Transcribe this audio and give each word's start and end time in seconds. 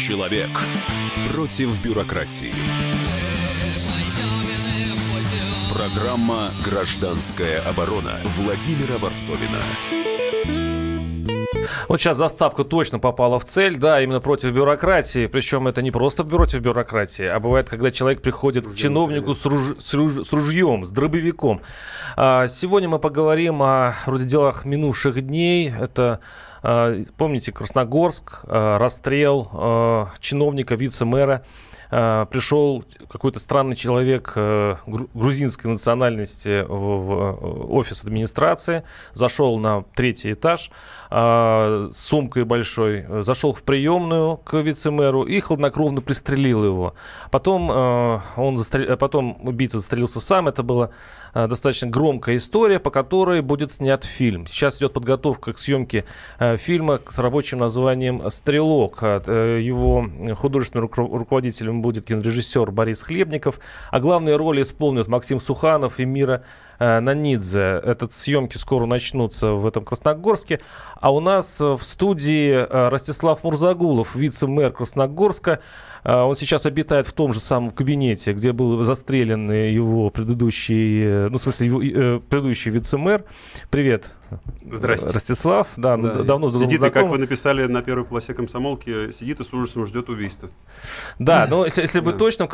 Человек 0.00 0.48
против 1.30 1.78
бюрократии. 1.82 2.54
Программа 5.70 6.52
«Гражданская 6.64 7.60
оборона» 7.68 8.12
Владимира 8.38 8.96
Варсовина. 8.96 9.58
Вот 11.86 12.00
сейчас 12.00 12.16
заставка 12.16 12.64
точно 12.64 12.98
попала 12.98 13.38
в 13.38 13.44
цель, 13.44 13.76
да, 13.76 14.00
именно 14.00 14.20
против 14.20 14.52
бюрократии. 14.52 15.26
Причем 15.26 15.68
это 15.68 15.82
не 15.82 15.90
просто 15.90 16.24
против 16.24 16.60
бюрократии, 16.60 17.26
а 17.26 17.38
бывает, 17.38 17.68
когда 17.68 17.90
человек 17.90 18.22
приходит 18.22 18.66
к 18.66 18.74
чиновнику 18.74 19.34
с, 19.34 19.44
руж... 19.44 19.74
с, 19.78 19.92
руж... 19.92 20.26
с 20.26 20.32
ружьем, 20.32 20.86
с 20.86 20.92
дробовиком. 20.92 21.60
А, 22.16 22.48
сегодня 22.48 22.88
мы 22.88 23.00
поговорим 23.00 23.62
о 23.62 23.94
вроде 24.06 24.24
делах 24.24 24.64
минувших 24.64 25.20
дней. 25.20 25.70
Это 25.78 26.20
Помните, 26.62 27.52
Красногорск, 27.52 28.40
а, 28.44 28.78
расстрел 28.78 29.48
а, 29.52 30.08
чиновника, 30.20 30.74
вице-мэра. 30.74 31.44
Пришел 31.90 32.84
какой-то 33.08 33.40
странный 33.40 33.74
человек 33.74 34.34
грузинской 34.36 35.72
национальности 35.72 36.64
в 36.64 37.74
офис 37.74 38.04
администрации, 38.04 38.84
зашел 39.12 39.58
на 39.58 39.82
третий 39.96 40.34
этаж 40.34 40.70
с 41.10 41.90
сумкой 41.92 42.44
большой, 42.44 43.04
зашел 43.22 43.52
в 43.52 43.62
приемную 43.64 44.36
к 44.36 44.56
вице-мэру 44.56 45.24
и 45.24 45.40
хладнокровно 45.40 46.00
пристрелил 46.00 46.64
его. 46.64 46.94
Потом, 47.30 47.70
он 48.36 48.56
застрел... 48.56 48.96
Потом 48.96 49.38
убийца 49.42 49.78
застрелился 49.78 50.20
сам, 50.20 50.46
это 50.46 50.62
было 50.62 50.90
Э, 51.34 51.46
достаточно 51.46 51.88
громкая 51.88 52.36
история, 52.36 52.78
по 52.78 52.90
которой 52.90 53.40
будет 53.40 53.72
снят 53.72 54.04
фильм. 54.04 54.46
Сейчас 54.46 54.78
идет 54.78 54.92
подготовка 54.92 55.52
к 55.52 55.58
съемке 55.58 56.04
э, 56.38 56.56
фильма 56.56 57.00
с 57.08 57.18
рабочим 57.18 57.58
названием 57.58 58.30
«Стрелок». 58.30 58.98
Э, 59.02 59.60
его 59.62 60.06
художественным 60.36 60.90
руководителем 60.90 61.82
будет 61.82 62.06
кинорежиссер 62.06 62.70
Борис 62.70 63.02
Хлебников, 63.02 63.60
а 63.90 64.00
главные 64.00 64.36
роли 64.36 64.62
исполнят 64.62 65.08
Максим 65.08 65.40
Суханов 65.40 66.00
и 66.00 66.04
Мира 66.04 66.44
Нанидзе. 66.80 67.80
Этот 67.84 68.12
съемки 68.12 68.56
скоро 68.56 68.86
начнутся 68.86 69.52
в 69.52 69.66
этом 69.66 69.84
Красногорске. 69.84 70.60
А 71.00 71.12
у 71.12 71.20
нас 71.20 71.60
в 71.60 71.80
студии 71.82 72.66
Ростислав 72.90 73.44
Мурзагулов, 73.44 74.16
вице-мэр 74.16 74.72
Красногорска. 74.72 75.60
А, 76.02 76.24
он 76.24 76.36
сейчас 76.36 76.66
обитает 76.66 77.06
в 77.06 77.12
том 77.12 77.32
же 77.32 77.40
самом 77.40 77.70
кабинете, 77.70 78.32
где 78.32 78.52
был 78.52 78.82
застрелен 78.84 79.50
его 79.50 80.10
предыдущий, 80.10 81.02
э, 81.02 81.28
ну, 81.28 81.38
в 81.38 81.42
смысле, 81.42 81.66
его 81.66 81.82
э, 81.82 82.20
предыдущий 82.20 82.70
вице-мэр. 82.70 83.24
Привет. 83.70 84.14
Здрасте. 84.70 85.08
Ростислав, 85.08 85.68
да, 85.76 85.96
да 85.96 86.22
давно 86.22 86.50
Сидит, 86.52 86.82
и, 86.82 86.90
как 86.90 87.08
вы 87.08 87.18
написали 87.18 87.64
на 87.64 87.82
первой 87.82 88.04
полосе 88.04 88.32
комсомолки, 88.32 89.10
сидит 89.10 89.40
и 89.40 89.44
с 89.44 89.52
ужасом 89.52 89.86
ждет 89.86 90.08
убийства. 90.08 90.50
Да, 91.18 91.48
но 91.50 91.64
если, 91.64 91.82
если 91.82 92.00
быть 92.00 92.16
точным, 92.16 92.48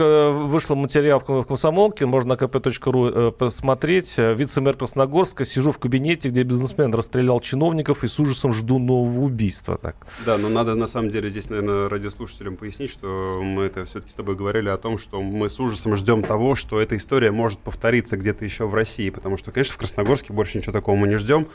вышел 0.48 0.74
материал 0.74 1.20
в 1.20 1.44
комсомолке, 1.44 2.06
можно 2.06 2.34
на 2.34 2.38
kp.ru 2.38 3.28
э, 3.28 3.30
посмотреть. 3.32 4.16
Вице-мэр 4.16 4.76
Красногорска, 4.76 5.44
сижу 5.44 5.70
в 5.70 5.78
кабинете, 5.78 6.30
где 6.30 6.42
бизнесмен 6.44 6.94
расстрелял 6.94 7.40
чиновников 7.40 8.04
и 8.04 8.08
с 8.08 8.18
ужасом 8.18 8.52
жду 8.52 8.78
нового 8.78 9.20
убийства. 9.20 9.76
Так. 9.76 9.96
Да, 10.24 10.38
но 10.38 10.48
надо 10.48 10.74
на 10.74 10.86
самом 10.86 11.10
деле 11.10 11.28
здесь, 11.28 11.50
наверное, 11.50 11.88
радиослушателям 11.88 12.56
пояснить, 12.56 12.90
что 12.90 13.35
мы 13.42 13.64
это 13.64 13.84
все-таки 13.84 14.12
с 14.12 14.14
тобой 14.14 14.36
говорили 14.36 14.68
о 14.68 14.76
том, 14.76 14.98
что 14.98 15.22
мы 15.22 15.48
с 15.48 15.58
ужасом 15.60 15.96
ждем 15.96 16.22
того, 16.22 16.54
что 16.54 16.80
эта 16.80 16.96
история 16.96 17.30
может 17.30 17.58
повториться 17.58 18.16
где-то 18.16 18.44
еще 18.44 18.66
в 18.66 18.74
России, 18.74 19.10
потому 19.10 19.36
что, 19.36 19.52
конечно, 19.52 19.74
в 19.74 19.78
Красногорске 19.78 20.32
больше 20.32 20.58
ничего 20.58 20.72
такого 20.72 20.96
мы 20.96 21.08
не 21.08 21.16
ждем. 21.16 21.48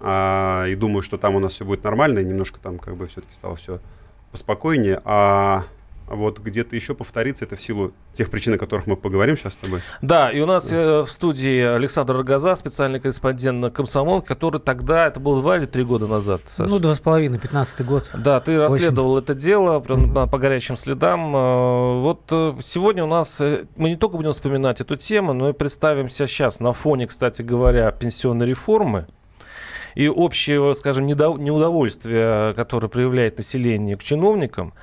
А, 0.00 0.66
и 0.66 0.74
думаю, 0.74 1.02
что 1.02 1.18
там 1.18 1.34
у 1.34 1.38
нас 1.38 1.54
все 1.54 1.64
будет 1.64 1.84
нормально, 1.84 2.18
и 2.18 2.24
немножко 2.24 2.60
там 2.60 2.78
как 2.78 2.96
бы 2.96 3.06
все-таки 3.06 3.32
стало 3.32 3.56
все 3.56 3.80
поспокойнее. 4.30 5.00
А 5.04 5.64
вот 6.06 6.38
где-то 6.38 6.76
еще 6.76 6.94
повторится 6.94 7.44
это 7.44 7.56
в 7.56 7.62
силу 7.62 7.92
тех 8.12 8.30
причин, 8.30 8.54
о 8.54 8.58
которых 8.58 8.86
мы 8.86 8.96
поговорим 8.96 9.36
сейчас 9.36 9.54
с 9.54 9.56
тобой. 9.56 9.80
Да, 10.02 10.30
и 10.30 10.40
у 10.40 10.46
нас 10.46 10.72
э, 10.72 11.00
в 11.00 11.06
студии 11.06 11.60
Александр 11.60 12.16
Рогоза, 12.16 12.54
специальный 12.54 13.00
корреспондент 13.00 13.74
комсомол, 13.74 14.22
который 14.22 14.60
тогда, 14.60 15.06
это 15.06 15.20
было 15.20 15.40
два 15.40 15.56
или 15.56 15.66
три 15.66 15.84
года 15.84 16.06
назад, 16.06 16.42
Саша? 16.46 16.70
Ну, 16.70 16.78
два 16.78 16.94
с 16.94 17.00
половиной, 17.00 17.38
пятнадцатый 17.38 17.86
год. 17.86 18.10
Да, 18.14 18.40
ты 18.40 18.58
расследовал 18.58 19.12
8. 19.12 19.24
это 19.24 19.34
дело 19.34 19.80
прям, 19.80 20.12
mm-hmm. 20.12 20.30
по 20.30 20.38
горячим 20.38 20.76
следам. 20.76 21.34
Э, 21.34 22.00
вот 22.00 22.22
э, 22.30 22.54
сегодня 22.60 23.04
у 23.04 23.08
нас, 23.08 23.40
э, 23.40 23.64
мы 23.76 23.90
не 23.90 23.96
только 23.96 24.16
будем 24.16 24.32
вспоминать 24.32 24.80
эту 24.80 24.96
тему, 24.96 25.32
но 25.32 25.50
и 25.50 25.52
представимся 25.52 26.26
сейчас 26.26 26.60
на 26.60 26.72
фоне, 26.72 27.06
кстати 27.06 27.42
говоря, 27.42 27.90
пенсионной 27.90 28.46
реформы, 28.46 29.06
и 29.94 30.08
общее, 30.08 30.74
скажем, 30.74 31.06
неудовольствие, 31.06 32.54
которое 32.54 32.88
проявляет 32.88 33.38
население 33.38 33.96
к 33.96 34.02
чиновникам, 34.02 34.74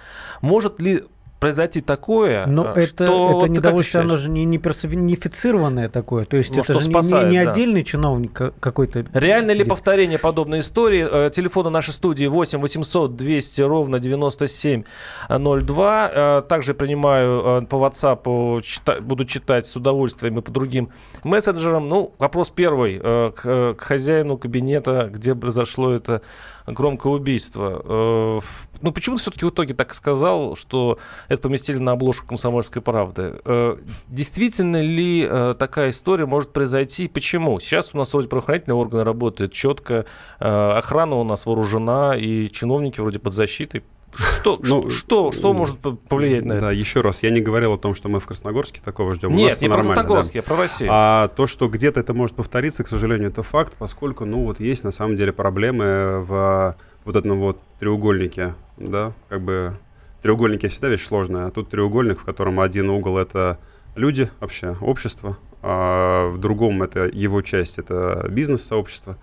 может 0.41 0.79
ли 0.79 1.03
произойти 1.41 1.81
такое, 1.81 2.45
Но 2.45 2.73
э, 2.75 2.83
что... 2.83 3.03
это, 3.03 3.45
это 3.45 3.51
недовольство, 3.51 4.01
оно 4.01 4.17
же 4.17 4.29
не, 4.29 4.45
не 4.45 4.59
персонифицированное 4.59 5.89
такое, 5.89 6.25
то 6.25 6.37
есть 6.37 6.55
ну, 6.55 6.61
это 6.61 6.75
же 6.75 6.83
спасает, 6.83 7.29
не, 7.29 7.39
не, 7.39 7.43
да. 7.43 7.49
отдельный 7.49 7.83
чиновник 7.83 8.53
какой-то. 8.59 9.03
Реально 9.11 9.53
сидит. 9.53 9.63
ли 9.63 9.69
повторение 9.69 10.19
подобной 10.19 10.59
истории? 10.59 11.07
Э, 11.11 11.31
телефоны 11.31 11.71
нашей 11.71 11.93
студии 11.93 12.25
8 12.25 12.59
800 12.59 13.15
200 13.15 13.61
ровно 13.63 13.99
9702. 13.99 16.11
Э, 16.13 16.43
также 16.47 16.75
принимаю 16.75 17.65
по 17.65 17.75
WhatsApp, 17.75 18.61
чита, 18.61 18.99
буду 19.01 19.25
читать 19.25 19.65
с 19.65 19.75
удовольствием 19.75 20.37
и 20.37 20.43
по 20.43 20.51
другим 20.51 20.91
мессенджерам. 21.23 21.87
Ну, 21.87 22.13
вопрос 22.19 22.51
первый 22.51 22.99
к, 22.99 23.73
к 23.73 23.77
хозяину 23.79 24.37
кабинета, 24.37 25.09
где 25.11 25.33
произошло 25.33 25.91
это 25.91 26.21
громкое 26.65 27.13
убийство. 27.13 27.81
Э, 27.83 28.39
ну, 28.81 28.91
почему 28.91 29.15
ты 29.15 29.21
все-таки 29.21 29.45
в 29.45 29.49
итоге 29.49 29.73
так 29.73 29.93
сказал, 29.93 30.55
что 30.55 30.99
это 31.27 31.41
поместили 31.43 31.77
на 31.77 31.93
обложку 31.93 32.27
«Комсомольской 32.27 32.81
правды»? 32.81 33.35
Э, 33.45 33.77
действительно 34.07 34.81
ли 34.81 35.27
э, 35.29 35.55
такая 35.57 35.91
история 35.91 36.25
может 36.25 36.51
произойти? 36.51 37.07
Почему? 37.07 37.59
Сейчас 37.59 37.93
у 37.93 37.97
нас 37.97 38.13
вроде 38.13 38.27
правоохранительные 38.27 38.75
органы 38.75 39.03
работают 39.03 39.53
четко, 39.53 40.05
охрана 40.39 41.15
у 41.15 41.23
нас 41.23 41.45
вооружена, 41.45 42.15
и 42.17 42.49
чиновники 42.49 42.99
вроде 42.99 43.19
под 43.19 43.33
защитой. 43.33 43.83
Что, 44.13 44.59
ну, 44.61 44.89
что, 44.89 45.31
что 45.31 45.53
может 45.53 45.77
повлиять 45.79 46.45
на 46.45 46.53
это? 46.53 46.65
Да, 46.65 46.71
еще 46.71 47.01
раз, 47.01 47.23
я 47.23 47.29
не 47.31 47.41
говорил 47.41 47.73
о 47.73 47.77
том, 47.77 47.95
что 47.95 48.09
мы 48.09 48.19
в 48.19 48.25
Красногорске 48.25 48.81
такого 48.83 49.15
ждем. 49.15 49.31
Нет, 49.31 49.61
не 49.61 49.69
про 49.69 49.83
Красногорск, 49.83 50.33
да. 50.33 50.39
я 50.39 50.43
про 50.43 50.57
Россию. 50.57 50.89
А 50.91 51.29
то, 51.29 51.47
что 51.47 51.67
где-то 51.69 51.99
это 51.99 52.13
может 52.13 52.35
повториться, 52.35 52.83
к 52.83 52.87
сожалению, 52.87 53.29
это 53.29 53.43
факт, 53.43 53.75
поскольку, 53.77 54.25
ну, 54.25 54.43
вот 54.43 54.59
есть 54.59 54.83
на 54.83 54.91
самом 54.91 55.15
деле 55.15 55.31
проблемы 55.31 56.23
в 56.23 56.75
вот 57.05 57.15
этом 57.15 57.39
вот 57.39 57.59
треугольнике, 57.79 58.53
да, 58.77 59.13
как 59.29 59.41
бы 59.41 59.73
треугольники 60.21 60.67
всегда 60.67 60.89
вещь 60.89 61.05
сложная, 61.05 61.47
а 61.47 61.51
тут 61.51 61.69
треугольник, 61.69 62.19
в 62.19 62.23
котором 62.23 62.59
один 62.59 62.89
угол 62.89 63.17
это 63.17 63.59
люди 63.95 64.29
вообще, 64.39 64.75
общество, 64.81 65.37
а 65.61 66.29
в 66.29 66.37
другом 66.37 66.83
это 66.83 67.07
его 67.07 67.41
часть, 67.41 67.77
это 67.77 68.27
бизнес-сообщество, 68.29 69.17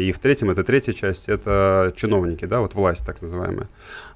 и 0.00 0.12
в 0.12 0.18
третьем, 0.18 0.50
это 0.50 0.64
третья 0.64 0.92
часть, 0.92 1.28
это 1.28 1.92
чиновники, 1.96 2.44
да, 2.44 2.60
вот 2.60 2.74
власть 2.74 3.04
так 3.04 3.20
называемая. 3.22 3.68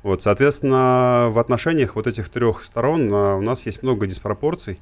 Вот, 0.03 0.23
соответственно, 0.23 1.29
в 1.31 1.39
отношениях 1.39 1.97
вот 1.97 2.07
этих 2.07 2.29
трех 2.29 2.65
сторон 2.65 3.11
а, 3.13 3.37
у 3.37 3.41
нас 3.41 3.67
есть 3.67 3.83
много 3.83 4.07
диспропорций, 4.07 4.81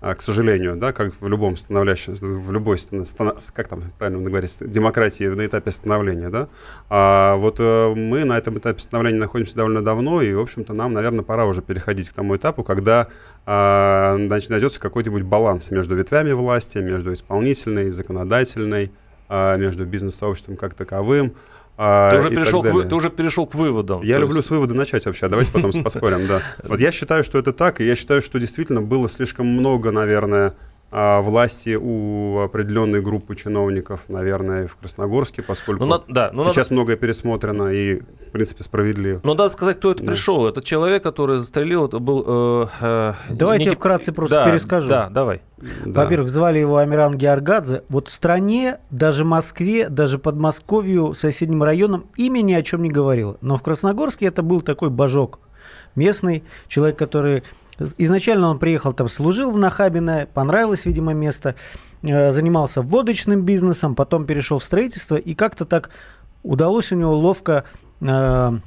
а, 0.00 0.16
к 0.16 0.20
сожалению, 0.20 0.76
да, 0.76 0.92
как 0.92 1.14
в 1.20 1.28
любом 1.28 1.56
становляющем, 1.56 2.14
в 2.14 2.50
любой, 2.50 2.78
как 3.54 3.68
там 3.68 3.82
правильно 3.98 4.20
говорить, 4.20 4.58
демократии 4.60 5.24
на 5.24 5.46
этапе 5.46 5.70
становления, 5.70 6.28
да. 6.28 6.48
А 6.90 7.36
вот 7.36 7.60
э, 7.60 7.94
мы 7.94 8.24
на 8.24 8.36
этом 8.36 8.58
этапе 8.58 8.80
становления 8.80 9.20
находимся 9.20 9.54
довольно 9.54 9.80
давно, 9.80 10.20
и, 10.20 10.34
в 10.34 10.40
общем-то, 10.40 10.74
нам, 10.74 10.92
наверное, 10.92 11.22
пора 11.22 11.46
уже 11.46 11.62
переходить 11.62 12.10
к 12.10 12.14
тому 12.14 12.36
этапу, 12.36 12.64
когда 12.64 13.06
а, 13.46 14.16
значит, 14.18 14.50
найдется 14.50 14.80
какой-нибудь 14.80 15.22
баланс 15.22 15.70
между 15.70 15.94
ветвями 15.94 16.32
власти, 16.32 16.78
между 16.78 17.12
исполнительной, 17.12 17.90
законодательной, 17.90 18.90
между 19.58 19.86
бизнес-сообществом 19.86 20.56
как 20.56 20.74
таковым. 20.74 21.34
А, 21.78 22.10
ты, 22.10 22.18
уже 22.18 22.30
перешел 22.30 22.62
к, 22.62 22.88
ты 22.88 22.94
уже 22.94 23.10
перешел 23.10 23.46
к 23.46 23.54
выводам. 23.54 24.02
Я 24.02 24.18
люблю 24.18 24.36
есть... 24.36 24.48
с 24.48 24.50
вывода 24.50 24.74
начать 24.74 25.06
вообще. 25.06 25.28
Давайте 25.28 25.52
потом 25.52 25.72
поспорим, 25.82 26.26
да. 26.26 26.42
Вот 26.64 26.80
я 26.80 26.92
считаю, 26.92 27.24
что 27.24 27.38
это 27.38 27.52
так, 27.52 27.80
и 27.80 27.86
я 27.86 27.96
считаю, 27.96 28.20
что 28.22 28.38
действительно 28.38 28.82
было 28.82 29.08
слишком 29.08 29.46
много, 29.46 29.90
наверное, 29.90 30.48
а, 30.48 30.54
власти 30.92 31.78
у 31.80 32.40
определенной 32.40 33.00
группы 33.00 33.34
чиновников, 33.34 34.02
наверное, 34.08 34.66
в 34.66 34.76
Красногорске, 34.76 35.42
поскольку 35.42 35.86
ну, 35.86 36.02
да, 36.06 36.30
ну, 36.32 36.44
сейчас 36.44 36.68
надо... 36.68 36.74
многое 36.74 36.96
пересмотрено 36.96 37.68
и, 37.72 38.00
в 38.00 38.32
принципе, 38.32 38.62
справедливо. 38.62 39.20
Но 39.22 39.34
надо 39.34 39.48
сказать, 39.48 39.78
кто 39.78 39.92
это 39.92 40.02
да. 40.02 40.10
пришел. 40.10 40.46
Этот 40.46 40.64
человек, 40.64 41.02
который 41.02 41.38
застрелил, 41.38 41.86
это 41.86 41.98
был... 41.98 42.24
Э, 42.26 42.66
э, 42.80 43.12
Давайте 43.30 43.64
некий... 43.64 43.74
я 43.74 43.76
вкратце 43.76 44.12
просто 44.12 44.36
да, 44.36 44.50
перескажу. 44.50 44.88
Да, 44.88 45.08
давай. 45.08 45.40
Да. 45.86 46.02
Во-первых, 46.02 46.28
звали 46.28 46.58
его 46.58 46.76
Амиран 46.76 47.16
Георгадзе. 47.16 47.84
Вот 47.88 48.08
в 48.08 48.12
стране, 48.12 48.78
даже 48.90 49.24
Москве, 49.24 49.88
даже 49.88 50.18
Подмосковью, 50.18 51.14
соседним 51.14 51.62
районам 51.62 52.06
имя 52.16 52.42
ни 52.42 52.52
о 52.52 52.62
чем 52.62 52.82
не 52.82 52.90
говорило. 52.90 53.38
Но 53.40 53.56
в 53.56 53.62
Красногорске 53.62 54.26
это 54.26 54.42
был 54.42 54.60
такой 54.60 54.90
божок 54.90 55.40
местный, 55.94 56.42
человек, 56.68 56.98
который 56.98 57.42
Изначально 57.98 58.50
он 58.50 58.58
приехал 58.58 58.92
там, 58.92 59.08
служил 59.08 59.50
в 59.50 59.56
Нахабино, 59.56 60.28
понравилось, 60.32 60.84
видимо, 60.84 61.14
место, 61.14 61.54
э, 62.02 62.32
занимался 62.32 62.82
водочным 62.82 63.42
бизнесом, 63.42 63.94
потом 63.94 64.26
перешел 64.26 64.58
в 64.58 64.64
строительство, 64.64 65.16
и 65.16 65.34
как-то 65.34 65.64
так 65.64 65.90
удалось 66.42 66.92
у 66.92 66.96
него 66.96 67.16
ловко 67.16 67.64
э, 68.00 68.58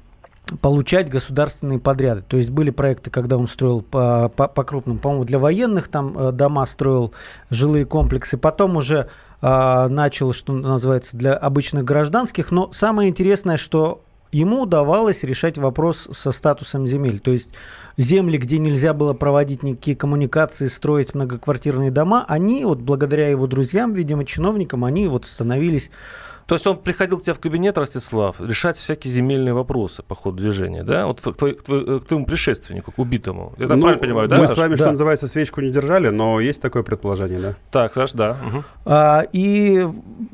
получать 0.62 1.10
государственные 1.10 1.80
подряды. 1.80 2.24
То 2.28 2.38
есть 2.38 2.50
были 2.50 2.70
проекты, 2.70 3.10
когда 3.10 3.38
он 3.38 3.48
строил 3.48 3.82
по, 3.82 4.30
по, 4.30 4.48
по 4.48 4.64
крупным, 4.64 5.00
по-моему, 5.00 5.26
для 5.26 5.40
военных 5.40 5.88
там 5.88 6.18
э, 6.18 6.32
дома 6.32 6.66
строил, 6.66 7.14
жилые 7.50 7.86
комплексы. 7.86 8.38
Потом 8.38 8.78
уже 8.78 9.10
э, 9.42 9.88
начал, 9.88 10.34
что 10.34 10.54
называется, 10.54 11.18
для 11.18 11.36
обычных 11.36 11.84
гражданских. 11.84 12.52
Но 12.52 12.72
самое 12.72 13.10
интересное, 13.10 13.58
что 13.58 14.02
ему 14.36 14.64
удавалось 14.64 15.24
решать 15.24 15.58
вопрос 15.58 16.10
со 16.12 16.32
статусом 16.32 16.86
земель. 16.86 17.20
То 17.20 17.32
есть 17.32 17.52
земли, 17.96 18.38
где 18.38 18.58
нельзя 18.58 18.94
было 18.94 19.14
проводить 19.14 19.64
никакие 19.64 19.96
коммуникации, 19.96 20.68
строить 20.68 21.16
многоквартирные 21.16 21.90
дома, 21.90 22.26
они 22.28 22.66
вот 22.66 22.80
благодаря 22.80 23.30
его 23.30 23.48
друзьям, 23.48 23.94
видимо, 23.94 24.26
чиновникам, 24.26 24.84
они 24.84 25.08
вот 25.08 25.26
становились 25.26 25.90
то 26.48 26.56
есть 26.56 26.68
он 26.68 26.78
приходил 26.78 27.20
к 27.20 27.24
тебе 27.24 27.34
в 27.34 27.40
кабинет, 27.40 27.78
Ростислав, 27.78 28.40
решать 28.40 28.78
всякие 28.78 29.12
земельные 29.12 29.54
вопросы 29.54 30.04
по 30.04 30.14
ходу 30.14 30.38
движения, 30.38 30.84
да? 30.84 31.08
Вот 31.08 31.22
к, 31.22 31.34
твой, 31.36 31.56
к, 31.56 31.64
твой, 31.64 32.00
к 32.00 32.06
твоему 32.06 32.26
предшественнику, 32.26 32.92
к 32.92 33.00
убитому. 33.00 33.54
Я 33.58 33.68
так 33.68 33.78
ну, 33.78 33.84
правильно 33.84 34.02
понимаю, 34.02 34.28
да? 34.30 34.38
Мы 34.38 34.44
Саша? 34.44 34.54
с 34.54 34.58
вами, 34.58 34.72
да. 34.72 34.78
что 34.78 34.92
называется, 34.92 35.28
свечку 35.28 35.62
не 35.62 35.72
держали, 35.72 36.10
но 36.10 36.40
есть 36.40 36.62
такое 36.62 36.84
предположение, 36.84 37.40
да? 37.40 37.56
Так, 37.72 37.94
Саш, 37.96 38.14
да. 38.14 38.38
Угу. 38.48 38.64
А, 38.86 39.24
и 39.34 39.88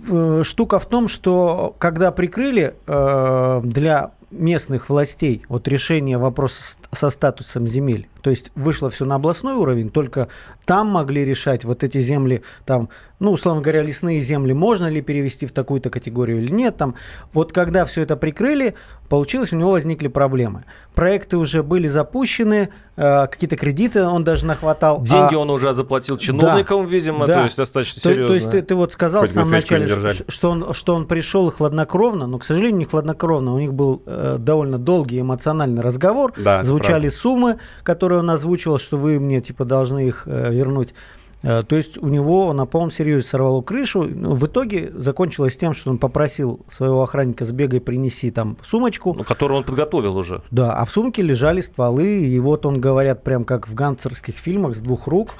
э, 0.09 0.41
штука 0.43 0.79
в 0.79 0.85
том, 0.85 1.07
что 1.07 1.75
когда 1.79 2.11
прикрыли 2.11 2.75
э, 2.87 3.61
для 3.63 4.11
местных 4.31 4.89
властей 4.89 5.43
вот 5.49 5.67
решение 5.67 6.17
вопроса 6.17 6.77
со 6.91 7.09
статусом 7.09 7.67
земель, 7.67 8.07
то 8.21 8.29
есть 8.29 8.51
вышло 8.55 8.89
все 8.89 9.05
на 9.05 9.15
областной 9.15 9.55
уровень, 9.55 9.89
только 9.89 10.29
там 10.65 10.87
могли 10.87 11.25
решать 11.25 11.65
вот 11.65 11.83
эти 11.83 11.99
земли, 11.99 12.41
там, 12.65 12.89
ну, 13.19 13.31
условно 13.31 13.61
говоря, 13.61 13.81
лесные 13.81 14.19
земли, 14.19 14.53
можно 14.53 14.87
ли 14.87 15.01
перевести 15.01 15.45
в 15.45 15.51
такую-то 15.51 15.89
категорию 15.89 16.41
или 16.41 16.51
нет. 16.51 16.77
Там. 16.77 16.95
Вот 17.33 17.51
когда 17.51 17.85
все 17.85 18.01
это 18.01 18.15
прикрыли, 18.15 18.75
получилось, 19.09 19.53
у 19.53 19.57
него 19.57 19.71
возникли 19.71 20.07
проблемы. 20.07 20.63
Проекты 20.95 21.37
уже 21.37 21.61
были 21.61 21.87
запущены, 21.87 22.69
какие-то 23.01 23.55
кредиты 23.55 24.03
он 24.03 24.23
даже 24.23 24.45
нахватал. 24.45 25.01
Деньги 25.01 25.33
а... 25.33 25.39
он 25.39 25.49
уже 25.49 25.73
заплатил 25.73 26.17
чиновникам, 26.17 26.83
да, 26.83 26.89
видимо, 26.89 27.25
да. 27.27 27.33
то 27.33 27.43
есть 27.43 27.57
достаточно 27.57 28.01
то, 28.01 28.09
серьезно. 28.09 28.27
То 28.27 28.33
есть 28.33 28.51
ты, 28.51 28.61
ты 28.61 28.75
вот 28.75 28.93
сказал 28.93 29.21
Хоть 29.21 29.31
в 29.31 29.33
самом 29.33 29.51
начале, 29.51 30.13
что 30.27 30.51
он, 30.51 30.73
что 30.73 30.93
он 30.93 31.07
пришел 31.07 31.49
хладнокровно, 31.51 32.27
но, 32.27 32.37
к 32.37 32.43
сожалению, 32.43 32.77
не 32.77 32.85
хладнокровно. 32.85 33.53
У 33.53 33.59
них 33.59 33.73
был 33.73 34.03
э, 34.05 34.37
довольно 34.39 34.77
долгий 34.77 35.21
эмоциональный 35.21 35.81
разговор. 35.81 36.33
Да, 36.37 36.63
Звучали 36.63 37.09
суммы, 37.09 37.59
которые 37.83 38.19
он 38.19 38.29
озвучивал, 38.29 38.77
что 38.77 38.97
вы 38.97 39.19
мне 39.19 39.41
типа 39.41 39.65
должны 39.65 40.07
их 40.07 40.23
э, 40.25 40.53
вернуть. 40.53 40.93
Э, 41.43 41.63
то 41.63 41.75
есть 41.75 41.97
у 41.97 42.07
него 42.07 42.53
на 42.53 42.65
полном 42.65 42.91
серьезе 42.91 43.27
сорвало 43.27 43.61
крышу. 43.61 44.03
Ну, 44.03 44.33
в 44.33 44.45
итоге 44.45 44.91
закончилось 44.93 45.57
тем, 45.57 45.73
что 45.73 45.89
он 45.91 45.97
попросил 45.97 46.65
своего 46.69 47.03
охранника 47.03 47.45
сбегай, 47.45 47.79
принеси 47.79 48.31
там 48.31 48.57
сумочку. 48.63 49.13
Ну, 49.13 49.23
которую 49.23 49.59
он 49.59 49.63
подготовил 49.63 50.17
уже. 50.17 50.41
Да, 50.51 50.73
а 50.73 50.85
в 50.85 50.91
сумке 50.91 51.21
лежали 51.21 51.61
стволы, 51.61 52.21
и 52.21 52.39
вот 52.39 52.65
он, 52.65 52.79
говорят, 52.79 53.23
прям 53.23 53.43
как 53.43 53.67
в 53.67 53.73
гангстерских 53.73 54.35
фильмах 54.35 54.75
с 54.75 54.79
двух 54.79 55.07
рук. 55.07 55.31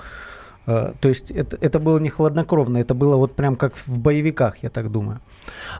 Э, 0.68 0.94
то 1.00 1.10
есть 1.10 1.32
это, 1.32 1.58
это 1.60 1.80
было 1.80 1.98
не 2.00 2.10
хладнокровно, 2.10 2.78
это 2.78 2.94
было 2.94 3.16
вот 3.16 3.36
прям 3.36 3.56
как 3.56 3.76
в 3.76 3.98
боевиках, 3.98 4.58
я 4.62 4.70
так 4.70 4.92
думаю. 4.92 5.20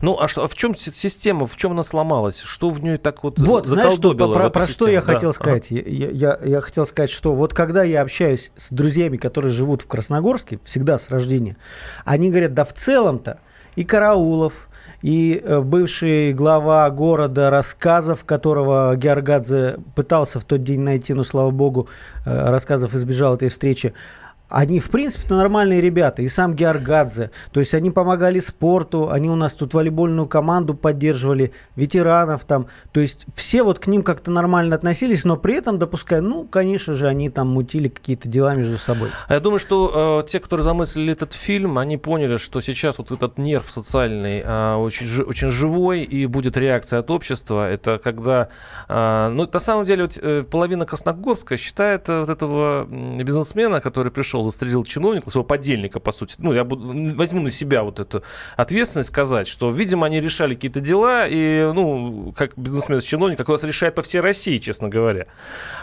Ну, 0.02 0.20
а 0.20 0.28
что, 0.28 0.48
в 0.48 0.56
чем 0.56 0.74
система, 0.76 1.46
в 1.46 1.56
чем 1.56 1.72
она 1.72 1.84
сломалась? 1.84 2.40
Что 2.40 2.70
в 2.70 2.82
ней 2.84 2.98
так 2.98 3.24
вот 3.24 3.40
Вот, 3.40 3.68
знаешь, 3.68 3.94
что, 3.94 4.14
про, 4.14 4.50
про 4.50 4.68
что 4.68 4.88
я 4.88 5.02
да. 5.02 5.14
хотел 5.14 5.34
сказать? 5.34 5.72
Ага. 5.72 5.82
Я, 5.82 6.10
я, 6.10 6.40
я 6.44 6.62
хотел 6.62 6.86
сказать, 6.86 7.10
что 7.10 7.34
вот 7.34 7.54
когда 7.54 7.84
я 7.84 8.02
общаюсь 8.02 8.52
с 8.58 8.72
друзьями, 8.72 9.18
которые 9.18 9.52
живут 9.52 9.84
в 9.84 9.88
Красногорске, 9.88 10.60
всегда 10.64 10.98
с 10.98 11.10
рождения, 11.10 11.58
они 12.06 12.30
говорят, 12.30 12.54
да 12.54 12.66
в 12.66 12.74
целом-то 12.74 13.40
и 13.76 13.84
Караулов, 13.84 14.68
и 15.02 15.42
э, 15.44 15.60
бывший 15.62 16.34
глава 16.34 16.90
города 16.90 17.50
рассказов, 17.50 18.24
которого 18.24 18.96
Георгадзе 18.96 19.78
пытался 19.96 20.40
в 20.40 20.46
тот 20.46 20.64
день 20.64 20.82
найти, 20.82 21.14
но, 21.14 21.24
слава 21.24 21.52
богу, 21.52 21.88
э, 22.26 22.50
рассказов 22.50 22.94
избежал 22.94 23.36
этой 23.36 23.50
встречи, 23.50 23.94
они, 24.52 24.80
в 24.80 24.90
принципе, 24.90 25.34
нормальные 25.34 25.82
ребята. 25.82 26.22
И 26.22 26.28
сам 26.28 26.54
Георгадзе. 26.56 27.32
То 27.52 27.60
есть 27.60 27.74
они 27.74 27.92
помогали 27.92 28.40
спорту, 28.40 29.10
они 29.10 29.30
у 29.30 29.36
нас 29.36 29.54
тут 29.54 29.74
волейбольную 29.74 30.28
команду 30.28 30.74
поддерживали, 30.74 31.54
ветеранов 31.76 32.46
там. 32.46 32.68
То 32.92 33.00
есть 33.00 33.26
все 33.34 33.64
вот 33.64 33.80
к 33.80 33.88
ним 33.88 34.04
как-то 34.04 34.32
нормально 34.32 34.76
относились, 34.76 35.26
но 35.26 35.38
при 35.38 35.56
этом 35.56 35.80
допуская, 35.80 36.22
ну, 36.22 36.46
конечно 36.46 36.94
же, 36.94 37.08
они 37.08 37.30
там 37.30 37.48
мутили 37.50 37.88
какие-то 37.88 38.28
дела 38.28 38.54
между 38.56 38.78
собой. 38.78 39.10
А 39.28 39.34
я 39.34 39.40
думаю, 39.40 39.60
что 39.60 40.22
э, 40.24 40.28
те, 40.28 40.40
которые 40.40 40.64
замыслили 40.64 41.14
этот 41.14 41.34
фильм, 41.34 41.78
они 41.78 41.98
поняли, 41.98 42.38
что 42.38 42.62
сейчас 42.62 42.98
вот 42.98 43.12
этот 43.12 43.38
нерв 43.38 43.72
социальный 43.72 44.42
э, 44.44 44.76
очень, 44.76 45.24
очень 45.24 45.50
живой, 45.50 46.02
и 46.02 46.26
будет 46.26 46.58
реакция 46.58 47.00
от 47.00 47.10
общества. 47.12 47.70
Это 47.70 47.98
когда... 47.98 48.50
Э, 48.90 49.30
ну, 49.30 49.48
на 49.52 49.60
самом 49.60 49.86
деле, 49.86 50.04
вот, 50.04 50.18
э, 50.18 50.44
половина 50.44 50.86
Красногорска 50.86 51.58
считает 51.58 52.10
э, 52.10 52.20
вот 52.20 52.30
этого 52.30 52.86
бизнесмена, 52.86 53.82
который 53.82 54.12
пришел 54.12 54.41
пришел, 54.42 54.44
застрелил 54.44 54.84
чиновника, 54.84 55.30
своего 55.30 55.46
подельника, 55.46 56.00
по 56.00 56.12
сути. 56.12 56.36
Ну, 56.38 56.54
я 56.54 56.64
буду, 56.64 57.16
возьму 57.16 57.42
на 57.42 57.50
себя 57.50 57.84
вот 57.84 58.00
эту 58.00 58.24
ответственность 58.58 59.10
сказать, 59.10 59.48
что, 59.48 59.70
видимо, 59.70 60.08
они 60.08 60.22
решали 60.22 60.56
какие-то 60.56 60.80
дела, 60.80 61.28
и, 61.28 61.72
ну, 61.74 62.34
как 62.36 62.58
бизнесмен 62.58 63.00
с 63.00 63.04
чиновник, 63.04 63.38
как 63.38 63.50
раз 63.50 63.64
решает 63.64 63.96
по 63.96 64.02
всей 64.02 64.22
России, 64.22 64.58
честно 64.58 64.90
говоря. 64.90 65.26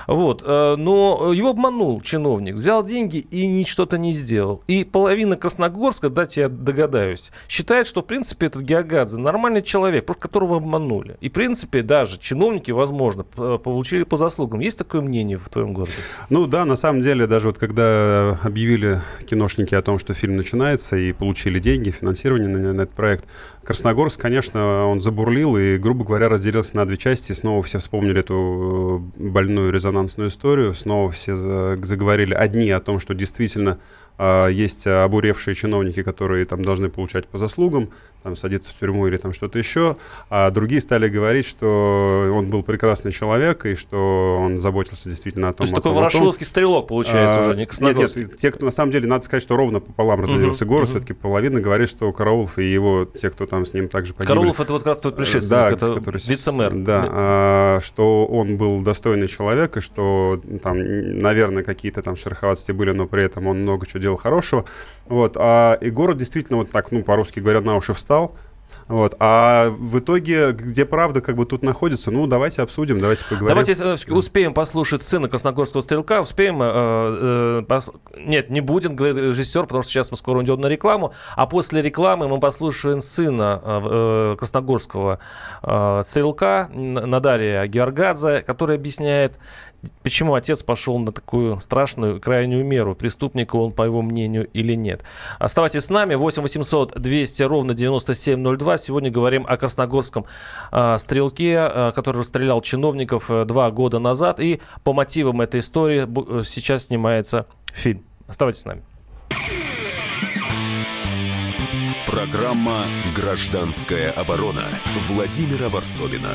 Вот. 0.07 0.43
Э, 0.45 0.77
но 0.77 1.33
его 1.33 1.51
обманул 1.51 2.01
чиновник, 2.01 2.55
взял 2.55 2.85
деньги 2.85 3.19
и 3.19 3.65
что-то 3.65 3.99
не 3.99 4.13
сделал. 4.13 4.63
И 4.67 4.85
половина 4.85 5.37
Красногорска, 5.37 6.09
дайте 6.11 6.41
я 6.41 6.49
догадаюсь, 6.49 7.31
считает, 7.49 7.87
что, 7.87 8.01
в 8.01 8.07
принципе, 8.07 8.47
этот 8.47 8.63
Геогадзе 8.63 9.19
нормальный 9.19 9.63
человек, 9.63 10.07
просто 10.07 10.23
которого 10.23 10.57
обманули. 10.57 11.17
И, 11.21 11.29
в 11.29 11.33
принципе, 11.33 11.83
даже 11.83 12.19
чиновники, 12.19 12.71
возможно, 12.71 13.25
получили 13.25 14.05
по 14.05 14.17
заслугам. 14.17 14.61
Есть 14.61 14.79
такое 14.79 15.01
мнение 15.01 15.37
в 15.37 15.49
твоем 15.49 15.73
городе? 15.73 15.93
Ну 16.31 16.47
да, 16.47 16.65
на 16.65 16.77
самом 16.77 17.01
деле, 17.01 17.27
даже 17.27 17.49
вот 17.49 17.59
когда 17.59 18.39
объявили 18.49 19.01
киношники 19.27 19.75
о 19.75 19.83
том, 19.83 19.99
что 19.99 20.13
фильм 20.15 20.37
начинается, 20.37 20.97
и 20.97 21.13
получили 21.13 21.61
деньги, 21.61 21.91
финансирование 21.91 22.49
на, 22.49 22.73
на 22.73 22.83
этот 22.83 22.95
проект. 22.95 23.25
Красногорск, 23.69 24.19
конечно, 24.19 24.87
он 24.87 25.03
забурлил 25.03 25.59
и, 25.59 25.77
грубо 25.77 26.03
говоря, 26.03 26.31
разделился 26.31 26.75
на 26.75 26.87
две 26.87 26.97
части. 26.97 27.33
Снова 27.33 27.63
все 27.63 27.81
вспомнили 27.81 28.21
эту 28.21 29.05
э, 29.19 29.23
больную 29.23 29.71
резонансную 29.71 30.31
историю. 30.31 30.73
Снова 30.73 31.11
все 31.11 31.37
заговорили 31.37 32.33
одни 32.33 32.71
о 32.71 32.81
том, 32.81 32.99
что 32.99 33.13
действительно 33.13 33.79
а, 34.21 34.49
есть 34.49 34.87
обуревшие 34.87 35.55
чиновники, 35.55 36.03
которые 36.03 36.45
там 36.45 36.65
должны 36.65 36.89
получать 36.89 37.29
по 37.29 37.39
заслугам, 37.39 37.91
там 38.25 38.35
садиться 38.35 38.73
в 38.73 38.75
тюрьму 38.75 39.07
или 39.07 39.17
там 39.17 39.33
что-то 39.33 39.61
еще, 39.61 39.97
а 40.29 40.51
другие 40.51 40.81
стали 40.81 41.09
говорить, 41.09 41.47
что 41.47 42.29
он 42.35 42.49
был 42.49 42.65
прекрасный 42.65 43.13
человек 43.13 43.65
и 43.65 43.77
что 43.77 44.39
он 44.41 44.59
заботился 44.59 45.09
действительно 45.09 45.51
о 45.51 45.53
том, 45.53 45.59
То 45.59 45.63
есть 45.65 45.75
такой 45.75 45.93
ворошиловский 45.93 46.45
стрелок 46.45 46.89
получается 46.89 47.39
а, 47.39 47.43
уже, 47.43 47.55
не 47.55 47.69
Нет, 47.81 48.17
нет, 48.17 48.37
те, 48.37 48.51
кто 48.51 48.67
на 48.67 48.73
самом 48.73 48.91
деле, 48.91 49.07
надо 49.07 49.25
сказать, 49.25 49.45
что 49.45 49.57
ровно 49.57 49.79
пополам 49.79 50.21
разделился 50.21 50.65
uh-huh, 50.65 50.69
город, 50.69 50.89
uh-huh. 50.89 50.93
все-таки 50.93 51.13
половина 51.13 51.61
говорит, 51.61 51.89
что 51.89 52.13
Караулов 52.13 52.59
и 52.59 52.65
его, 52.65 53.05
те, 53.05 53.31
кто 53.31 53.47
там 53.47 53.58
с 53.67 53.75
ним 53.75 53.89
также 53.89 54.15
погибли. 54.15 54.29
Караулов 54.29 54.61
это 54.61 54.73
вот 54.73 54.83
как 54.83 54.89
раз 54.89 55.01
тот 55.01 55.17
предшественник, 55.17 55.51
да, 55.51 55.71
это 55.71 55.95
который, 55.95 56.21
вице-мэр. 56.25 56.75
Да, 56.75 57.09
а, 57.11 57.81
что 57.83 58.27
он 58.27 58.57
был 58.57 58.81
достойный 58.83 59.29
человек 59.29 59.77
и 59.77 59.81
что 59.81 60.41
там, 60.63 60.79
наверное, 61.19 61.63
какие-то 61.63 62.03
там 62.03 62.17
шероховатости 62.17 62.73
были, 62.73 62.93
но 62.93 63.07
при 63.07 63.25
этом 63.25 63.47
он 63.47 63.61
много 63.61 63.87
чего 63.87 64.01
делал 64.01 64.17
хорошего. 64.17 64.65
Вот, 65.07 65.37
а, 65.37 65.75
и 65.81 65.91
город 65.91 66.19
действительно 66.19 66.59
вот 66.59 66.71
так, 66.71 66.93
ну, 66.93 67.03
по-русски 67.03 67.41
говоря, 67.41 67.61
на 67.61 67.77
уши 67.77 67.95
встал. 67.95 68.37
Вот. 68.89 69.17
А 69.19 69.69
в 69.71 69.99
итоге, 69.99 70.53
где 70.53 70.85
правда 70.85 71.21
как 71.21 71.37
бы 71.37 71.45
тут 71.45 71.63
находится, 71.63 72.11
ну, 72.11 72.27
давайте 72.27 72.63
обсудим, 72.63 72.99
давайте 72.99 73.25
поговорим. 73.25 73.49
Давайте 73.49 73.75
э, 73.75 74.13
успеем 74.13 74.55
послушать 74.55 75.03
сына 75.03 75.29
Красногорского 75.29 75.83
стрелка, 75.83 76.23
успеем... 76.23 76.59
Э, 76.63 77.61
э, 77.61 77.63
пос... 77.69 77.91
Нет, 78.17 78.49
не 78.51 78.61
будем, 78.61 78.97
говорит 78.97 79.19
режиссер, 79.19 79.65
потому 79.65 79.83
что 79.83 79.93
сейчас 79.93 80.11
мы 80.11 80.17
скоро 80.17 80.39
уйдем 80.39 80.61
на 80.61 80.67
рекламу, 80.67 81.13
а 81.37 81.47
после 81.47 81.83
рекламы 81.83 82.29
мы 82.29 82.41
послушаем 82.41 83.01
сына 83.01 83.61
э, 83.63 83.81
э 84.33 84.37
Красногорского 84.39 85.19
э, 85.63 86.03
стрелка 86.07 86.71
Надария 86.73 87.67
Георгадзе, 87.67 88.41
который 88.41 88.77
объясняет, 88.77 89.39
Почему 90.03 90.35
отец 90.35 90.63
пошел 90.65 90.99
на 90.99 91.13
такую 91.13 91.61
страшную 91.61 92.21
крайнюю 92.21 92.65
меру? 92.65 92.97
Преступник 92.97 93.55
он, 93.55 93.71
по 93.73 93.83
его 93.83 94.03
мнению, 94.03 94.49
или 94.53 94.75
нет? 94.75 95.05
Оставайтесь 95.39 95.85
с 95.85 95.91
нами. 95.91 96.17
8 96.17 96.43
800 96.43 97.01
200 97.01 97.43
ровно 97.45 97.75
9702. 97.75 98.79
Сегодня 98.79 99.11
говорим 99.11 99.47
о 99.49 99.57
красногорском 99.57 100.27
э, 100.73 100.99
стрелке, 100.99 101.55
э, 101.55 101.93
который 101.95 102.19
расстрелял 102.19 102.61
чиновников 102.61 103.31
э, 103.31 103.45
два 103.45 103.71
года 103.71 104.01
назад. 104.01 104.41
И 104.41 104.61
по 104.83 104.93
мотивам 104.93 105.41
этой 105.41 105.61
истории 105.61 106.09
э, 106.41 106.43
сейчас 106.45 106.87
снимается 106.87 107.47
фильм. 107.73 108.03
Оставайтесь 108.27 108.63
с 108.63 108.65
нами. 108.65 108.83
Программа 112.07 112.83
«Гражданская 113.15 114.11
оборона» 114.11 114.65
Владимира 115.09 115.69
Варсовина. 115.69 116.35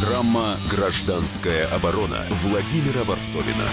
Программа 0.00 0.56
«Гражданская 0.70 1.68
оборона» 1.68 2.24
Владимира 2.42 3.04
Варсовина. 3.04 3.64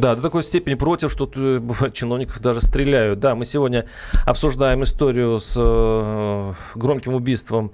Да, 0.00 0.14
до 0.14 0.22
такой 0.22 0.42
степени 0.42 0.74
против, 0.74 1.10
что 1.10 1.30
э, 1.34 1.90
чиновников 1.92 2.40
даже 2.40 2.60
стреляют. 2.60 3.20
Да, 3.20 3.34
мы 3.34 3.44
сегодня 3.46 3.86
обсуждаем 4.26 4.82
историю 4.82 5.40
с 5.40 5.54
э, 5.56 6.52
громким 6.74 7.14
убийством 7.14 7.72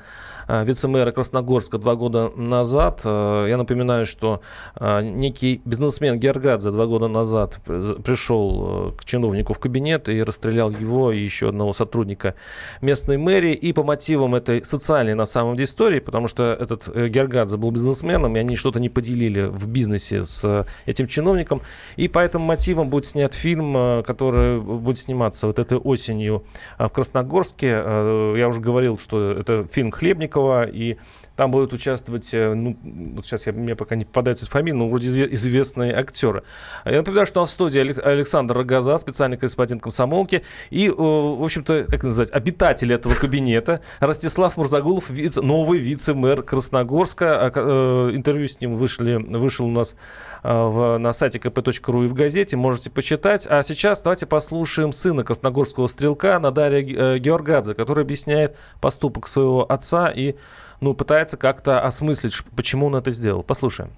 вице-мэра 0.65 1.13
Красногорска 1.13 1.79
два 1.79 1.95
года 1.95 2.33
назад. 2.37 3.03
Э, 3.05 3.47
я 3.49 3.57
напоминаю, 3.57 4.07
что 4.07 4.41
э, 4.77 5.03
некий 5.03 5.63
бизнесмен 5.65 6.19
Георгадзе 6.19 6.71
два 6.71 6.87
года 6.87 7.09
назад 7.09 7.61
пришел 7.65 8.95
к 8.99 9.05
чиновнику 9.05 9.55
в 9.55 9.59
кабинет 9.59 10.09
и 10.09 10.23
расстрелял 10.23 10.71
его 10.71 11.13
и 11.13 11.21
еще 11.21 11.49
одного 11.49 11.73
сотрудника 11.73 12.35
местной 12.81 13.17
мэрии. 13.17 13.55
И 13.55 13.73
по 13.73 13.83
мотивам 13.83 14.35
этой 14.35 14.65
социальной 14.65 15.15
на 15.15 15.27
самом 15.27 15.57
деле 15.57 15.65
истории, 15.65 16.01
потому 16.01 16.27
что 16.27 16.53
этот 16.53 16.89
Георгадзе 16.89 17.57
был 17.57 17.71
бизнесменом, 17.71 18.37
и 18.37 18.41
они 18.41 18.57
что-то 18.57 18.81
не 18.81 18.89
поделили 18.89 19.43
в 19.43 19.67
бизнесе 19.69 20.25
с 20.25 20.67
этим 20.87 21.07
чиновником. 21.07 21.63
И 21.97 22.09
по 22.09 22.19
этим 22.19 22.41
мотивам 22.41 22.91
будет 22.91 23.07
снят 23.07 23.35
фильм, 23.35 23.77
э, 23.77 24.03
который 24.03 24.61
будет 24.61 24.99
сниматься 24.99 25.47
вот 25.47 25.59
этой 25.59 25.79
осенью 25.79 26.45
э, 26.79 26.87
в 26.87 26.91
Красногорске. 26.91 27.83
Э, 27.85 28.35
я 28.37 28.49
уже 28.49 28.61
говорил, 28.61 28.99
что 28.99 29.33
это 29.33 29.67
фильм 29.71 29.91
Хлебникова, 29.91 30.40
и 30.73 30.97
там 31.41 31.51
будут 31.51 31.73
участвовать, 31.73 32.29
ну, 32.35 32.77
вот 33.15 33.25
сейчас 33.25 33.47
я, 33.47 33.55
мне 33.55 33.75
пока 33.75 33.97
не 33.97 34.05
попадают 34.05 34.41
фамилии, 34.41 34.77
но 34.77 34.89
вроде 34.89 35.09
известные 35.33 35.95
актеры. 35.95 36.43
Я 36.85 36.99
напоминаю, 36.99 37.27
что 37.27 37.41
у 37.41 37.45
нас 37.45 37.51
в 37.51 37.55
студии 37.55 37.79
Александр 37.79 38.59
Рогоза, 38.59 38.99
специальный 38.99 39.39
корреспондент 39.39 39.83
комсомолки, 39.83 40.43
и, 40.69 40.91
в 40.91 41.43
общем-то, 41.43 41.87
как 41.89 42.03
называть, 42.03 42.31
обитатель 42.31 42.93
этого 42.93 43.15
кабинета 43.15 43.81
Ростислав 44.01 44.59
Мурзагулов, 44.59 45.09
новый 45.37 45.79
вице-мэр 45.79 46.43
Красногорска. 46.43 47.51
А, 47.55 48.11
интервью 48.15 48.47
с 48.47 48.61
ним 48.61 48.75
вышли, 48.75 49.15
вышел 49.15 49.65
у 49.65 49.71
нас 49.71 49.95
в, 50.43 50.99
на 50.99 51.15
сайте 51.15 51.39
kp.ru 51.39 52.05
и 52.05 52.09
в 52.09 52.13
газете, 52.13 52.59
можете 52.59 52.91
почитать. 52.91 53.47
А 53.49 53.63
сейчас 53.63 54.03
давайте 54.03 54.27
послушаем 54.27 54.93
сына 54.93 55.25
красногорского 55.25 55.87
стрелка 55.87 56.39
Надария 56.39 56.85
э, 56.85 57.19
Георгадзе, 57.19 57.73
который 57.73 58.05
объясняет 58.05 58.59
поступок 58.83 59.27
своего 59.27 59.65
отца 59.71 60.11
и 60.15 60.35
ну, 60.81 60.95
пытается 60.95 61.37
как-то 61.37 61.81
осмыслить, 61.81 62.43
почему 62.57 62.87
он 62.87 62.97
это 62.97 63.11
сделал. 63.11 63.43
Послушаем. 63.43 63.91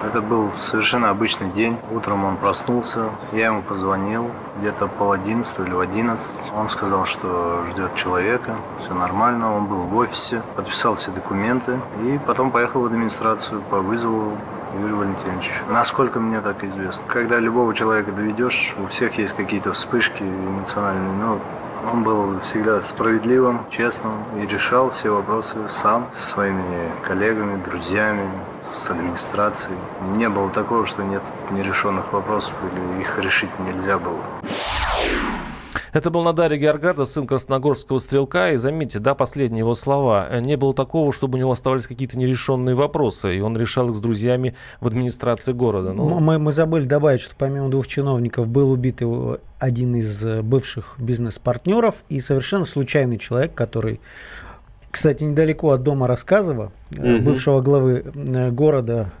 Это 0.00 0.22
был 0.22 0.50
совершенно 0.58 1.10
обычный 1.10 1.50
день. 1.52 1.76
Утром 1.92 2.24
он 2.24 2.36
проснулся, 2.38 3.10
я 3.32 3.46
ему 3.46 3.62
позвонил, 3.62 4.30
где-то 4.58 4.86
пол 4.86 5.12
одиннадцатого 5.12 5.66
или 5.66 5.74
в 5.74 5.80
одиннадцать. 5.80 6.50
Он 6.56 6.70
сказал, 6.70 7.04
что 7.04 7.62
ждет 7.70 7.94
человека, 7.96 8.56
все 8.82 8.94
нормально, 8.94 9.54
он 9.54 9.66
был 9.66 9.82
в 9.82 9.96
офисе, 9.96 10.42
подписал 10.56 10.94
все 10.94 11.10
документы 11.10 11.78
и 12.02 12.18
потом 12.26 12.50
поехал 12.50 12.80
в 12.80 12.86
администрацию 12.86 13.60
по 13.70 13.80
вызову 13.80 14.38
Юрий 14.80 14.94
Валентинович. 14.94 15.50
Насколько 15.68 16.18
мне 16.18 16.40
так 16.40 16.64
известно. 16.64 17.02
Когда 17.06 17.38
любого 17.38 17.74
человека 17.74 18.10
доведешь, 18.10 18.74
у 18.82 18.86
всех 18.86 19.18
есть 19.18 19.34
какие-то 19.34 19.74
вспышки 19.74 20.22
эмоциональные, 20.22 21.12
но 21.18 21.38
он 21.92 22.02
был 22.02 22.40
всегда 22.40 22.80
справедливым, 22.80 23.60
честным 23.70 24.12
и 24.36 24.46
решал 24.46 24.90
все 24.90 25.10
вопросы 25.10 25.56
сам 25.70 26.08
со 26.12 26.22
своими 26.22 26.90
коллегами, 27.02 27.62
друзьями, 27.62 28.28
с 28.68 28.90
администрацией. 28.90 29.76
Не 30.16 30.28
было 30.28 30.50
такого, 30.50 30.86
что 30.86 31.02
нет 31.02 31.22
нерешенных 31.50 32.12
вопросов 32.12 32.52
или 32.72 33.02
их 33.02 33.18
решить 33.18 33.50
нельзя 33.60 33.98
было. 33.98 34.20
Это 35.92 36.10
был 36.10 36.22
Надарий 36.22 36.58
Георгадзе, 36.58 37.04
сын 37.04 37.26
красногорского 37.26 37.98
стрелка. 37.98 38.52
И 38.52 38.56
заметьте, 38.56 38.98
да, 38.98 39.14
последние 39.14 39.60
его 39.60 39.74
слова. 39.74 40.28
Не 40.40 40.56
было 40.56 40.74
такого, 40.74 41.12
чтобы 41.12 41.36
у 41.36 41.40
него 41.40 41.52
оставались 41.52 41.86
какие-то 41.86 42.18
нерешенные 42.18 42.74
вопросы, 42.74 43.36
и 43.36 43.40
он 43.40 43.56
решал 43.56 43.90
их 43.90 43.96
с 43.96 44.00
друзьями 44.00 44.54
в 44.80 44.86
администрации 44.86 45.52
города. 45.52 45.92
Ну... 45.92 46.20
Мы, 46.20 46.38
мы 46.38 46.52
забыли 46.52 46.84
добавить, 46.84 47.20
что 47.20 47.34
помимо 47.36 47.68
двух 47.68 47.86
чиновников 47.86 48.46
был 48.48 48.70
убит 48.70 49.00
один 49.58 49.94
из 49.94 50.24
э, 50.24 50.42
бывших 50.42 50.96
бизнес-партнеров 50.98 51.96
и 52.08 52.20
совершенно 52.20 52.64
случайный 52.64 53.18
человек, 53.18 53.54
который 53.54 54.00
кстати, 54.90 55.22
недалеко 55.22 55.70
от 55.70 55.82
дома 55.84 56.08
Рассказова, 56.08 56.72
угу. 56.90 57.18
бывшего 57.20 57.60
главы 57.60 58.04
э, 58.12 58.50
города, 58.50 59.12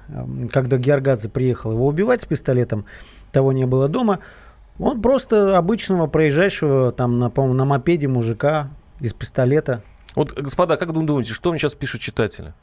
когда 0.52 0.78
Георгадзе 0.78 1.28
приехал 1.28 1.72
его 1.72 1.86
убивать 1.86 2.22
с 2.22 2.24
пистолетом, 2.24 2.86
того 3.30 3.52
не 3.52 3.66
было 3.66 3.88
дома. 3.88 4.18
Он 4.80 5.02
просто 5.02 5.58
обычного 5.58 6.06
проезжающего 6.06 6.90
там 6.90 7.18
на, 7.18 7.28
по 7.28 7.46
на 7.46 7.64
мопеде 7.64 8.08
мужика 8.08 8.70
из 8.98 9.12
пистолета. 9.12 9.82
Вот, 10.14 10.32
господа, 10.32 10.76
как 10.76 10.88
вы 10.92 11.02
думаете, 11.04 11.32
что 11.32 11.50
мне 11.50 11.58
сейчас 11.58 11.74
пишут 11.74 12.00
читатели? 12.00 12.54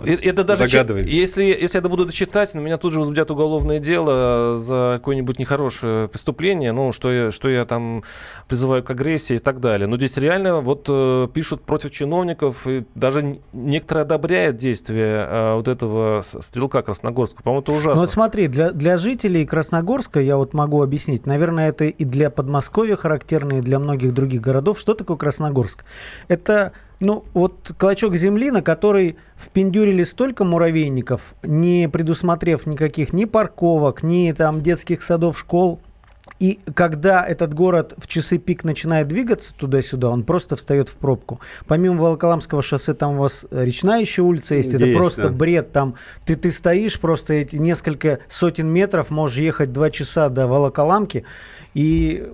Это 0.00 0.44
даже 0.44 0.64
если, 0.64 1.44
если 1.44 1.78
я 1.78 1.88
буду 1.88 2.06
дочитать, 2.06 2.54
на 2.54 2.60
меня 2.60 2.78
тут 2.78 2.92
же 2.92 2.98
возбудят 2.98 3.30
уголовное 3.30 3.78
дело 3.78 4.56
за 4.56 4.94
какое-нибудь 4.98 5.38
нехорошее 5.38 6.08
преступление, 6.08 6.72
ну, 6.72 6.92
что 6.92 7.12
я, 7.12 7.30
что 7.30 7.48
я 7.48 7.64
там 7.64 8.02
призываю 8.48 8.82
к 8.82 8.90
агрессии 8.90 9.36
и 9.36 9.38
так 9.38 9.60
далее. 9.60 9.86
Но 9.86 9.96
здесь 9.96 10.16
реально 10.16 10.60
вот 10.60 10.86
э, 10.88 11.28
пишут 11.32 11.62
против 11.62 11.90
чиновников, 11.90 12.66
и 12.66 12.84
даже 12.94 13.38
некоторые 13.52 14.02
одобряют 14.02 14.56
действия 14.56 15.26
э, 15.28 15.54
вот 15.56 15.68
этого 15.68 16.22
стрелка 16.22 16.82
Красногорска. 16.82 17.42
По-моему, 17.42 17.62
это 17.62 17.72
ужасно. 17.72 17.94
Ну 17.94 18.00
вот 18.00 18.10
смотри, 18.10 18.48
для, 18.48 18.72
для 18.72 18.96
жителей 18.96 19.46
Красногорска 19.46 20.20
я 20.20 20.36
вот 20.36 20.54
могу 20.54 20.82
объяснить, 20.82 21.26
наверное, 21.26 21.68
это 21.68 21.84
и 21.84 22.04
для 22.04 22.30
Подмосковья 22.30 22.96
характерно, 22.96 23.58
и 23.58 23.60
для 23.60 23.78
многих 23.78 24.12
других 24.12 24.40
городов. 24.40 24.78
Что 24.78 24.94
такое 24.94 25.16
Красногорск? 25.16 25.84
Это 26.28 26.72
ну, 27.02 27.24
вот 27.34 27.72
клочок 27.76 28.14
земли, 28.16 28.50
на 28.50 28.62
который 28.62 29.16
впендюрили 29.36 30.04
столько 30.04 30.44
муравейников, 30.44 31.34
не 31.42 31.88
предусмотрев 31.88 32.66
никаких 32.66 33.12
ни 33.12 33.24
парковок, 33.24 34.02
ни 34.02 34.32
там 34.32 34.62
детских 34.62 35.02
садов, 35.02 35.38
школ, 35.38 35.80
и 36.38 36.60
когда 36.74 37.24
этот 37.24 37.54
город 37.54 37.94
в 37.98 38.06
часы 38.06 38.38
пик 38.38 38.64
начинает 38.64 39.08
двигаться 39.08 39.54
туда-сюда, 39.54 40.08
он 40.08 40.22
просто 40.22 40.56
встает 40.56 40.88
в 40.88 40.94
пробку. 40.94 41.40
Помимо 41.66 42.00
Волоколамского 42.00 42.62
шоссе, 42.62 42.94
там 42.94 43.14
у 43.14 43.22
вас 43.22 43.44
речная 43.50 44.00
еще 44.00 44.22
улица 44.22 44.54
есть. 44.54 44.72
есть 44.72 44.82
это 44.82 44.96
просто 44.96 45.22
да. 45.22 45.28
бред. 45.30 45.72
Там 45.72 45.96
ты, 46.24 46.36
ты 46.36 46.50
стоишь 46.50 46.98
просто 47.00 47.34
эти 47.34 47.56
несколько 47.56 48.20
сотен 48.28 48.68
метров, 48.68 49.10
можешь 49.10 49.38
ехать 49.38 49.72
два 49.72 49.90
часа 49.90 50.28
до 50.28 50.46
Волоколамки. 50.46 51.24
И 51.74 52.28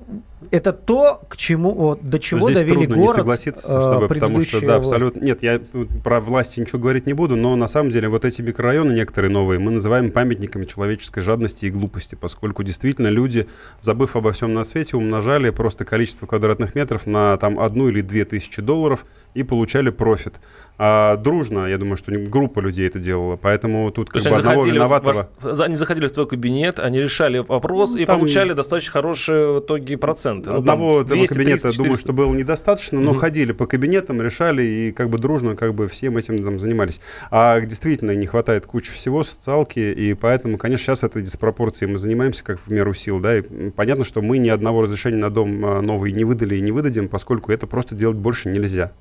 это 0.51 0.73
то, 0.73 1.23
к 1.29 1.37
чему, 1.37 1.73
вот, 1.73 2.03
до 2.03 2.19
чего 2.19 2.49
Здесь 2.49 2.61
довели 2.61 2.87
трудно 2.87 2.97
город. 2.97 3.11
не 3.11 3.15
согласиться 3.17 3.81
с 3.81 3.85
тобой, 3.85 4.05
э, 4.07 4.09
потому 4.09 4.41
что, 4.41 4.61
да, 4.61 4.77
абсолютно. 4.77 5.21
Нет, 5.21 5.43
я 5.43 5.61
про 6.05 6.21
власти 6.21 6.61
ничего 6.61 6.79
говорить 6.79 7.07
не 7.07 7.13
буду, 7.13 7.37
но 7.37 7.57
на 7.57 7.69
самом 7.69 7.91
деле 7.91 8.09
вот 8.09 8.25
эти 8.25 8.41
микрорайоны 8.43 8.93
некоторые 8.93 9.31
новые 9.31 9.59
мы 9.59 9.71
называем 9.71 10.11
памятниками 10.11 10.65
человеческой 10.65 11.21
жадности 11.21 11.67
и 11.67 11.71
глупости, 11.71 12.15
поскольку 12.15 12.63
действительно 12.63 13.09
люди, 13.09 13.49
забыв 13.81 14.17
обо 14.17 14.33
всем 14.33 14.55
на 14.55 14.65
свете, 14.65 14.97
умножали 14.97 15.51
просто 15.51 15.85
количество 15.85 16.27
квадратных 16.27 16.75
метров 16.75 17.07
на 17.07 17.37
там 17.37 17.59
одну 17.59 17.89
или 17.89 18.01
две 18.01 18.25
тысячи 18.25 18.63
долларов 18.63 19.07
и 19.35 19.43
получали 19.43 19.91
профит. 19.91 20.41
А 20.81 21.17
дружно, 21.17 21.67
я 21.67 21.77
думаю, 21.77 21.97
что 21.97 22.13
группа 22.13 22.61
людей 22.61 22.87
это 22.87 23.01
делала, 23.01 23.35
поэтому 23.35 23.91
тут 23.91 24.11
как 24.11 24.23
бы 24.23 24.29
одного 24.29 24.65
виноватого... 24.65 25.29
Ваш, 25.41 25.61
они 25.61 25.75
заходили 25.75 26.07
в 26.07 26.13
твой 26.13 26.29
кабинет, 26.29 26.79
они 26.79 27.01
решали 27.01 27.39
вопрос 27.39 27.95
ну, 27.95 27.99
и 27.99 28.07
там... 28.07 28.21
получали 28.21 28.53
достаточно 28.53 28.93
хорошие 28.93 29.55
в 29.55 29.59
итоге 29.59 29.99
проценты. 29.99 30.51
Ну, 30.51 30.59
Одного 30.59 30.99
ну, 30.99 31.05
200, 31.05 31.35
кабинета, 31.35 31.63
300, 31.63 31.83
думаю, 31.83 31.99
что 31.99 32.13
было 32.13 32.33
недостаточно, 32.33 33.01
но 33.01 33.11
угу. 33.11 33.19
ходили 33.19 33.51
по 33.51 33.67
кабинетам, 33.67 34.23
решали 34.23 34.63
и 34.63 34.93
как 34.93 35.11
бы 35.11 35.19
дружно 35.19 35.57
как 35.57 35.75
бы 35.75 35.89
всем 35.89 36.17
этим 36.17 36.45
там 36.45 36.61
занимались. 36.61 37.01
А 37.33 37.61
действительно 37.61 38.15
не 38.15 38.27
хватает 38.27 38.65
кучи 38.65 38.93
всего, 38.93 39.25
социалки, 39.25 39.81
и 39.81 40.15
поэтому, 40.15 40.59
конечно, 40.59 40.85
сейчас 40.85 41.03
этой 41.03 41.23
диспропорцией 41.23 41.91
мы 41.91 41.99
занимаемся 41.99 42.45
как 42.45 42.61
в 42.61 42.71
меру 42.71 42.95
сил, 42.95 43.19
да, 43.19 43.39
и 43.39 43.71
понятно, 43.71 44.05
что 44.05 44.23
мы 44.23 44.39
ни 44.39 44.49
одного 44.49 44.83
разрешения 44.83 45.17
на 45.19 45.31
дом 45.31 45.67
а, 45.67 45.81
новый 45.81 46.13
не 46.13 46.23
выдали 46.23 46.55
и 46.55 46.61
не 46.61 46.71
выдадим, 46.71 47.09
поскольку 47.09 47.51
это 47.51 47.67
просто 47.67 47.97
делать 47.97 48.17
больше 48.17 48.49
нельзя. 48.49 48.93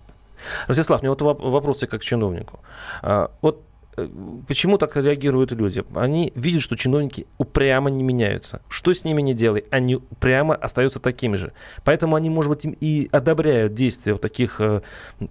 Ростислав, 0.67 1.01
мне 1.01 1.10
вот 1.10 1.22
вопрос 1.22 1.84
как 1.89 2.03
чиновнику. 2.03 2.60
А, 3.01 3.32
вот 3.41 3.63
э, 3.98 4.08
Почему 4.48 4.77
так 4.77 4.96
реагируют 4.96 5.51
люди? 5.51 5.84
Они 5.96 6.32
видят, 6.36 6.62
что 6.62 6.75
чиновники 6.75 7.27
упрямо 7.38 7.89
не 7.89 8.03
меняются. 8.03 8.62
Что 8.70 8.94
с 8.94 9.03
ними 9.03 9.22
не 9.22 9.34
делай, 9.34 9.65
они 9.72 9.96
упрямо 9.96 10.56
остаются 10.56 11.00
такими 11.00 11.36
же. 11.38 11.53
Поэтому 11.84 12.15
они, 12.15 12.29
может 12.29 12.50
быть, 12.51 12.77
и 12.82 13.10
одобряют 13.12 13.74
действия 13.74 14.13
вот 14.13 14.22
таких 14.22 14.62
э, 14.62 14.82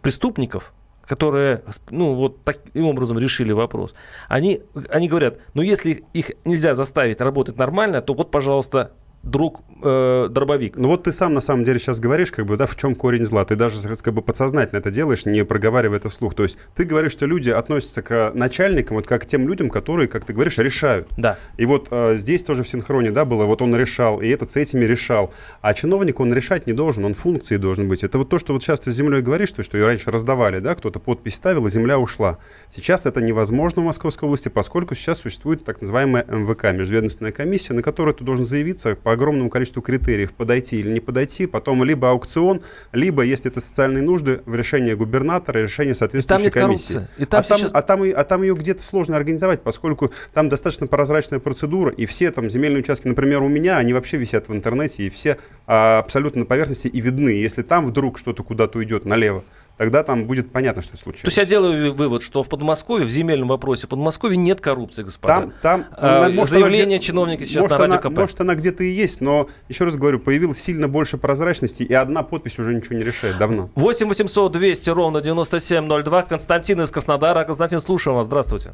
преступников, 0.03 0.73
которые, 1.07 1.63
ну, 1.91 2.15
вот 2.15 2.43
таким 2.43 2.87
образом 2.87 3.19
решили 3.19 3.53
вопрос. 3.53 3.95
Они, 4.29 4.63
они 4.91 5.09
говорят, 5.09 5.39
ну, 5.55 5.63
если 5.63 6.05
их 6.13 6.33
нельзя 6.45 6.75
заставить 6.75 7.21
работать 7.21 7.57
нормально, 7.57 8.03
то 8.03 8.15
вот, 8.15 8.31
пожалуйста, 8.31 8.93
друг 9.27 9.61
э, 9.83 10.29
дробовик. 10.31 10.77
Ну 10.77 10.89
вот 10.89 11.03
ты 11.03 11.13
сам 11.13 11.35
на 11.35 11.41
самом 11.41 11.65
деле 11.65 11.79
сейчас 11.79 12.01
говоришь, 12.01 12.31
как 12.31 12.47
бы, 12.47 12.57
да, 12.57 12.67
в 12.67 12.77
чем 12.77 12.95
корень 12.95 13.27
зла. 13.27 13.45
Ты 13.45 13.57
даже 13.57 13.81
как 13.97 14.15
бы 14.15 14.23
подсознательно 14.23 14.79
это 14.79 14.91
делаешь, 14.91 15.27
не 15.27 15.45
проговаривая 15.45 15.99
это 15.99 16.09
вслух. 16.09 16.35
То 16.35 16.45
есть 16.45 16.59
ты 16.75 16.85
говоришь, 16.85 17.13
что 17.13 17.27
люди 17.27 17.51
относятся 17.51 18.03
к 18.03 18.33
начальникам, 18.35 18.97
вот 18.97 19.07
как 19.07 19.23
к 19.23 19.27
тем 19.27 19.49
людям, 19.49 19.69
которые, 19.69 20.09
как 20.09 20.25
ты 20.25 20.33
говоришь, 20.33 20.59
решают. 20.59 21.09
Да. 21.17 21.37
И 21.57 21.67
вот 21.67 21.89
э, 21.91 22.15
здесь 22.17 22.45
тоже 22.45 22.63
в 22.63 22.69
синхроне, 22.69 23.11
да, 23.11 23.25
было, 23.25 23.45
вот 23.45 23.63
он 23.63 23.75
решал, 23.75 24.21
и 24.21 24.29
этот 24.29 24.51
с 24.51 24.57
этими 24.57 24.85
решал. 24.85 25.33
А 25.61 25.75
чиновник, 25.75 26.21
он 26.21 26.33
решать 26.33 26.67
не 26.67 26.73
должен, 26.73 27.05
он 27.05 27.15
функции 27.15 27.57
должен 27.57 27.89
быть. 27.89 28.05
Это 28.05 28.19
вот 28.19 28.29
то, 28.29 28.39
что 28.39 28.53
вот 28.53 28.63
сейчас 28.63 28.81
ты 28.81 28.93
с 28.93 28.95
землей 28.95 29.23
говоришь, 29.23 29.51
то, 29.51 29.63
что 29.65 29.77
ее 29.77 29.87
раньше 29.87 30.11
раздавали, 30.13 30.61
да, 30.61 30.77
кто-то 30.77 31.01
подпись 31.01 31.35
ставил, 31.35 31.67
и 31.67 31.71
земля 31.71 31.99
ушла. 31.99 32.39
Сейчас 32.75 33.07
это 33.07 33.21
невозможно 33.21 33.83
в 33.83 33.87
Московской 33.87 34.27
области, 34.27 34.49
поскольку 34.49 34.95
сейчас 34.95 35.19
существует 35.19 35.65
так 35.65 35.81
называемая 35.81 36.25
МВК, 36.25 36.73
межведомственная 36.73 37.33
комиссия, 37.33 37.75
на 37.75 37.83
которую 37.83 38.15
ты 38.15 38.23
должен 38.23 38.45
заявиться 38.45 38.95
по 38.95 39.16
огромному 39.17 39.51
количеству 39.51 39.83
критериев, 39.83 40.33
подойти 40.33 40.79
или 40.81 40.91
не 40.93 41.01
подойти, 41.01 41.47
потом 41.47 41.83
либо 41.85 42.11
аукцион, 42.11 42.63
либо, 42.93 43.23
если 43.23 43.51
это 43.51 43.61
социальные 43.61 44.03
нужды, 44.03 44.41
в 44.47 44.55
решение 44.55 44.97
губернатора, 44.97 45.59
решение 45.59 45.95
соответствующей 45.95 46.45
нет 46.45 46.55
комиссии. 46.55 46.93
коррупции. 46.95 47.09
И 47.19 47.25
там 47.25 47.41
а, 47.41 47.43
там, 47.43 47.59
сейчас- 47.59 47.71
а, 47.75 47.83
там, 47.83 48.03
а 48.15 48.25
там 48.25 48.43
ее 48.43 48.55
где-то 48.55 48.83
сложно 48.83 49.17
организовать, 49.17 49.63
поскольку 49.63 50.13
там 50.33 50.49
достаточно 50.49 50.87
прозрачная 50.87 51.41
процедура, 51.41 51.91
и 51.91 52.07
все 52.07 52.31
там 52.31 52.49
земельные 52.51 52.81
участки, 52.81 53.09
например, 53.09 53.43
у 53.43 53.49
меня, 53.49 53.79
они 53.79 53.93
вообще 53.93 54.17
висят 54.17 54.49
в 54.49 54.55
интернете, 54.55 55.03
и 55.05 55.11
все 55.11 55.39
а, 55.67 55.99
абсолютно 55.99 56.41
на 56.41 56.47
поверхности 56.47 56.89
и 56.89 57.01
видны. 57.01 57.31
Если 57.31 57.63
там 57.63 57.87
вдруг 57.87 58.19
что-то 58.19 58.43
куда-то 58.43 58.79
уйдет 58.79 59.05
налево, 59.05 59.45
тогда 59.77 60.03
там 60.03 60.25
будет 60.27 60.53
понятно, 60.53 60.83
что 60.83 60.97
случилось. 60.97 61.23
То 61.23 61.29
есть 61.29 61.37
я 61.39 61.45
делаю 61.45 61.95
вывод, 61.95 62.23
что 62.23 62.43
в 62.43 62.49
Подмосковье, 62.49 63.07
в 63.07 63.11
земельном 63.11 63.49
вопросе 63.49 63.87
в 63.87 63.91
Подмосковье 63.91 64.37
нет 64.37 64.61
коррупции, 64.61 65.03
господа. 65.03 65.35
Там, 65.35 65.53
там, 65.63 65.85
А, 65.93 66.29
может, 66.31 66.51
заявление 66.51 66.85
она 66.87 66.97
где- 66.97 67.07
чиновника 67.07 67.45
сейчас 67.45 67.63
может, 67.63 67.79
на 67.79 67.85
радио 67.87 67.95
она, 67.95 68.03
КП. 68.11 68.19
может, 68.19 68.41
она 68.41 68.55
где-то 68.55 68.85
и 68.85 68.89
есть, 68.89 69.21
но, 69.21 69.49
еще 69.69 69.85
раз 69.85 69.97
говорю, 69.97 70.19
появилось 70.19 70.63
сильно 70.63 70.89
больше 70.89 71.19
прозрачности, 71.19 71.83
и 71.83 71.93
одна 71.95 72.23
подпись 72.23 72.59
уже 72.59 72.75
ничего 72.75 72.97
не 72.97 73.03
решает 73.05 73.39
давно. 73.39 73.71
8 73.75 74.09
800 74.09 74.53
200 74.53 74.91
ровно 74.91 75.21
9702. 75.21 76.23
Константин 76.23 76.81
из 76.81 76.91
Краснодара. 76.91 77.45
Константин, 77.45 77.81
слушаем 77.81 78.17
вас. 78.17 78.27
Здравствуйте. 78.27 78.73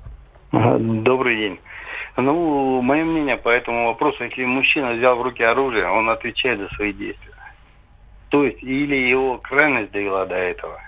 Добрый 0.53 1.37
день. 1.37 1.61
Ну, 2.17 2.83
мое 2.83 3.05
мнение 3.05 3.39
по 3.39 3.49
этому 3.49 3.87
вопросу, 3.87 4.23
если 4.25 4.45
мужчина 4.45 4.93
взял 4.93 5.17
в 5.17 5.23
руки 5.23 5.43
оружие, 5.43 5.89
он 5.89 6.11
отвечает 6.11 6.61
за 6.61 6.69
свои 6.77 6.93
действия. 6.93 7.33
То 8.29 8.45
есть, 8.45 8.63
или 8.63 8.95
его 8.97 9.39
крайность 9.39 9.93
довела 9.93 10.27
до 10.27 10.35
этого. 10.35 10.79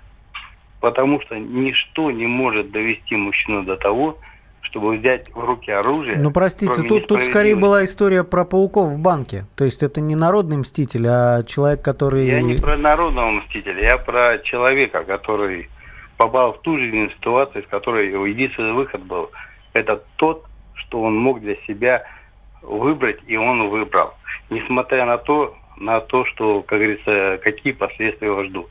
Потому 0.84 1.18
что 1.22 1.38
ничто 1.38 2.10
не 2.10 2.26
может 2.26 2.70
довести 2.70 3.16
мужчину 3.16 3.62
до 3.62 3.78
того, 3.78 4.18
чтобы 4.60 4.98
взять 4.98 5.30
в 5.34 5.42
руки 5.42 5.70
оружие. 5.70 6.18
Ну, 6.18 6.30
простите, 6.30 6.82
тут, 6.82 7.06
тут 7.06 7.24
скорее 7.24 7.56
была 7.56 7.86
история 7.86 8.22
про 8.22 8.44
пауков 8.44 8.88
в 8.92 8.98
банке. 8.98 9.46
То 9.56 9.64
есть 9.64 9.82
это 9.82 10.02
не 10.02 10.14
народный 10.14 10.58
мститель, 10.58 11.06
а 11.08 11.42
человек, 11.42 11.80
который... 11.80 12.26
Я 12.26 12.42
не 12.42 12.56
про 12.56 12.76
народного 12.76 13.30
мстителя, 13.30 13.82
я 13.82 13.96
про 13.96 14.36
человека, 14.44 15.04
который 15.04 15.70
попал 16.18 16.52
в 16.52 16.60
ту 16.60 16.76
же 16.76 17.10
ситуацию, 17.16 17.62
из 17.62 17.68
которой 17.68 18.10
его 18.10 18.26
единственный 18.26 18.74
выход 18.74 19.02
был. 19.04 19.30
Это 19.72 20.02
тот, 20.16 20.44
что 20.74 21.00
он 21.00 21.16
мог 21.16 21.40
для 21.40 21.56
себя 21.66 22.04
выбрать, 22.60 23.20
и 23.26 23.38
он 23.38 23.70
выбрал. 23.70 24.12
Несмотря 24.50 25.06
на 25.06 25.16
то, 25.16 25.56
на 25.78 26.00
то, 26.00 26.26
что, 26.26 26.60
как 26.60 26.78
говорится, 26.78 27.40
какие 27.42 27.72
последствия 27.72 28.28
его 28.28 28.44
ждут. 28.44 28.68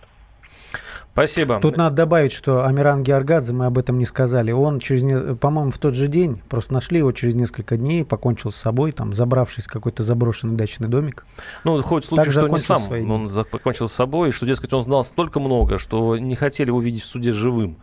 Спасибо. 1.14 1.60
Тут 1.62 1.78
надо 1.78 1.96
добавить, 1.96 2.32
что 2.32 2.66
Амиран 2.66 3.04
Георгадзе, 3.04 3.54
мы 3.54 3.68
об 3.68 3.78
этом 3.78 4.00
не 4.00 4.06
сказали, 4.08 4.52
он 4.52 4.80
через, 4.80 5.04
не- 5.04 5.36
по-моему, 5.36 5.70
в 5.70 5.78
тот 5.78 5.94
же 5.94 6.08
день, 6.08 6.42
просто 6.50 6.74
нашли 6.74 6.98
его 6.98 7.12
через 7.12 7.36
несколько 7.36 7.78
дней, 7.78 8.04
покончил 8.04 8.52
с 8.52 8.56
собой, 8.56 8.94
там, 8.94 9.14
забравшись 9.14 9.66
в 9.66 9.72
какой-то 9.72 10.02
заброшенный 10.02 10.56
дачный 10.56 10.88
домик. 10.88 11.28
Ну, 11.64 11.80
ходит 11.84 12.08
случай, 12.08 12.24
Так 12.24 12.32
что 12.34 12.48
не 12.48 12.58
сам 12.58 12.80
свои 12.80 13.06
он 13.06 13.30
покончил 13.46 13.88
с 13.88 13.94
собой, 13.94 14.30
и 14.30 14.32
что, 14.32 14.48
дескать, 14.48 14.74
он 14.74 14.82
знал 14.82 15.04
столько 15.04 15.40
много, 15.40 15.78
что 15.78 16.18
не 16.18 16.36
хотели 16.36 16.70
его 16.70 16.82
видеть 16.82 17.04
в 17.04 17.06
суде 17.06 17.32
живым. 17.32 17.78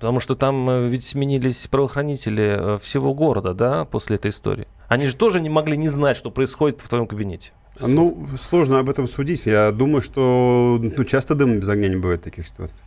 Потому 0.00 0.18
что 0.18 0.34
там 0.34 0.68
э, 0.70 0.88
ведь 0.88 1.04
сменились 1.04 1.66
правоохранители 1.66 2.76
э, 2.76 2.78
всего 2.78 3.12
города, 3.12 3.52
да, 3.52 3.84
после 3.84 4.16
этой 4.16 4.30
истории. 4.30 4.66
Они 4.88 5.04
же 5.04 5.14
тоже 5.14 5.42
не 5.42 5.50
могли 5.50 5.76
не 5.76 5.88
знать, 5.88 6.16
что 6.16 6.30
происходит 6.30 6.80
в 6.80 6.88
твоем 6.88 7.06
кабинете. 7.06 7.52
Ну, 7.86 8.28
сложно 8.38 8.78
об 8.78 8.90
этом 8.90 9.06
судить. 9.06 9.46
Я 9.46 9.72
думаю, 9.72 10.00
что 10.00 10.78
ну, 10.80 11.04
часто 11.04 11.34
дыма 11.34 11.56
без 11.56 11.68
огня 11.68 11.88
не 11.88 11.96
бывает 11.96 12.22
таких 12.22 12.46
ситуациях. 12.46 12.84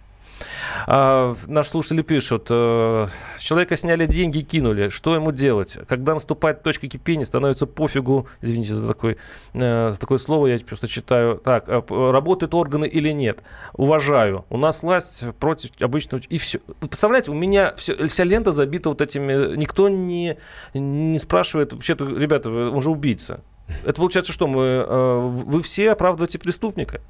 А, 0.88 1.36
наши 1.48 1.70
слушатели 1.70 2.02
пишут, 2.02 2.48
э, 2.50 3.08
с 3.38 3.42
человека 3.42 3.76
сняли 3.76 4.06
деньги 4.06 4.40
и 4.40 4.44
кинули, 4.44 4.90
что 4.90 5.16
ему 5.16 5.32
делать? 5.32 5.78
Когда 5.88 6.14
наступает 6.14 6.64
точка 6.64 6.88
кипения, 6.88 7.26
становится 7.26 7.66
пофигу, 7.66 8.28
извините 8.42 8.74
за, 8.74 8.88
такой, 8.88 9.18
э, 9.54 9.90
за 9.92 10.00
такое 10.00 10.18
слово, 10.18 10.48
я 10.48 10.60
просто 10.60 10.88
читаю, 10.88 11.38
так, 11.38 11.66
п- 11.66 12.12
работают 12.12 12.54
органы 12.54 12.86
или 12.86 13.10
нет? 13.10 13.44
Уважаю, 13.74 14.46
у 14.50 14.58
нас 14.58 14.84
власть 14.84 15.26
против 15.40 15.72
обычного, 15.80 16.22
и 16.28 16.38
все. 16.38 16.60
Представляете, 16.80 17.32
у 17.32 17.36
меня 17.36 17.74
все, 17.76 18.08
вся 18.08 18.24
лента 18.24 18.52
забита 18.52 18.90
вот 18.90 19.02
этими, 19.02 19.56
никто 19.56 19.90
не, 19.90 20.38
не 20.74 21.20
спрашивает, 21.20 21.74
вообще-то, 21.74 22.06
ребята, 22.06 22.50
он 22.50 22.82
же 22.82 22.90
убийца. 22.90 23.42
Это 23.84 23.93
получается 23.93 24.34
что, 24.34 24.47
мы, 24.47 24.62
э, 24.62 25.19
вы 25.45 25.62
все 25.62 25.91
оправдываете 25.91 26.39
преступника? 26.39 27.02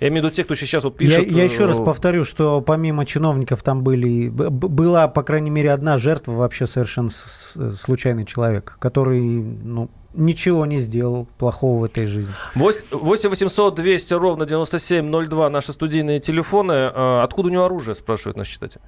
Я 0.00 0.08
имею 0.08 0.22
в 0.22 0.24
виду 0.26 0.34
тех, 0.34 0.46
кто 0.46 0.54
сейчас 0.56 0.82
вот 0.82 1.00
Я, 1.00 1.08
пишет. 1.08 1.30
я 1.30 1.44
еще 1.44 1.64
раз 1.66 1.78
э, 1.78 1.84
повторю, 1.84 2.24
что 2.24 2.60
помимо 2.60 3.06
чиновников 3.06 3.62
там 3.62 3.82
были, 3.84 4.28
была, 4.30 5.06
по 5.06 5.22
крайней 5.22 5.50
мере, 5.50 5.70
одна 5.70 5.96
жертва, 5.98 6.32
вообще 6.32 6.66
совершенно 6.66 7.08
с- 7.08 7.54
с- 7.54 7.76
случайный 7.80 8.24
человек, 8.24 8.76
который 8.80 9.20
ну, 9.22 9.90
ничего 10.14 10.66
не 10.66 10.78
сделал 10.78 11.28
плохого 11.38 11.80
в 11.80 11.84
этой 11.84 12.06
жизни. 12.06 12.32
8 12.56 12.82
800 12.90 13.74
200 13.76 14.14
ровно 14.14 14.44
9702 14.44 15.50
наши 15.50 15.72
студийные 15.72 16.18
телефоны. 16.18 16.86
Откуда 17.22 17.48
у 17.48 17.52
него 17.52 17.64
оружие, 17.64 17.94
спрашивает 17.94 18.36
наш 18.36 18.48
читатель. 18.48 18.80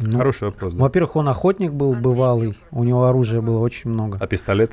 Ну, 0.00 0.16
Хороший 0.16 0.44
вопрос. 0.48 0.74
да. 0.74 0.80
Во-первых, 0.80 1.16
он 1.16 1.28
охотник 1.28 1.72
был 1.72 1.92
бывалый, 1.94 2.54
у 2.70 2.84
него 2.84 3.04
оружия 3.04 3.40
было 3.42 3.58
очень 3.58 3.90
много. 3.90 4.16
А 4.20 4.26
пистолет? 4.26 4.72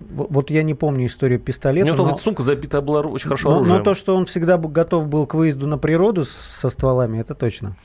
Вот 0.00 0.50
я 0.50 0.62
не 0.62 0.74
помню 0.74 1.06
историю 1.06 1.38
У 1.38 1.42
пистолета, 1.42 1.86
него 1.86 1.96
но, 1.96 2.04
только 2.08 2.18
сумка 2.20 2.42
забита 2.42 2.80
была 2.82 3.00
очень 3.00 3.28
хорошо 3.28 3.48
но- 3.48 3.54
но 3.54 3.60
оружием. 3.60 3.82
то, 3.84 3.94
что 3.94 4.16
он 4.16 4.24
всегда 4.26 4.58
был 4.58 4.68
готов 4.68 5.06
был 5.08 5.26
к 5.26 5.34
выезду 5.34 5.66
на 5.66 5.78
природу 5.78 6.24
с- 6.24 6.30
со 6.30 6.68
стволами, 6.68 7.20
это 7.20 7.34
точно. 7.34 7.76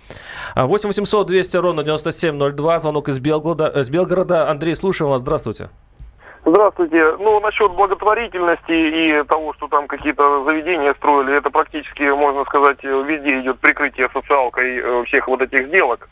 А, 0.55 0.65
8 0.65 0.89
800 0.89 1.27
200 1.27 1.57
ровно 1.57 1.83
9702. 1.83 2.79
Звонок 2.79 3.09
из 3.09 3.19
Белгорода. 3.19 3.71
э, 3.73 3.81
Из 3.81 3.89
Белгорода. 3.89 4.49
Андрей, 4.49 4.75
слушаем 4.75 5.11
вас. 5.11 5.21
Здравствуйте. 5.21 5.69
Здравствуйте. 6.45 7.15
Ну, 7.19 7.39
насчет 7.41 7.71
благотворительности 7.73 8.71
и 8.71 9.23
того, 9.27 9.53
что 9.53 9.67
там 9.67 9.87
какие-то 9.87 10.43
заведения 10.45 10.93
строили, 10.95 11.37
это 11.37 11.49
практически, 11.49 12.03
можно 12.15 12.43
сказать, 12.45 12.83
везде 12.83 13.41
идет 13.41 13.59
прикрытие 13.59 14.09
социалкой 14.13 14.77
э, 14.77 15.03
всех 15.05 15.27
вот 15.27 15.41
этих 15.41 15.67
сделок. 15.67 16.09